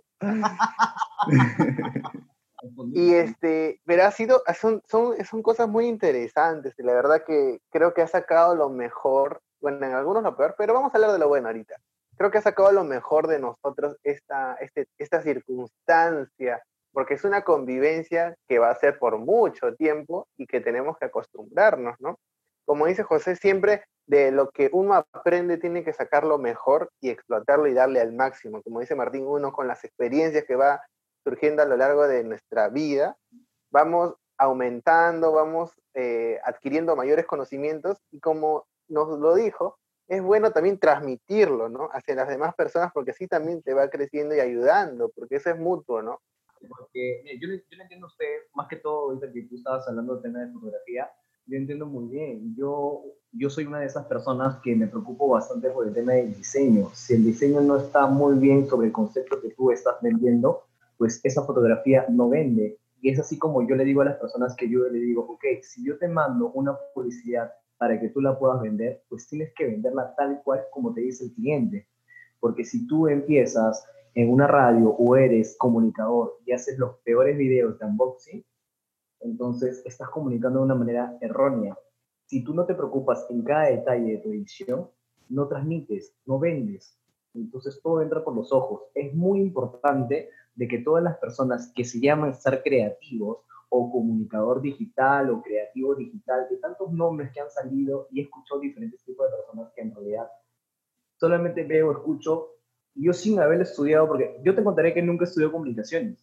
y 2.92 3.12
este, 3.14 3.80
pero 3.84 4.04
ha 4.04 4.10
sido, 4.10 4.42
son, 4.58 4.82
son, 4.88 5.22
son 5.24 5.42
cosas 5.42 5.68
muy 5.68 5.86
interesantes 5.86 6.74
y 6.78 6.82
la 6.82 6.94
verdad 6.94 7.22
que 7.26 7.60
creo 7.70 7.92
que 7.92 8.02
ha 8.02 8.06
sacado 8.06 8.54
lo 8.54 8.70
mejor, 8.70 9.42
bueno, 9.60 9.86
en 9.86 9.92
algunos 9.92 10.22
lo 10.22 10.36
peor, 10.36 10.54
pero 10.56 10.72
vamos 10.72 10.94
a 10.94 10.96
hablar 10.96 11.12
de 11.12 11.18
lo 11.18 11.28
bueno 11.28 11.48
ahorita 11.48 11.76
creo 12.20 12.30
que 12.30 12.36
ha 12.36 12.42
sacado 12.42 12.70
lo 12.70 12.84
mejor 12.84 13.28
de 13.28 13.38
nosotros 13.38 13.96
esta, 14.02 14.54
este, 14.60 14.86
esta 14.98 15.22
circunstancia, 15.22 16.62
porque 16.92 17.14
es 17.14 17.24
una 17.24 17.44
convivencia 17.44 18.36
que 18.46 18.58
va 18.58 18.68
a 18.68 18.74
ser 18.74 18.98
por 18.98 19.16
mucho 19.16 19.74
tiempo 19.74 20.28
y 20.36 20.46
que 20.46 20.60
tenemos 20.60 20.98
que 20.98 21.06
acostumbrarnos, 21.06 21.96
¿no? 21.98 22.18
Como 22.66 22.84
dice 22.84 23.04
José, 23.04 23.36
siempre 23.36 23.84
de 24.06 24.32
lo 24.32 24.50
que 24.50 24.68
uno 24.70 24.92
aprende 24.92 25.56
tiene 25.56 25.82
que 25.82 25.94
sacarlo 25.94 26.36
mejor 26.36 26.90
y 27.00 27.08
explotarlo 27.08 27.68
y 27.68 27.72
darle 27.72 28.02
al 28.02 28.12
máximo. 28.12 28.60
Como 28.62 28.80
dice 28.80 28.94
Martín, 28.94 29.24
uno 29.26 29.50
con 29.50 29.66
las 29.66 29.82
experiencias 29.82 30.44
que 30.44 30.56
va 30.56 30.82
surgiendo 31.24 31.62
a 31.62 31.66
lo 31.66 31.78
largo 31.78 32.06
de 32.06 32.22
nuestra 32.22 32.68
vida, 32.68 33.16
vamos 33.72 34.14
aumentando, 34.36 35.32
vamos 35.32 35.72
eh, 35.94 36.38
adquiriendo 36.44 36.96
mayores 36.96 37.24
conocimientos 37.24 37.96
y 38.10 38.20
como 38.20 38.66
nos 38.88 39.18
lo 39.18 39.34
dijo, 39.34 39.78
es 40.10 40.20
bueno 40.20 40.50
también 40.50 40.76
transmitirlo, 40.76 41.68
¿no? 41.68 41.88
Hacia 41.92 42.16
las 42.16 42.28
demás 42.28 42.52
personas, 42.56 42.90
porque 42.92 43.12
así 43.12 43.28
también 43.28 43.62
te 43.62 43.74
va 43.74 43.88
creciendo 43.88 44.34
y 44.34 44.40
ayudando, 44.40 45.08
porque 45.14 45.36
eso 45.36 45.50
es 45.50 45.58
mutuo, 45.58 46.02
¿no? 46.02 46.20
Porque 46.68 47.22
yo, 47.40 47.48
yo 47.48 47.82
entiendo 47.82 48.06
a 48.06 48.10
usted, 48.10 48.26
más 48.54 48.66
que 48.66 48.76
todo, 48.76 49.10
ahorita 49.10 49.32
que 49.32 49.42
tú 49.42 49.54
estabas 49.54 49.86
hablando 49.86 50.14
del 50.14 50.22
tema 50.22 50.40
de 50.40 50.52
fotografía, 50.52 51.08
yo 51.46 51.56
entiendo 51.56 51.86
muy 51.86 52.08
bien. 52.08 52.56
Yo, 52.56 53.04
yo 53.30 53.48
soy 53.50 53.66
una 53.66 53.78
de 53.78 53.86
esas 53.86 54.04
personas 54.06 54.60
que 54.62 54.74
me 54.74 54.88
preocupo 54.88 55.28
bastante 55.28 55.70
por 55.70 55.86
el 55.86 55.94
tema 55.94 56.14
del 56.14 56.34
diseño. 56.34 56.90
Si 56.92 57.14
el 57.14 57.24
diseño 57.24 57.60
no 57.60 57.76
está 57.76 58.08
muy 58.08 58.36
bien 58.36 58.66
sobre 58.66 58.88
el 58.88 58.92
concepto 58.92 59.40
que 59.40 59.50
tú 59.50 59.70
estás 59.70 59.94
vendiendo, 60.02 60.64
pues 60.98 61.20
esa 61.22 61.44
fotografía 61.44 62.04
no 62.08 62.28
vende. 62.28 62.80
Y 63.00 63.10
es 63.10 63.20
así 63.20 63.38
como 63.38 63.66
yo 63.66 63.76
le 63.76 63.84
digo 63.84 64.02
a 64.02 64.06
las 64.06 64.18
personas 64.18 64.56
que 64.56 64.68
yo 64.68 64.88
le 64.88 64.98
digo, 64.98 65.22
ok, 65.22 65.44
si 65.62 65.84
yo 65.84 65.98
te 65.98 66.08
mando 66.08 66.50
una 66.50 66.76
publicidad 66.94 67.52
para 67.80 67.98
que 67.98 68.10
tú 68.10 68.20
la 68.20 68.38
puedas 68.38 68.60
vender, 68.60 69.02
pues 69.08 69.26
tienes 69.26 69.54
que 69.54 69.64
venderla 69.64 70.14
tal 70.14 70.42
cual 70.44 70.60
como 70.70 70.92
te 70.92 71.00
dice 71.00 71.24
el 71.24 71.32
cliente. 71.32 71.88
Porque 72.38 72.62
si 72.62 72.86
tú 72.86 73.08
empiezas 73.08 73.88
en 74.14 74.28
una 74.28 74.46
radio 74.46 74.90
o 74.90 75.16
eres 75.16 75.56
comunicador 75.56 76.36
y 76.44 76.52
haces 76.52 76.78
los 76.78 76.98
peores 76.98 77.38
videos 77.38 77.78
de 77.78 77.86
unboxing, 77.86 78.44
entonces 79.20 79.82
estás 79.86 80.10
comunicando 80.10 80.58
de 80.58 80.66
una 80.66 80.74
manera 80.74 81.16
errónea. 81.22 81.74
Si 82.26 82.44
tú 82.44 82.52
no 82.52 82.66
te 82.66 82.74
preocupas 82.74 83.26
en 83.30 83.42
cada 83.44 83.70
detalle 83.70 84.12
de 84.12 84.18
tu 84.18 84.28
edición, 84.28 84.90
no 85.30 85.48
transmites, 85.48 86.14
no 86.26 86.38
vendes. 86.38 86.98
Entonces 87.32 87.80
todo 87.82 88.02
entra 88.02 88.22
por 88.22 88.36
los 88.36 88.52
ojos. 88.52 88.82
Es 88.94 89.14
muy 89.14 89.40
importante 89.40 90.28
de 90.54 90.68
que 90.68 90.80
todas 90.80 91.02
las 91.02 91.16
personas 91.16 91.72
que 91.74 91.86
se 91.86 91.98
llaman 91.98 92.34
ser 92.34 92.62
creativos 92.62 93.38
o 93.70 93.90
comunicador 93.90 94.60
digital 94.60 95.30
o 95.30 95.40
creativo 95.40 95.94
digital, 95.94 96.46
de 96.50 96.56
tantos 96.58 96.92
nombres 96.92 97.30
que 97.32 97.40
han 97.40 97.50
salido 97.50 98.08
y 98.10 98.20
he 98.20 98.24
escuchado 98.24 98.60
diferentes 98.60 99.02
tipos 99.04 99.30
de 99.30 99.36
personas 99.36 99.72
que 99.74 99.80
en 99.80 99.94
realidad 99.94 100.28
solamente 101.16 101.62
veo, 101.64 101.92
escucho, 101.92 102.56
yo 102.94 103.12
sin 103.12 103.38
haber 103.38 103.60
estudiado, 103.60 104.08
porque 104.08 104.40
yo 104.42 104.54
te 104.54 104.64
contaré 104.64 104.92
que 104.92 105.02
nunca 105.02 105.24
estudié 105.24 105.50
comunicaciones, 105.50 106.18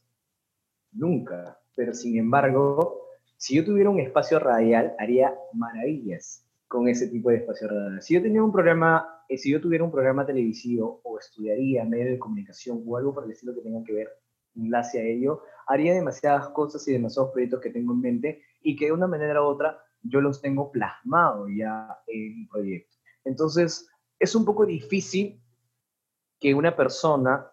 nunca, 0.91 1.57
pero 1.75 1.93
sin 1.93 2.17
embargo, 2.17 3.07
si 3.37 3.55
yo 3.55 3.63
tuviera 3.63 3.89
un 3.89 3.99
espacio 3.99 4.39
radial, 4.39 4.95
haría 4.99 5.33
maravillas 5.53 6.43
con 6.67 6.89
ese 6.89 7.07
tipo 7.07 7.29
de 7.29 7.37
espacio 7.37 7.69
radial. 7.69 8.01
Si 8.01 8.15
yo 8.15 8.21
tenía 8.21 8.43
un 8.43 8.51
programa, 8.51 9.23
eh, 9.29 9.37
si 9.37 9.51
yo 9.51 9.61
tuviera 9.61 9.85
un 9.85 9.91
programa 9.91 10.25
televisivo 10.25 10.99
o 11.03 11.17
estudiaría 11.17 11.85
medio 11.85 12.11
de 12.11 12.19
comunicación 12.19 12.83
o 12.85 12.97
algo 12.97 13.13
por 13.13 13.23
el 13.23 13.31
estilo 13.31 13.53
que 13.53 13.61
tenga 13.61 13.83
que 13.85 13.93
ver 13.93 14.09
enlace 14.57 14.99
a 14.99 15.03
ello, 15.03 15.43
haría 15.67 15.93
demasiadas 15.93 16.49
cosas 16.49 16.87
y 16.87 16.93
demasiados 16.93 17.31
proyectos 17.31 17.61
que 17.61 17.69
tengo 17.69 17.93
en 17.93 18.01
mente 18.01 18.41
y 18.61 18.75
que 18.75 18.85
de 18.85 18.91
una 18.91 19.07
manera 19.07 19.41
u 19.41 19.45
otra 19.45 19.79
yo 20.01 20.21
los 20.21 20.41
tengo 20.41 20.71
plasmado 20.71 21.47
ya 21.49 21.97
en 22.07 22.41
un 22.41 22.47
proyecto. 22.47 22.95
Entonces, 23.23 23.89
es 24.19 24.35
un 24.35 24.45
poco 24.45 24.65
difícil 24.65 25.41
que 26.39 26.53
una 26.53 26.75
persona 26.75 27.51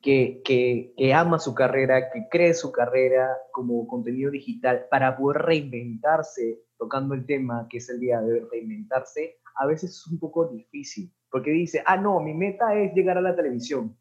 que, 0.00 0.40
que, 0.44 0.94
que, 0.96 1.12
ama 1.12 1.38
su 1.38 1.54
carrera, 1.54 2.10
que 2.10 2.28
cree 2.30 2.54
su 2.54 2.70
carrera 2.70 3.36
como 3.52 3.86
contenido 3.86 4.30
digital 4.30 4.86
para 4.90 5.16
poder 5.16 5.42
reinventarse, 5.42 6.62
tocando 6.78 7.14
el 7.14 7.26
tema 7.26 7.66
que 7.68 7.78
es 7.78 7.88
el 7.88 7.98
día 7.98 8.20
de 8.20 8.46
reinventarse, 8.50 9.38
a 9.56 9.66
veces 9.66 9.90
es 9.90 10.06
un 10.06 10.18
poco 10.18 10.46
difícil. 10.46 11.12
Porque 11.30 11.50
dice, 11.50 11.82
ah, 11.84 11.96
no, 11.96 12.20
mi 12.20 12.32
meta 12.32 12.74
es 12.74 12.94
llegar 12.94 13.18
a 13.18 13.20
la 13.20 13.36
televisión. 13.36 13.96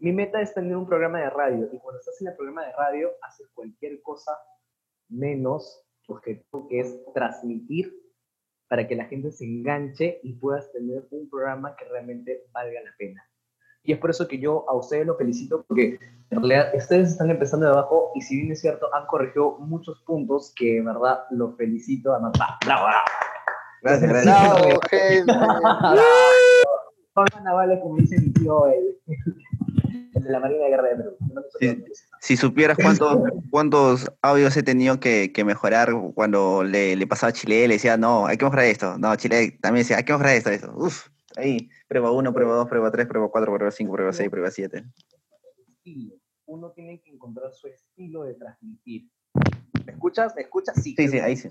Mi 0.00 0.12
meta 0.12 0.40
es 0.40 0.54
tener 0.54 0.74
un 0.76 0.86
programa 0.86 1.18
de 1.18 1.28
radio. 1.28 1.68
Y 1.70 1.78
cuando 1.78 2.00
estás 2.00 2.18
en 2.22 2.28
el 2.28 2.34
programa 2.34 2.64
de 2.64 2.72
radio, 2.72 3.10
haces 3.20 3.48
cualquier 3.54 4.00
cosa 4.00 4.32
menos 5.10 5.84
objetivo 6.08 6.66
que 6.68 6.80
es 6.80 6.98
transmitir 7.12 7.94
para 8.66 8.88
que 8.88 8.96
la 8.96 9.04
gente 9.04 9.30
se 9.30 9.44
enganche 9.44 10.18
y 10.22 10.32
puedas 10.34 10.72
tener 10.72 11.06
un 11.10 11.28
programa 11.28 11.76
que 11.76 11.84
realmente 11.84 12.46
valga 12.50 12.80
la 12.80 12.94
pena. 12.96 13.22
Y 13.82 13.92
es 13.92 13.98
por 13.98 14.08
eso 14.08 14.26
que 14.26 14.38
yo 14.38 14.64
a 14.70 14.74
ustedes 14.74 15.06
los 15.06 15.18
felicito, 15.18 15.64
porque 15.68 15.98
en 16.30 16.38
realidad 16.38 16.74
ustedes 16.74 17.10
están 17.10 17.28
empezando 17.30 17.66
de 17.66 17.72
abajo 17.72 18.12
y 18.14 18.22
si 18.22 18.36
bien 18.36 18.52
es 18.52 18.60
cierto, 18.60 18.92
han 18.94 19.06
corregido 19.06 19.58
muchos 19.58 20.02
puntos 20.04 20.54
que 20.56 20.78
en 20.78 20.86
verdad 20.86 21.24
los 21.30 21.56
felicito. 21.56 22.14
Además, 22.14 22.32
¡bravo! 22.64 22.86
Gracias, 23.82 24.10
gracias. 24.10 24.80
gente! 24.88 25.32
Pongan 27.12 27.44
navales 27.44 27.80
como 27.82 27.96
dice 27.96 28.18
mi 28.20 28.32
tío, 28.32 28.66
el, 28.66 28.96
el 30.20 30.26
de 30.26 30.30
la 30.30 30.40
Marina 30.40 30.64
de 30.64 30.70
Guerra 30.70 30.88
de 30.88 30.96
Perú. 30.96 31.16
No 31.20 31.42
sorprendes. 31.50 32.08
Si 32.20 32.36
supieras 32.36 32.76
cuántos, 32.80 33.18
cuántos 33.50 34.12
audios 34.22 34.56
he 34.56 34.62
tenido 34.62 35.00
que, 35.00 35.32
que 35.32 35.44
mejorar 35.44 35.90
cuando 36.14 36.62
le, 36.62 36.96
le 36.96 37.06
pasaba 37.06 37.30
a 37.30 37.32
Chile, 37.32 37.66
le 37.66 37.74
decía, 37.74 37.96
no, 37.96 38.26
hay 38.26 38.36
que 38.36 38.44
mejorar 38.44 38.66
esto. 38.66 38.98
No, 38.98 39.14
Chile 39.16 39.58
también 39.60 39.84
decía, 39.84 39.96
hay 39.96 40.04
que 40.04 40.12
mejorar 40.12 40.34
esto, 40.34 40.50
esto. 40.50 40.72
Uf, 40.76 41.08
ahí, 41.36 41.70
prueba 41.88 42.10
1, 42.12 42.32
prueba 42.32 42.54
2, 42.56 42.68
prueba 42.68 42.90
3, 42.90 43.06
prueba 43.06 43.28
4, 43.30 43.54
prueba 43.54 43.70
5, 43.70 43.92
prueba 43.92 44.12
6, 44.12 44.30
prueba 44.30 44.50
7. 44.50 44.84
estilo. 45.68 46.14
Uno 46.46 46.72
tiene 46.72 47.00
que 47.00 47.10
encontrar 47.10 47.52
su 47.52 47.68
estilo 47.68 48.24
de 48.24 48.34
transmitir. 48.34 49.08
¿Me 49.86 49.92
escuchas? 49.92 50.34
¿Me 50.34 50.42
escuchas? 50.42 50.82
Sí. 50.82 50.94
Sí, 50.96 51.08
sí, 51.08 51.18
ahí 51.18 51.36
sí. 51.36 51.48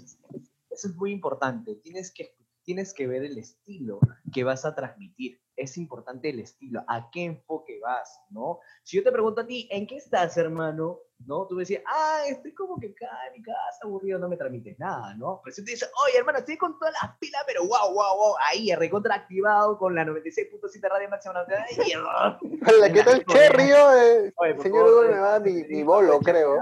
Eso 0.69 0.87
es 0.87 0.95
muy 0.95 1.11
importante. 1.11 1.75
Tienes 1.75 2.11
que, 2.11 2.35
tienes 2.63 2.93
que 2.93 3.07
ver 3.07 3.23
el 3.23 3.37
estilo 3.37 3.99
que 4.31 4.43
vas 4.43 4.65
a 4.65 4.75
transmitir. 4.75 5.39
Es 5.59 5.77
importante 5.77 6.29
el 6.29 6.39
estilo. 6.39 6.81
¿A 6.87 7.09
qué 7.11 7.25
enfoque 7.25 7.79
vas? 7.81 8.21
¿no? 8.29 8.59
Si 8.83 8.95
yo 8.97 9.03
te 9.03 9.11
pregunto 9.11 9.41
a 9.41 9.45
ti, 9.45 9.67
¿en 9.71 9.85
qué 9.85 9.97
estás, 9.97 10.37
hermano? 10.37 10.99
¿No? 11.25 11.45
Tú 11.47 11.55
me 11.55 11.63
decías, 11.63 11.83
ah, 11.85 12.21
estoy 12.29 12.53
como 12.53 12.79
que 12.79 12.87
acá 12.87 13.09
en 13.27 13.33
mi 13.33 13.43
casa, 13.43 13.79
aburrido, 13.83 14.17
no 14.19 14.29
me 14.29 14.37
transmites 14.37 14.79
nada, 14.79 15.13
¿no? 15.15 15.41
Pero 15.43 15.53
si 15.53 15.65
te 15.65 15.71
dices, 15.71 15.91
oye, 16.07 16.17
hermano, 16.17 16.37
estoy 16.39 16.55
con 16.57 16.79
todas 16.79 16.93
las 17.03 17.17
pilas, 17.17 17.43
pero 17.45 17.61
wow, 17.63 17.93
wow, 17.93 18.15
wow, 18.17 18.35
ahí, 18.49 18.73
recontra 18.75 19.15
activado 19.15 19.77
con 19.77 19.93
la 19.95 20.05
96.7 20.05 20.89
Radio 20.89 21.09
Máxima 21.09 21.43
y- 21.71 21.93
Hola, 22.69 22.93
¿qué 22.93 23.03
tal, 23.03 23.25
Cherry? 23.25 23.67
Yo, 23.67 23.93
eh, 23.97 24.33
Oye, 24.37 24.57
señor 24.61 24.85
favor, 24.87 25.03
Hugo 25.05 25.13
me 25.13 25.19
va 25.19 25.39
mi, 25.41 25.63
mi 25.65 25.83
bolo, 25.83 26.19
creo. 26.21 26.57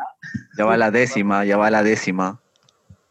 Ya 0.58 0.66
va 0.66 0.76
la 0.76 0.90
décima, 0.90 1.46
ya 1.46 1.56
va 1.58 1.70
la 1.70 1.84
décima. 1.84 2.42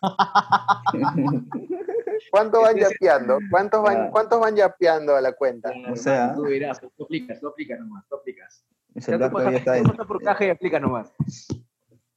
¿Cuánto 2.30 2.60
van 2.62 2.76
yapeando? 2.76 3.38
¿Cuántos 3.50 3.82
van, 3.82 3.96
Ah. 3.96 4.08
¿Cuántos 4.10 4.40
van 4.40 4.56
yapeando 4.56 5.14
a 5.16 5.20
la 5.20 5.32
cuenta? 5.32 5.72
O 5.90 5.96
sea- 5.96 6.34
Tú 6.34 6.44
dirás, 6.44 6.80
tú 6.80 7.04
aplicas, 7.04 7.40
tú 7.40 7.48
aplicas 7.48 7.78
nomás, 7.80 8.04
tú 8.08 8.16
aplicas. 8.16 8.64
Mi 8.88 9.00
Ya 9.00 9.06
celular 9.06 9.30
tú 9.30 9.36
todavía 9.36 9.58
está 9.58 9.72
pasas 9.82 10.06
por 10.06 10.22
caja 10.22 10.44
y 10.46 10.50
aplica 10.50 10.80
nomás. 10.80 11.12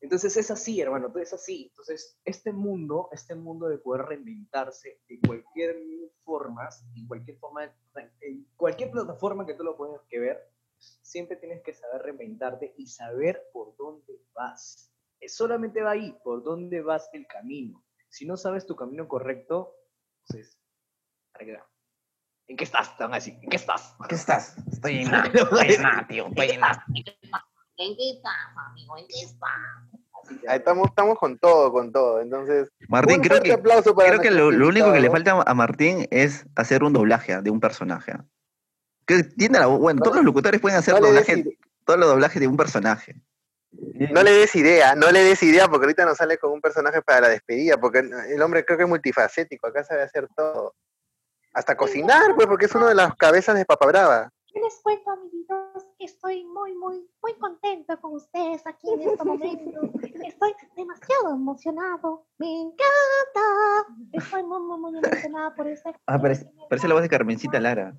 Entonces 0.01 0.37
es 0.37 0.49
así, 0.49 0.79
hermano, 0.81 1.09
todo 1.09 1.19
es 1.21 1.33
así. 1.33 1.67
Entonces, 1.69 2.17
este 2.23 2.51
mundo, 2.53 3.09
este 3.11 3.35
mundo 3.35 3.67
de 3.67 3.77
poder 3.77 4.05
reinventarse 4.05 5.01
de 5.07 5.19
cualquier 5.27 5.75
forma, 6.23 6.69
en 6.95 7.05
cualquier 7.07 7.37
forma, 7.37 7.71
en 8.21 8.47
cualquier 8.55 8.91
plataforma 8.91 9.45
que 9.45 9.53
tú 9.55 9.63
lo 9.63 9.75
puedas 9.75 10.01
que 10.09 10.19
ver, 10.19 10.39
siempre 10.77 11.35
tienes 11.35 11.61
que 11.63 11.73
saber 11.73 12.01
reinventarte 12.03 12.73
y 12.77 12.87
saber 12.87 13.43
por 13.51 13.75
dónde 13.75 14.21
vas. 14.33 14.91
Es 15.19 15.35
solamente 15.35 15.81
va 15.81 15.91
ahí, 15.91 16.17
por 16.23 16.43
dónde 16.43 16.81
vas 16.81 17.09
el 17.11 17.27
camino. 17.27 17.83
Si 18.07 18.25
no 18.25 18.37
sabes 18.37 18.65
tu 18.65 18.75
camino 18.77 19.07
correcto, 19.07 19.75
entonces. 20.29 20.57
¿En 22.47 22.57
qué 22.57 22.63
estás? 22.63 22.97
Te 22.97 23.03
van 23.03 23.13
a 23.13 23.15
decir, 23.15 23.37
¿en 23.41 23.49
qué 23.49 23.55
estás? 23.57 23.95
¿Qué 24.07 24.15
estás? 24.15 24.55
Estoy 24.71 24.99
en 24.99 25.03
nada, 25.11 25.25
estoy 25.27 25.73
en 25.75 25.81
nada, 25.81 26.07
tío, 26.07 26.27
estoy 26.27 26.49
en 26.49 26.59
nada. 26.59 26.85
¿En 27.77 27.95
qué 27.95 28.09
estás, 28.11 28.33
amigo? 28.67 28.97
¿En 28.97 29.07
qué 29.07 29.21
estás? 29.21 29.49
Ahí 30.47 30.57
estamos, 30.57 30.87
estamos 30.89 31.17
con 31.17 31.37
todo, 31.39 31.71
con 31.71 31.91
todo. 31.91 32.19
Entonces, 32.19 32.69
Martín, 32.87 33.17
un 33.17 33.21
creo 33.21 33.41
que, 33.41 33.53
aplauso 33.53 33.95
para 33.95 34.09
creo 34.09 34.21
que 34.21 34.31
lo, 34.31 34.51
lo 34.51 34.67
único 34.67 34.91
que 34.91 34.99
le 34.99 35.09
falta 35.09 35.41
a 35.45 35.53
Martín 35.53 36.07
es 36.11 36.45
hacer 36.55 36.83
un 36.83 36.93
doblaje 36.93 37.33
ah, 37.33 37.41
de 37.41 37.49
un 37.49 37.59
personaje. 37.59 38.11
ah. 38.11 38.25
Que 39.05 39.23
tiene 39.23 39.59
la 39.59 39.67
voz- 39.67 39.79
bueno, 39.79 40.01
todos 40.01 40.17
los 40.17 40.25
locutores 40.25 40.59
pueden 40.59 40.77
hacer 40.77 40.93
No 40.95 40.99
le, 40.99 41.13
des, 41.13 41.25
doblaje, 41.25 41.57
todos 41.85 41.99
los 41.99 42.09
doblajes 42.09 42.39
de 42.41 42.47
un 42.47 42.57
personaje. 42.57 43.15
No 43.71 44.23
le 44.23 44.31
des 44.31 44.55
idea, 44.55 44.95
no 44.95 45.11
le 45.11 45.23
des 45.23 45.41
idea, 45.43 45.67
porque 45.67 45.85
ahorita 45.85 46.05
nos 46.05 46.17
sale 46.17 46.37
con 46.37 46.51
un 46.51 46.61
personaje 46.61 47.01
para 47.01 47.21
la 47.21 47.29
despedida, 47.29 47.77
porque 47.77 47.99
el 47.99 48.41
hombre 48.41 48.65
creo 48.65 48.77
que 48.77 48.83
es 48.83 48.89
multifacético, 48.89 49.67
acá 49.67 49.83
sabe 49.83 50.03
hacer 50.03 50.27
todo. 50.35 50.75
Hasta 51.53 51.75
cocinar, 51.75 52.35
pues, 52.35 52.47
porque 52.47 52.65
es 52.65 52.75
una 52.75 52.89
de 52.89 52.95
las 52.95 53.15
cabezas 53.15 53.55
de 53.55 53.65
Papa 53.65 53.87
Brava. 53.87 54.31
Yo 54.53 54.61
les 54.61 54.79
cuento, 54.81 55.11
amiguitos, 55.11 55.85
que 55.97 56.05
estoy 56.05 56.43
muy, 56.45 56.73
muy, 56.75 57.07
muy 57.21 57.33
contenta 57.35 57.97
con 57.97 58.13
ustedes 58.15 58.65
aquí 58.65 58.91
en 58.91 59.01
este 59.01 59.23
momento. 59.23 59.81
Estoy 60.25 60.55
demasiado 60.75 61.29
emocionado. 61.35 62.25
Me 62.39 62.61
encanta. 62.61 63.85
Estoy 64.13 64.43
muy, 64.43 64.59
muy, 64.59 64.79
muy 64.79 64.97
emocionada 64.97 65.53
por 65.53 65.67
este. 65.67 65.93
Ah, 66.07 66.19
parece, 66.19 66.51
parece 66.67 66.87
la 66.87 66.95
voz 66.95 67.03
de 67.03 67.09
Carmencita 67.09 67.59
Lara. 67.59 67.93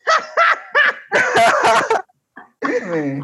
Me- 2.90 3.20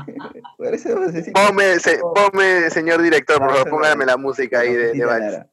parece 0.58 0.94
de- 0.94 1.32
Ponme, 1.32 1.78
se- 1.78 1.98
ponme, 1.98 2.70
señor 2.70 3.02
director, 3.02 3.38
por 3.38 3.50
favor, 3.50 3.70
póngame 3.70 4.06
la 4.06 4.16
música 4.16 4.60
ahí 4.60 4.72
de, 4.72 4.92
de 4.92 5.04
Vals. 5.04 5.46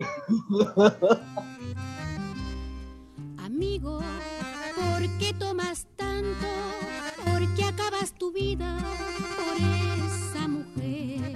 Amigo, 3.38 4.00
¿por 4.76 5.02
qué 5.20 5.34
tomas 5.38 5.88
tanto? 5.96 6.48
¿Por 7.26 7.56
qué 7.56 7.64
acabas 7.66 8.14
tu 8.14 8.32
vida 8.32 8.78
por 9.38 9.58
esa 9.58 10.48
mujer? 10.48 11.36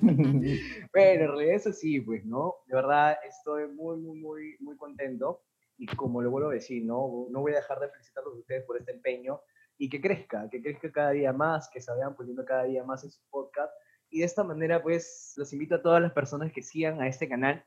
Bueno, 0.92 1.24
en 1.24 1.28
realidad 1.28 1.56
eso 1.56 1.72
sí, 1.72 2.00
pues, 2.00 2.24
¿no? 2.24 2.54
De 2.66 2.74
verdad 2.76 3.18
estoy 3.28 3.66
muy, 3.68 3.98
muy, 3.98 4.18
muy, 4.18 4.56
muy 4.60 4.76
contento. 4.76 5.42
Y 5.78 5.86
como 5.86 6.22
le 6.22 6.28
vuelvo 6.28 6.48
a 6.50 6.54
decir, 6.54 6.84
¿no? 6.86 7.26
No 7.30 7.40
voy 7.40 7.52
a 7.52 7.56
dejar 7.56 7.80
de 7.80 7.90
felicitarlos 7.90 8.34
a 8.34 8.38
ustedes 8.38 8.64
por 8.64 8.78
este 8.78 8.92
empeño 8.92 9.40
y 9.78 9.88
que 9.88 10.00
crezca, 10.00 10.48
que 10.50 10.62
crezca 10.62 10.90
cada 10.90 11.10
día 11.10 11.32
más, 11.32 11.68
que 11.70 11.80
se 11.80 11.90
vayan 11.92 12.16
poniendo 12.16 12.44
cada 12.44 12.64
día 12.64 12.84
más 12.84 13.04
en 13.04 13.10
su 13.10 13.20
podcast. 13.30 13.72
Y 14.08 14.20
de 14.20 14.26
esta 14.26 14.44
manera, 14.44 14.82
pues, 14.82 15.34
los 15.36 15.52
invito 15.52 15.76
a 15.76 15.82
todas 15.82 16.00
las 16.00 16.12
personas 16.12 16.52
que 16.52 16.62
sigan 16.62 17.00
a 17.00 17.08
este 17.08 17.28
canal 17.28 17.64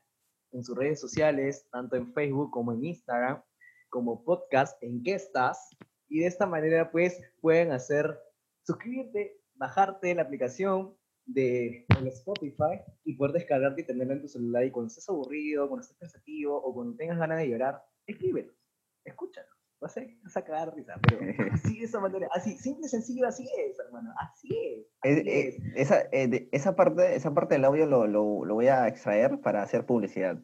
en 0.52 0.64
sus 0.64 0.76
redes 0.76 1.00
sociales, 1.00 1.68
tanto 1.70 1.96
en 1.96 2.12
Facebook 2.12 2.50
como 2.50 2.72
en 2.72 2.84
Instagram, 2.84 3.42
como 3.88 4.24
podcast, 4.24 4.82
¿en 4.82 5.02
qué 5.02 5.14
estás? 5.14 5.68
Y 6.08 6.20
de 6.20 6.26
esta 6.26 6.46
manera, 6.46 6.90
pues, 6.90 7.20
pueden 7.40 7.72
hacer, 7.72 8.18
suscribirte, 8.66 9.40
bajarte 9.54 10.14
la 10.14 10.22
aplicación 10.22 10.96
de 11.26 11.86
el 11.98 12.08
Spotify 12.08 12.80
y 13.04 13.14
poder 13.14 13.34
descargarte 13.34 13.82
y 13.82 13.86
tenerla 13.86 14.14
en 14.14 14.22
tu 14.22 14.28
celular. 14.28 14.64
Y 14.64 14.70
cuando 14.70 14.88
estés 14.88 15.08
aburrido, 15.08 15.68
cuando 15.68 15.82
estés 15.82 15.98
pensativo 15.98 16.56
o 16.56 16.74
cuando 16.74 16.96
tengas 16.96 17.18
ganas 17.18 17.38
de 17.38 17.48
llorar, 17.48 17.82
escríbelos, 18.06 18.56
escúchalos. 19.04 19.59
Vas 19.80 19.96
a, 19.96 20.02
vas 20.22 20.36
a 20.36 20.42
cagar 20.42 20.68
de 20.70 20.76
risa, 20.76 20.94
pero 21.02 21.18
así 21.54 21.78
de 21.78 21.84
esa 21.86 22.00
manera, 22.00 22.28
así, 22.34 22.56
simple 22.58 22.86
y 22.86 22.90
sencillo, 22.90 23.26
así 23.26 23.48
es, 23.58 23.78
hermano, 23.78 24.12
así 24.20 24.48
es. 24.50 24.86
Eh, 25.04 25.20
así 25.20 25.30
es. 25.30 25.76
esa, 25.76 26.02
eh, 26.12 26.28
de- 26.28 26.48
esa, 26.52 26.76
parte, 26.76 27.14
esa 27.16 27.32
parte 27.32 27.54
del 27.54 27.64
audio 27.64 27.86
lo, 27.86 28.06
lo, 28.06 28.44
lo 28.44 28.54
voy 28.54 28.68
a 28.68 28.86
extraer 28.88 29.40
para 29.40 29.62
hacer 29.62 29.86
publicidad. 29.86 30.36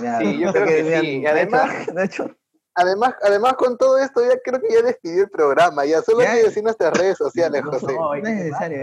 Mira, 0.00 0.18
Sí, 0.18 0.38
yo 0.40 0.52
creo 0.52 0.66
que 0.66 0.82
mira, 0.82 1.00
sí. 1.00 1.26
Además- 1.26 1.86
de 1.94 2.04
hecho, 2.04 2.36
Además, 2.76 3.14
además, 3.22 3.52
con 3.54 3.78
todo 3.78 3.98
esto, 3.98 4.20
ya 4.20 4.36
creo 4.44 4.60
que 4.60 4.74
ya 4.74 4.82
despidió 4.82 5.22
el 5.22 5.30
programa. 5.30 5.84
Ya 5.86 6.02
solo 6.02 6.26
hay 6.26 6.38
que 6.40 6.46
decir 6.48 6.64
nuestras 6.64 6.92
redes 6.98 7.16
sociales, 7.16 7.62
No, 7.64 7.70
José. 7.70 7.94
no, 7.94 8.00
no 8.08 8.14
es 8.16 8.22
necesario. 8.24 8.78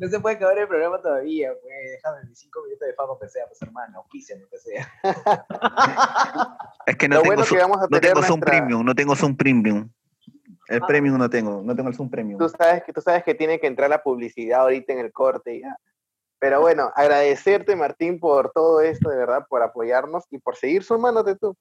No 0.00 0.08
se 0.08 0.18
puede 0.18 0.36
acabar 0.36 0.58
el 0.58 0.66
programa 0.66 1.00
todavía, 1.00 1.52
pues. 1.60 1.74
Déjame 1.92 2.24
mis 2.28 2.38
cinco 2.38 2.62
minutos 2.64 2.88
de 2.88 2.94
fama, 2.94 3.12
que 3.20 3.28
sea, 3.28 3.46
pues, 3.46 3.60
hermano, 3.62 3.98
auspician, 3.98 4.40
lo 4.40 4.48
que 4.48 4.58
sea. 4.58 4.88
Es 6.86 6.96
que 6.96 7.08
no 7.08 7.16
Lo 7.16 7.22
tengo, 7.22 7.30
bueno 7.34 7.44
su- 7.44 7.54
que 7.54 7.60
vamos 7.60 7.78
a 7.78 7.86
no 7.90 8.00
tengo 8.00 8.22
Zoom 8.22 8.40
nuestra- 8.40 8.50
Premium, 8.58 8.84
no 8.84 8.94
tengo 8.94 9.14
Zoom 9.14 9.36
Premium. 9.36 9.90
El 10.68 10.82
Ah. 10.82 10.86
Premium 10.86 11.18
no 11.18 11.28
tengo, 11.28 11.62
no 11.62 11.74
tengo 11.76 11.88
el 11.88 11.94
Zoom 11.94 12.08
Premium. 12.10 12.38
Tú 12.38 12.48
sabes 12.48 12.82
que 12.84 12.92
tú 12.92 13.00
sabes 13.00 13.24
que 13.24 13.34
tiene 13.34 13.58
que 13.60 13.66
entrar 13.66 13.90
la 13.90 14.02
publicidad 14.02 14.60
ahorita 14.62 14.92
en 14.92 15.00
el 15.00 15.12
corte 15.12 15.60
ya. 15.60 15.76
Pero 16.38 16.60
bueno, 16.60 16.90
agradecerte 16.96 17.76
Martín 17.76 18.18
por 18.18 18.52
todo 18.52 18.80
esto, 18.80 19.10
de 19.10 19.16
verdad, 19.18 19.44
por 19.48 19.62
apoyarnos 19.62 20.24
y 20.30 20.38
por 20.38 20.56
seguir 20.56 20.82
sumándote 20.82 21.36
tú. 21.36 21.54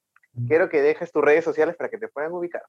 Quiero 0.47 0.69
que 0.69 0.81
dejes 0.81 1.11
tus 1.11 1.21
redes 1.23 1.43
sociales 1.43 1.75
para 1.75 1.89
que 1.89 1.97
te 1.97 2.07
puedan 2.07 2.31
ubicar. 2.31 2.63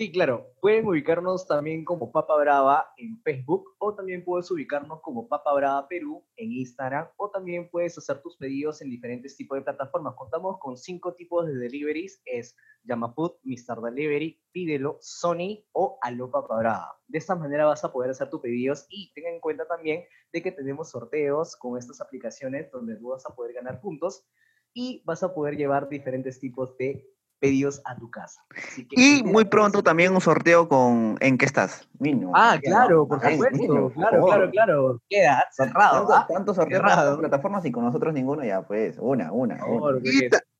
Sí, 0.00 0.10
claro. 0.10 0.46
Pueden 0.62 0.86
ubicarnos 0.86 1.46
también 1.46 1.84
como 1.84 2.10
Papa 2.10 2.34
Brava 2.38 2.90
en 2.96 3.20
Facebook 3.20 3.76
o 3.80 3.94
también 3.94 4.24
puedes 4.24 4.50
ubicarnos 4.50 5.02
como 5.02 5.28
Papa 5.28 5.52
Brava 5.52 5.86
Perú 5.88 6.24
en 6.38 6.52
Instagram 6.52 7.06
o 7.18 7.30
también 7.30 7.68
puedes 7.68 7.98
hacer 7.98 8.22
tus 8.22 8.38
pedidos 8.38 8.80
en 8.80 8.88
diferentes 8.88 9.36
tipos 9.36 9.58
de 9.58 9.62
plataformas. 9.62 10.14
Contamos 10.14 10.56
con 10.58 10.78
cinco 10.78 11.12
tipos 11.16 11.46
de 11.46 11.54
deliveries. 11.54 12.22
Es 12.24 12.56
Yamafood, 12.84 13.32
Mr. 13.42 13.82
Delivery, 13.82 14.42
Pídelo, 14.52 14.96
Sony 15.02 15.66
o 15.72 15.98
Aló 16.00 16.30
Papa 16.30 16.56
Brava. 16.56 16.98
De 17.06 17.18
esta 17.18 17.36
manera 17.36 17.66
vas 17.66 17.84
a 17.84 17.92
poder 17.92 18.12
hacer 18.12 18.30
tus 18.30 18.40
pedidos 18.40 18.86
y 18.88 19.12
ten 19.12 19.26
en 19.26 19.38
cuenta 19.38 19.66
también 19.68 20.04
de 20.32 20.42
que 20.42 20.50
tenemos 20.50 20.92
sorteos 20.92 21.56
con 21.56 21.76
estas 21.76 22.00
aplicaciones 22.00 22.70
donde 22.70 22.96
tú 22.96 23.08
vas 23.08 23.26
a 23.26 23.34
poder 23.34 23.52
ganar 23.52 23.82
puntos 23.82 24.24
y 24.72 25.02
vas 25.04 25.22
a 25.22 25.34
poder 25.34 25.58
llevar 25.58 25.90
diferentes 25.90 26.40
tipos 26.40 26.74
de 26.78 27.06
pedidos 27.40 27.80
a 27.84 27.96
tu 27.96 28.10
casa. 28.10 28.42
Así 28.56 28.86
que 28.86 29.00
Y 29.00 29.22
muy 29.24 29.44
pronto 29.46 29.82
también 29.82 30.12
un 30.14 30.20
sorteo 30.20 30.68
con 30.68 31.16
¿En 31.20 31.38
qué 31.38 31.46
estás? 31.46 31.88
Niño. 31.98 32.30
Ah, 32.34 32.58
claro, 32.62 33.08
por 33.08 33.20
supuesto. 33.20 33.92
claro, 33.94 34.24
claro, 34.26 34.50
claro. 34.50 35.02
Queda 35.08 35.44
cerrado. 35.50 36.06
Tanto, 36.06 36.14
¿ah? 36.14 36.26
tanto 36.28 36.54
sorteo 36.54 36.80
para 36.80 36.94
Cerrado. 36.94 37.18
plataformas 37.18 37.64
y 37.64 37.72
con 37.72 37.84
nosotros 37.84 38.14
ninguno, 38.14 38.44
ya 38.44 38.62
pues, 38.62 38.96
una, 38.98 39.32
una. 39.32 39.58
Por 39.58 39.68
una. 39.68 39.78
favor, 39.80 40.00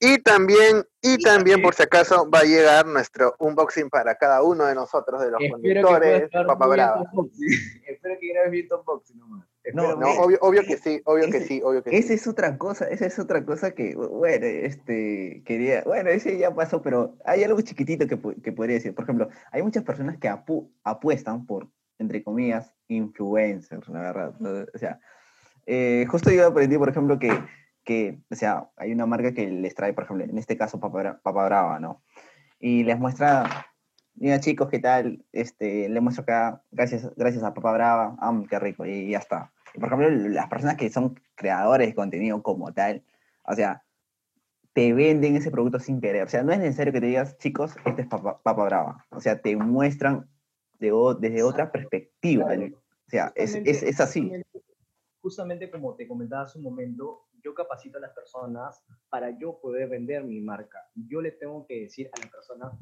Y, 0.01 0.19
también, 0.23 0.85
y 1.03 1.19
también 1.19 1.63
por 1.63 1.75
si 1.75 1.83
acaso 1.83 2.29
va 2.31 2.41
a 2.41 2.45
llegar 2.45 2.87
nuestro 2.87 3.35
unboxing 3.39 3.91
para 3.91 4.15
cada 4.17 4.43
uno 4.43 4.65
de 4.65 4.75
nosotros, 4.75 5.21
de 5.21 5.31
los 5.31 5.41
Espero 5.41 5.83
conductores, 5.87 6.31
bien 6.31 6.59
Brava. 6.59 7.05
Espero 7.87 8.15
que 8.21 8.33
grabes 8.33 8.51
bien 8.51 8.69
tu 8.69 8.77
unboxing 8.77 9.19
nomás. 9.19 9.50
No, 9.75 9.95
No, 9.97 10.11
obvio, 10.13 10.39
obvio 10.41 10.63
que 10.63 10.77
sí, 10.79 11.01
obvio 11.05 11.31
que 11.31 11.41
sí, 11.41 11.61
obvio 11.63 11.83
que 11.83 11.91
sí. 11.91 11.97
Esa 11.97 12.15
es 12.15 12.27
otra 12.27 12.57
cosa, 12.57 12.87
esa 12.89 13.07
es 13.07 13.19
otra 13.19 13.45
cosa 13.45 13.73
que, 13.73 13.95
bueno, 13.95 14.47
este, 14.47 15.43
quería, 15.45 15.83
bueno, 15.85 16.11
ese 16.11 16.39
ya 16.39 16.55
pasó, 16.55 16.81
pero 16.83 17.17
hay 17.25 17.45
algo 17.45 17.61
chiquitito 17.61 18.07
que, 18.07 18.19
que 18.43 18.53
podría 18.53 18.77
decir. 18.77 18.95
Por 18.95 19.05
ejemplo, 19.05 19.29
hay 19.53 19.63
muchas 19.63 19.85
personas 19.85 20.17
que 20.19 20.29
apu- 20.31 20.71
apuestan 20.83 21.47
por, 21.47 21.69
entre 21.99 22.23
comillas, 22.23 22.73
influencers, 22.89 23.89
la 23.89 24.01
verdad. 24.01 24.67
O 24.75 24.79
sea, 24.79 24.99
eh, 25.67 26.07
justo 26.09 26.31
yo 26.31 26.47
aprendí, 26.47 26.79
por 26.79 26.89
ejemplo, 26.89 27.19
que, 27.19 27.31
que, 27.85 28.23
o 28.31 28.35
sea, 28.35 28.71
hay 28.77 28.93
una 28.93 29.07
marca 29.07 29.35
que 29.35 29.47
les 29.47 29.75
trae, 29.75 29.93
por 29.93 30.05
ejemplo, 30.05 30.25
en 30.25 30.39
este 30.39 30.57
caso, 30.57 30.81
Papa, 30.81 31.21
Papa 31.23 31.45
Brava, 31.47 31.79
¿no? 31.79 32.03
Y 32.59 32.83
les 32.85 32.99
muestra, 32.99 33.67
mira 34.15 34.41
chicos, 34.41 34.69
¿qué 34.69 34.79
tal? 34.79 35.25
Este, 35.33 35.89
le 35.89 36.01
muestro 36.01 36.23
acá, 36.23 36.63
gracias, 36.71 37.11
gracias 37.17 37.43
a 37.43 37.55
Papa 37.55 37.73
Brava, 37.73 38.17
qué 38.49 38.59
rico, 38.59 38.87
y 38.87 39.11
ya 39.11 39.19
está. 39.19 39.53
Y 39.75 39.79
por 39.79 39.89
ejemplo, 39.89 40.11
las 40.11 40.49
personas 40.49 40.77
que 40.77 40.91
son 40.91 41.21
creadores 41.35 41.89
de 41.89 41.95
contenido 41.95 42.43
como 42.43 42.73
tal, 42.73 43.03
o 43.45 43.55
sea, 43.55 43.85
te 44.73 44.93
venden 44.93 45.37
ese 45.37 45.51
producto 45.51 45.79
sin 45.79 46.01
querer. 46.01 46.25
O 46.25 46.29
sea, 46.29 46.43
no 46.43 46.53
es 46.53 46.59
necesario 46.59 46.93
que 46.93 47.01
te 47.01 47.07
digas, 47.07 47.39
chicos, 47.39 47.77
este 47.85 48.03
es 48.03 48.09
Papa, 48.09 48.41
Papa 48.43 48.65
Brava. 48.65 49.07
O 49.11 49.21
sea, 49.21 49.41
te 49.41 49.57
muestran 49.57 50.29
de 50.79 50.93
desde 51.21 51.43
otra 51.43 51.71
perspectiva. 51.71 52.47
Claro. 52.47 52.77
O 52.77 53.11
sea, 53.11 53.33
es, 53.35 53.55
es, 53.55 53.83
es 53.83 54.01
así. 54.01 54.23
Justamente, 54.23 54.63
justamente 55.21 55.71
como 55.71 55.95
te 55.97 56.07
comentaba 56.07 56.43
hace 56.43 56.59
un 56.59 56.65
momento, 56.65 57.27
yo 57.43 57.55
capacito 57.55 57.99
a 57.99 58.01
las 58.01 58.13
personas 58.13 58.85
para 59.09 59.37
yo 59.39 59.61
poder 59.61 59.89
vender 59.89 60.25
mi 60.25 60.41
marca. 60.41 60.79
Yo 60.95 61.21
le 61.21 61.33
tengo 61.33 61.67
que 61.67 61.81
decir 61.81 62.09
a 62.13 62.25
la 62.25 62.31
persona, 62.31 62.73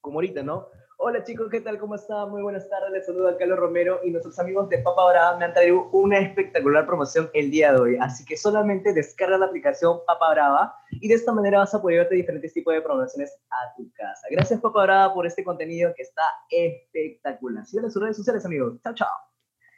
como 0.00 0.18
ahorita, 0.18 0.42
¿no? 0.42 0.68
Hola 1.02 1.24
chicos, 1.24 1.48
¿qué 1.50 1.62
tal? 1.62 1.78
¿Cómo 1.78 1.94
están? 1.94 2.28
Muy 2.30 2.42
buenas 2.42 2.68
tardes, 2.68 2.90
les 2.90 3.06
saluda 3.06 3.34
Carlos 3.38 3.58
Romero 3.58 4.00
y 4.04 4.10
nuestros 4.10 4.38
amigos 4.38 4.68
de 4.68 4.78
Papa 4.78 5.08
Brava 5.10 5.38
me 5.38 5.46
han 5.46 5.54
traído 5.54 5.88
una 5.92 6.18
espectacular 6.18 6.86
promoción 6.86 7.30
el 7.32 7.50
día 7.50 7.72
de 7.72 7.80
hoy. 7.80 7.96
Así 7.98 8.22
que 8.26 8.36
solamente 8.36 8.92
descarga 8.92 9.38
la 9.38 9.46
aplicación 9.46 10.00
Papa 10.06 10.30
Brava 10.32 10.74
y 10.90 11.08
de 11.08 11.14
esta 11.14 11.32
manera 11.32 11.60
vas 11.60 11.74
a 11.74 11.80
poder 11.80 12.00
verte 12.00 12.16
diferentes 12.16 12.52
tipos 12.52 12.74
de 12.74 12.82
promociones 12.82 13.34
a 13.50 13.74
tu 13.76 13.90
casa. 13.94 14.26
Gracias 14.30 14.60
Papa 14.60 14.82
Brava 14.82 15.14
por 15.14 15.26
este 15.26 15.42
contenido 15.42 15.90
que 15.96 16.02
está 16.02 16.22
espectacular. 16.50 17.64
Síguenos 17.64 17.88
en 17.88 17.92
sus 17.92 18.02
redes 18.02 18.16
sociales, 18.18 18.44
amigos. 18.44 18.78
Chao, 18.82 18.92
chao. 18.94 19.08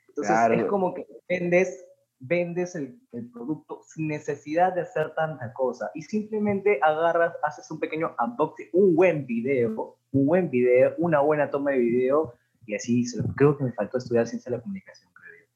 Entonces 0.08 0.32
Claro. 0.34 0.54
es 0.54 0.64
como 0.64 0.92
que 0.92 1.06
vendes, 1.28 1.86
vendes 2.22 2.74
el, 2.76 3.00
producto 3.32 3.82
sin 3.86 4.08
necesidad 4.08 4.74
de 4.74 4.82
hacer 4.82 5.12
tanta 5.14 5.52
cosa 5.52 5.90
y 5.94 6.02
simplemente 6.02 6.78
agarras, 6.80 7.34
haces 7.42 7.70
un 7.70 7.80
pequeño 7.80 8.14
unboxing, 8.24 8.68
un 8.72 8.94
buen 8.94 9.26
video, 9.26 9.96
un 10.12 10.26
buen 10.26 10.48
video, 10.48 10.94
una 10.98 11.20
buena 11.20 11.50
toma 11.50 11.72
de 11.72 11.78
video 11.78 12.34
y 12.66 12.74
así 12.74 13.04
creo 13.36 13.58
que 13.58 13.64
me 13.64 13.72
faltó 13.72 13.98
estudiar 13.98 14.26
ciencia 14.26 14.50
de 14.50 14.56
la 14.56 14.62
comunicación. 14.62 15.10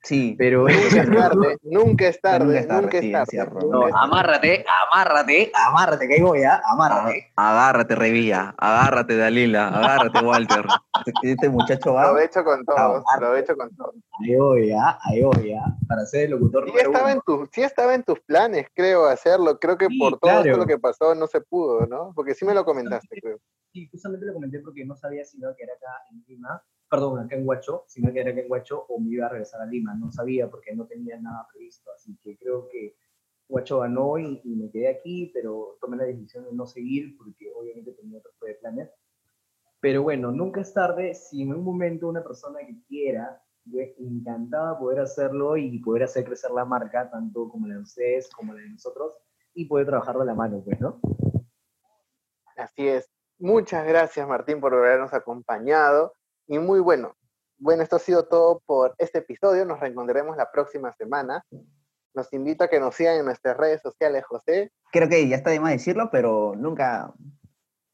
Sí, 0.07 0.37
Pero 0.39 0.67
Nunca 0.69 0.79
es 0.79 1.11
tarde, 1.11 1.57
nunca 1.65 2.07
es 2.09 2.21
tarde, 2.21 2.45
Nunca 2.47 2.59
es 2.61 2.69
tarde, 2.69 2.83
nunca 2.83 2.97
es 2.99 3.03
sí, 3.05 3.11
tarde. 3.13 3.23
es 3.25 3.29
cierto. 3.31 3.59
nunca 3.59 3.89
no, 3.91 3.97
amárrate, 3.99 4.65
amárrate, 4.93 5.53
amárrate, 5.53 6.07
que 6.09 6.15
ahí 6.15 6.21
voy, 6.21 6.45
¿ah? 6.45 6.63
amárrate. 6.65 7.33
Agárrate, 7.35 7.95
Revilla, 7.97 8.55
agárrate, 8.57 9.17
Dalila, 9.17 9.69
agárrate, 9.69 10.21
Walter. 10.25 10.65
Este- 11.07 11.31
Este 11.33 11.49
muchacho 11.51 11.93
va. 11.93 12.03
Aprovecho 12.05 12.45
con 12.45 12.65
todos, 12.65 13.05
Ah, 13.07 13.15
aprovecho 13.17 13.57
con 13.57 13.75
todos. 13.77 13.95
Ahí 14.23 14.35
voy, 14.37 14.71
¿ah? 14.73 14.97
ahí 15.03 15.23
voy, 15.23 15.53
¿ah? 15.53 15.65
para 15.89 16.07
ser 16.07 16.25
el 16.27 16.31
locutor 16.31 16.65
Sí 16.71 16.77
estaba, 16.79 17.11
en 17.13 17.21
tus, 17.23 17.49
sí 17.53 17.63
estaba 17.63 17.95
en 17.95 18.03
tus 18.05 18.21
planes, 18.21 18.67
creo, 18.75 19.07
hacerlo. 19.07 19.59
Creo 19.59 19.77
que 19.77 19.87
Sí, 19.89 19.99
por 19.99 20.19
todo 20.21 20.31
esto 20.31 20.43
claro. 20.45 20.59
lo 20.59 20.67
que 20.67 20.79
pasó 20.79 21.15
no 21.17 21.27
se 21.27 21.41
pudo, 21.41 21.85
¿no? 21.87 22.13
Porque 22.15 22.35
sí 22.35 22.45
me 22.45 22.55
lo 22.55 22.65
comentaste, 22.65 23.21
creo. 23.21 23.39
Sí, 23.73 23.89
justamente 23.91 24.25
lo 24.25 24.33
comenté 24.35 24.61
porque 24.61 24.85
no 24.85 24.95
sabía 24.97 25.25
si 25.25 25.39
no 25.39 25.49
que 25.57 25.65
era 25.65 25.73
acá 25.75 26.01
en 26.13 26.25
Lima, 26.29 26.63
perdón, 26.89 27.21
acá 27.21 27.37
en 27.37 27.47
Huacho, 27.47 27.85
si 27.87 28.01
no 28.01 28.13
que 28.13 28.21
era 28.21 28.31
acá 28.31 28.41
en 28.41 28.51
Huacho 28.51 28.85
o 28.89 29.01
me 29.01 29.11
iba 29.11 29.27
a 29.27 29.31
regresar 29.31 29.61
a 29.61 29.67
Lima. 29.67 29.95
No 29.95 30.11
sabía 30.11 30.51
porque 30.51 30.75
no 30.75 30.87
tenía 30.87 31.21
nada 31.21 31.47
previsto. 31.53 31.91
Así 31.95 32.17
que 32.23 32.37
creo 32.37 32.69
que 32.69 32.97
Huacho 33.49 33.81
ganó 33.81 34.19
y, 34.19 34.41
y 34.45 34.57
me 34.57 34.71
quedé 34.71 34.89
aquí, 34.89 35.31
pero 35.33 35.79
tomé 35.81 35.97
la 35.97 36.05
decisión 36.05 36.45
de 36.45 36.53
no 36.53 36.67
seguir 36.67 37.17
porque 37.17 37.53
obviamente 37.55 37.93
tenía 37.93 38.19
otro 38.19 38.31
tipo 38.33 38.47
de 38.47 38.55
planes. 38.55 38.91
Pero 39.81 40.03
bueno, 40.03 40.33
nunca 40.33 40.61
es 40.61 40.73
tarde. 40.73 41.15
Si 41.15 41.43
en 41.43 41.55
un 41.55 41.63
momento 41.63 42.09
una 42.09 42.23
persona 42.23 42.61
que 42.61 42.77
quiera, 42.89 43.43
yo 43.65 43.81
encantada 43.99 44.79
poder 44.79 45.01
hacerlo 45.01 45.57
y 45.57 45.79
poder 45.81 46.05
hacer 46.05 46.25
crecer 46.25 46.51
la 46.53 46.65
marca, 46.65 47.11
tanto 47.11 47.49
como 47.49 47.67
la 47.67 47.75
de 47.75 47.81
ustedes 47.81 48.29
como 48.31 48.55
la 48.55 48.61
de 48.61 48.71
nosotros, 48.71 49.17
y 49.55 49.67
poder 49.67 49.87
trabajar 49.87 50.17
de 50.19 50.25
la 50.25 50.35
mano, 50.35 50.63
pues, 50.65 50.81
¿no? 50.81 51.01
Así 52.57 52.89
es. 52.89 53.11
Muchas 53.39 53.87
gracias, 53.87 54.27
Martín, 54.27 54.61
por 54.61 54.75
habernos 54.75 55.13
acompañado. 55.13 56.15
Y 56.47 56.59
muy 56.59 56.81
bueno. 56.81 57.17
Bueno, 57.59 57.83
esto 57.83 57.97
ha 57.97 58.01
sido 58.01 58.27
todo 58.27 58.63
por 58.67 58.95
este 58.99 59.19
episodio. 59.19 59.65
Nos 59.65 59.81
reencontraremos 59.81 60.37
la 60.37 60.51
próxima 60.51 60.93
semana. 60.93 61.45
Nos 62.15 62.33
invito 62.33 62.65
a 62.65 62.69
que 62.69 62.81
nos 62.81 62.95
sigan 62.95 63.19
en 63.19 63.25
nuestras 63.25 63.57
redes 63.57 63.81
sociales, 63.83 64.25
José. 64.27 64.73
Creo 64.93 65.09
que 65.09 65.27
ya 65.29 65.37
está 65.37 65.51
de 65.51 65.61
más 65.61 65.73
decirlo, 65.73 66.11
pero 66.11 66.55
nunca. 66.57 67.13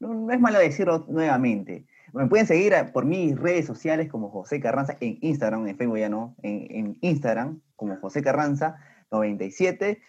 No, 0.01 0.31
es 0.31 0.41
malo 0.41 0.59
decirlo 0.59 1.05
nuevamente. 1.09 1.87
Me 2.13 2.27
pueden 2.27 2.47
seguir 2.47 2.75
por 2.93 3.05
mis 3.05 3.39
redes 3.39 3.67
sociales 3.67 4.11
como 4.11 4.31
José 4.31 4.61
Carranza 4.61 4.97
en 5.01 5.19
Instagram, 5.23 5.67
en 5.67 5.77
Facebook 5.79 5.99
ya 5.99 6.09
no, 6.09 6.37
en, 6.43 6.67
en 6.71 6.99
Instagram 7.01 7.63
como 7.77 7.97
José 7.97 8.23
Carranza 8.23 8.79
97. 9.11 10.03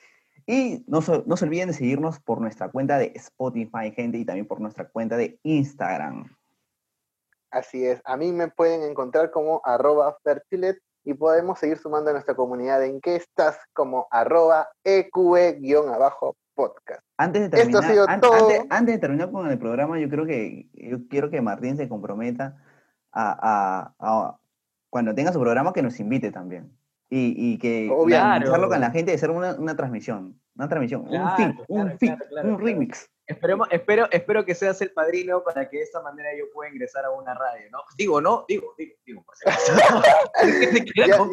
Y 0.45 0.83
no, 0.87 0.99
no 1.25 1.37
se 1.37 1.45
olviden 1.45 1.69
de 1.69 1.73
seguirnos 1.73 2.19
por 2.19 2.41
nuestra 2.41 2.69
cuenta 2.69 2.97
de 2.97 3.13
Spotify, 3.15 3.91
gente, 3.95 4.17
y 4.17 4.25
también 4.25 4.47
por 4.47 4.59
nuestra 4.59 4.89
cuenta 4.89 5.15
de 5.15 5.39
Instagram. 5.43 6.25
Así 7.53 7.85
es. 7.85 8.01
A 8.03 8.17
mí 8.17 8.31
me 8.31 8.47
pueden 8.47 8.81
encontrar 8.81 9.29
como 9.29 9.61
arroba 9.63 10.17
fertilet 10.23 10.79
y 11.03 11.13
podemos 11.13 11.59
seguir 11.59 11.77
sumando 11.77 12.09
a 12.09 12.13
nuestra 12.13 12.33
comunidad 12.35 12.83
en 12.83 12.99
que 12.99 13.15
estás 13.15 13.59
como 13.73 14.07
arroba 14.09 14.69
eqe-abajo 14.83 16.35
podcast. 16.55 17.01
Antes 17.17 17.41
de 17.51 17.57
Esto 17.59 17.77
ha 17.77 17.81
terminar, 17.81 17.91
sido 17.91 18.09
an- 18.09 18.21
todo. 18.21 18.33
antes, 18.49 18.65
antes 18.69 18.95
de 18.95 18.99
terminar 18.99 19.31
con 19.31 19.47
el 19.49 19.57
programa, 19.59 19.99
yo 19.99 20.09
creo 20.09 20.25
que 20.25 20.67
yo 20.73 20.97
quiero 21.09 21.29
que 21.29 21.41
Martín 21.41 21.77
se 21.77 21.87
comprometa 21.89 22.57
a, 23.11 23.37
a- 23.41 23.93
a- 23.99 24.37
cuando 24.89 25.13
tenga 25.13 25.31
su 25.31 25.39
programa 25.39 25.73
que 25.73 25.81
nos 25.83 25.99
invite 25.99 26.31
también. 26.31 26.75
Y, 27.09 27.35
y 27.37 27.57
que 27.59 27.89
Obvio. 27.91 28.19
analizarlo 28.19 28.67
con 28.69 28.79
la 28.79 28.89
gente 28.89 29.11
y 29.11 29.15
hacer 29.15 29.29
una, 29.29 29.53
una 29.55 29.75
transmisión. 29.75 30.39
Una 30.55 30.67
transmisión, 30.67 31.03
Claro, 31.05 31.23
un 31.25 31.29
fit, 31.35 31.45
claro, 31.45 31.65
un 31.67 31.81
claro, 31.83 31.97
fit, 31.99 32.09
claro, 32.29 32.49
un 32.49 32.55
claro. 32.55 32.57
remix. 32.65 33.09
Esperemos, 33.25 33.67
espero, 33.71 34.07
espero 34.11 34.43
que 34.43 34.53
seas 34.53 34.81
el 34.81 34.91
padrino 34.91 35.43
para 35.43 35.69
que 35.69 35.77
de 35.77 35.83
esta 35.83 36.01
manera 36.01 36.29
yo 36.37 36.45
pueda 36.53 36.69
ingresar 36.69 37.05
a 37.05 37.11
una 37.11 37.33
radio, 37.33 37.69
¿no? 37.71 37.79
Digo, 37.97 38.19
¿no? 38.19 38.43
Digo, 38.49 38.73
digo, 38.77 38.95
digo, 39.05 39.23
por 39.23 39.35
si 39.37 39.49
acaso. 39.49 39.73
Ya- 40.95 41.07
ya 41.07 41.17
no, 41.17 41.23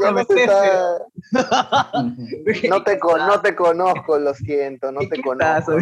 está- 2.76 2.84
te, 2.84 2.98
con- 2.98 3.18
no 3.26 3.40
te 3.40 3.56
conozco, 3.56 4.18
lo 4.18 4.32
siento, 4.34 4.92
no 4.92 5.00
¿Qué- 5.00 5.08
te 5.08 5.22
conozco. 5.22 5.72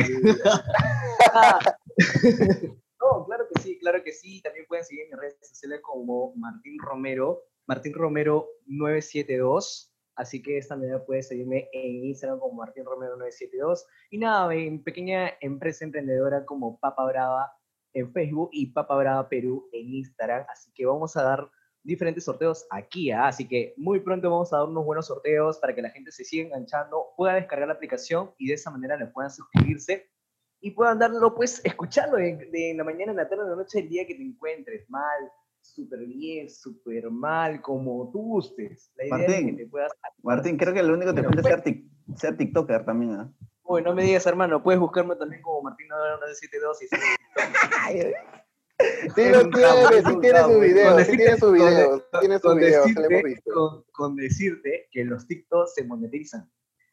No, 3.01 3.25
claro 3.27 3.47
que 3.53 3.61
sí, 3.63 3.79
claro 3.79 4.03
que 4.03 4.13
sí. 4.13 4.43
También 4.43 4.67
pueden 4.67 4.85
seguir 4.85 5.05
en 5.05 5.11
mis 5.11 5.19
redes 5.21 5.37
sociales 5.41 5.81
como 5.83 6.35
Martín 6.37 6.77
Romero, 6.81 7.45
Martín 7.67 7.95
Romero 7.95 8.49
972. 8.67 9.93
Así 10.19 10.43
que 10.43 10.53
de 10.53 10.59
esta 10.59 10.77
manera 10.77 11.05
puedes 11.05 11.29
seguirme 11.29 11.69
en 11.73 12.05
Instagram 12.05 12.41
como 12.41 12.55
Martín 12.55 12.85
Romero 12.85 13.16
972. 13.16 13.87
Y 14.11 14.19
nada, 14.19 14.53
en 14.53 14.83
pequeña 14.83 15.33
empresa 15.41 15.85
emprendedora 15.85 16.45
como 16.45 16.79
Papa 16.81 17.07
Brava 17.07 17.53
en 17.95 18.12
Facebook 18.12 18.51
y 18.53 18.66
Papa 18.73 18.97
Brava 18.97 19.29
Perú 19.29 19.69
en 19.73 19.95
Instagram. 19.95 20.45
Así 20.51 20.73
que 20.75 20.85
vamos 20.85 21.16
a 21.16 21.23
dar 21.23 21.49
diferentes 21.85 22.25
sorteos 22.25 22.66
aquí, 22.71 23.12
¿ah? 23.12 23.29
así 23.29 23.47
que 23.49 23.73
muy 23.77 24.01
pronto 24.01 24.29
vamos 24.29 24.53
a 24.53 24.59
dar 24.59 24.69
unos 24.69 24.85
buenos 24.85 25.07
sorteos 25.07 25.59
para 25.59 25.75
que 25.75 25.81
la 25.81 25.91
gente 25.91 26.11
se 26.11 26.25
siga 26.25 26.45
enganchando, 26.45 27.14
pueda 27.16 27.35
descargar 27.35 27.69
la 27.69 27.75
aplicación 27.75 28.33
y 28.37 28.49
de 28.49 28.55
esa 28.55 28.71
manera 28.71 28.97
le 28.97 29.07
puedan 29.07 29.31
suscribirse 29.31 30.11
y 30.61 30.73
puedan 30.73 30.99
darlo, 30.99 31.35
pues, 31.35 31.64
escucharlo 31.64 32.16
de, 32.16 32.75
la 32.77 32.85
mañana, 32.85 33.12
en 33.12 33.16
la 33.16 33.29
tarde, 33.29 33.45
en 33.45 33.51
la 33.51 33.57
noche, 33.57 33.79
el 33.79 33.89
día 33.89 34.07
que 34.07 34.14
te 34.14 34.23
encuentres 34.23 34.91
mal, 34.91 35.31
súper 35.75 36.01
bien, 36.07 36.49
súper 36.51 37.11
mal, 37.11 37.61
como 37.62 38.11
tú 38.12 38.21
gustes. 38.21 38.91
La 38.97 39.05
idea 39.07 39.16
es 39.16 39.29
Martín, 39.29 39.57
que 39.57 39.64
te 39.64 39.69
puedas... 39.71 39.93
Martín, 40.23 40.57
creo 40.57 40.75
que 40.75 40.83
lo 40.83 40.95
único 40.95 41.14
que 41.14 41.21
te 41.23 41.27
falta 41.29 41.41
es 41.41 41.47
ser, 41.47 41.62
tic- 41.64 41.89
ser 42.16 42.37
TikToker 42.37 42.85
también, 42.85 43.12
¿ah? 43.12 43.33
Uy, 43.64 43.83
no 43.83 43.95
me 43.95 44.03
digas, 44.03 44.27
hermano, 44.27 44.62
puedes 44.62 44.81
buscarme 44.81 45.14
también 45.16 45.43
como 45.43 45.62
Martín 45.62 45.89
972 45.89 46.83
y 46.83 46.87
sí, 46.89 46.97
Sí 49.14 49.29
lo 49.29 49.51
tiene, 49.51 50.03
sí 50.07 50.21
tiene 50.21 50.41
su 50.43 50.61
video, 50.61 50.99
sí 51.01 51.16
tiene 51.16 51.37
su 51.37 51.53
video, 51.53 51.91
con- 51.91 52.21
tiene 52.21 52.37
su 52.39 52.43
con 52.49 52.59
video, 52.59 52.85
se 52.85 52.93
lo 52.95 53.01
decirte- 53.03 53.12
hemos 53.19 53.25
visto. 53.25 53.53
Con, 53.53 53.85
con 53.93 54.16
decirte 54.16 54.89
que 54.93 55.05
los 55.05 55.27
TikToks 55.27 55.75
se 55.75 55.85
monetizan. 55.85 56.51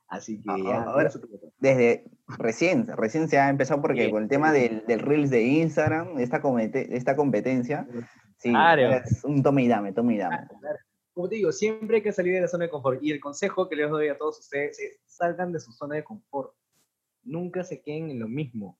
Así 0.07 0.39
que 0.41 0.49
Ah, 0.51 0.57
ya, 0.63 0.83
ahora-. 0.83 1.11
Desde 1.59 2.05
recién, 2.39 2.87
recién 2.87 3.27
se 3.29 3.37
ha 3.39 3.49
empezado 3.49 3.81
porque 3.81 4.05
Sí. 4.05 4.11
con 4.11 4.23
el 4.23 4.29
tema 4.29 4.51
del, 4.51 4.83
del 4.87 4.99
Reels 4.99 5.29
de 5.29 5.43
Instagram, 5.43 6.19
esta, 6.19 6.41
comete- 6.41 6.87
esta 6.91 7.15
competencia, 7.15 7.87
sí, 8.37 8.49
Claro. 8.49 8.91
es 8.91 9.23
un 9.23 9.41
tome 9.41 9.63
y 9.63 9.67
dame, 9.67 9.93
tome 9.93 10.15
y 10.15 10.17
dame. 10.17 10.47
Como 11.13 11.29
te 11.29 11.35
digo, 11.35 11.51
siempre 11.51 11.97
hay 11.97 12.03
que 12.03 12.11
salir 12.11 12.33
de 12.33 12.41
la 12.41 12.47
zona 12.47 12.65
de 12.65 12.69
confort. 12.69 13.01
Y 13.01 13.11
el 13.11 13.21
consejo 13.21 13.69
que 13.69 13.75
les 13.75 13.89
doy 13.89 14.09
a 14.09 14.17
todos 14.17 14.39
ustedes 14.39 14.77
es 14.79 14.99
salgan 15.05 15.53
de 15.53 15.59
su 15.59 15.71
zona 15.71 15.95
de 15.95 16.03
confort. 16.03 16.53
Nunca 17.23 17.63
se 17.63 17.81
queden 17.81 18.11
en 18.11 18.19
lo 18.19 18.27
mismo. 18.27 18.77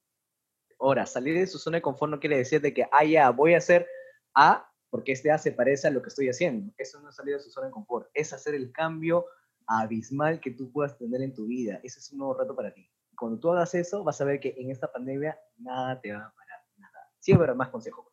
Ahora, 0.80 1.06
salir 1.06 1.38
de 1.38 1.48
su 1.48 1.58
zona 1.58 1.78
de 1.78 1.82
confort 1.82 2.12
no 2.12 2.20
quiere 2.20 2.38
decir 2.38 2.60
de 2.60 2.74
que, 2.74 2.86
ah, 2.92 3.06
ya, 3.06 3.30
voy 3.30 3.54
a 3.54 3.60
hacer 3.60 3.88
A 4.34 4.70
porque 4.90 5.14
este 5.14 5.32
A 5.32 5.38
se 5.38 5.52
parece 5.52 5.88
a 5.88 5.92
lo 5.92 6.02
que 6.02 6.10
estoy 6.10 6.30
haciendo. 6.30 6.74
Eso 6.78 7.00
no 7.02 7.10
es 7.10 7.16
salir 7.16 7.36
de 7.36 7.40
su 7.40 7.50
zona 7.50 7.68
de 7.68 7.74
confort. 7.74 8.10
Es 8.14 8.34
hacer 8.34 8.54
el 8.54 8.72
cambio 8.72 9.26
abismal 9.68 10.40
que 10.40 10.52
tú 10.52 10.72
puedas 10.72 10.98
tener 10.98 11.22
en 11.22 11.34
tu 11.34 11.48
vida. 11.48 11.80
Ese 11.84 12.00
es 12.00 12.12
un 12.12 12.20
nuevo 12.20 12.34
reto 12.34 12.56
para 12.56 12.74
ti. 12.74 12.90
Cuando 13.18 13.40
tú 13.40 13.52
hagas 13.52 13.74
eso, 13.76 14.04
vas 14.04 14.20
a 14.20 14.26
ver 14.26 14.40
que 14.40 14.54
en 14.58 14.72
esta 14.72 14.92
pandemia 14.92 15.40
nada 15.58 16.00
te 16.02 16.12
va 16.12 16.20
a 16.20 16.34
parar. 16.34 16.60
Nada. 16.78 17.10
Siempre 17.20 17.44
habrá 17.44 17.56
más 17.56 17.70
consejos. 17.70 18.06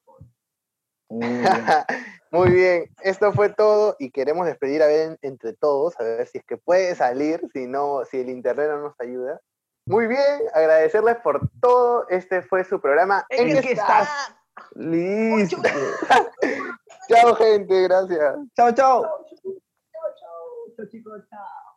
Muy 1.12 1.28
bien. 1.28 1.54
Muy 2.32 2.50
bien, 2.50 2.90
esto 3.02 3.30
fue 3.34 3.50
todo 3.50 3.94
y 3.98 4.10
queremos 4.10 4.46
despedir 4.46 4.82
a 4.82 4.86
ver 4.86 5.18
entre 5.20 5.52
todos, 5.52 6.00
a 6.00 6.02
ver 6.02 6.26
si 6.26 6.38
es 6.38 6.44
que 6.46 6.56
puede 6.56 6.94
salir, 6.94 7.42
si 7.52 7.66
no, 7.66 8.06
si 8.06 8.20
el 8.20 8.30
internet 8.30 8.70
no 8.70 8.78
nos 8.80 8.98
ayuda. 8.98 9.38
Muy 9.84 10.06
bien, 10.06 10.40
agradecerles 10.54 11.16
por 11.16 11.50
todo. 11.60 12.08
Este 12.08 12.40
fue 12.40 12.64
su 12.64 12.80
programa. 12.80 13.26
¿En, 13.28 13.50
¿En 13.50 13.56
qué 13.56 13.60
qué 13.60 13.72
estás? 13.72 14.34
Listo. 14.74 15.60
Chao, 17.08 17.34
gente, 17.34 17.82
gracias. 17.82 18.36
Chao, 18.56 18.72
chao. 18.72 19.02
Chao, 19.02 20.86
chicos. 20.88 21.22
Chao. 21.28 21.71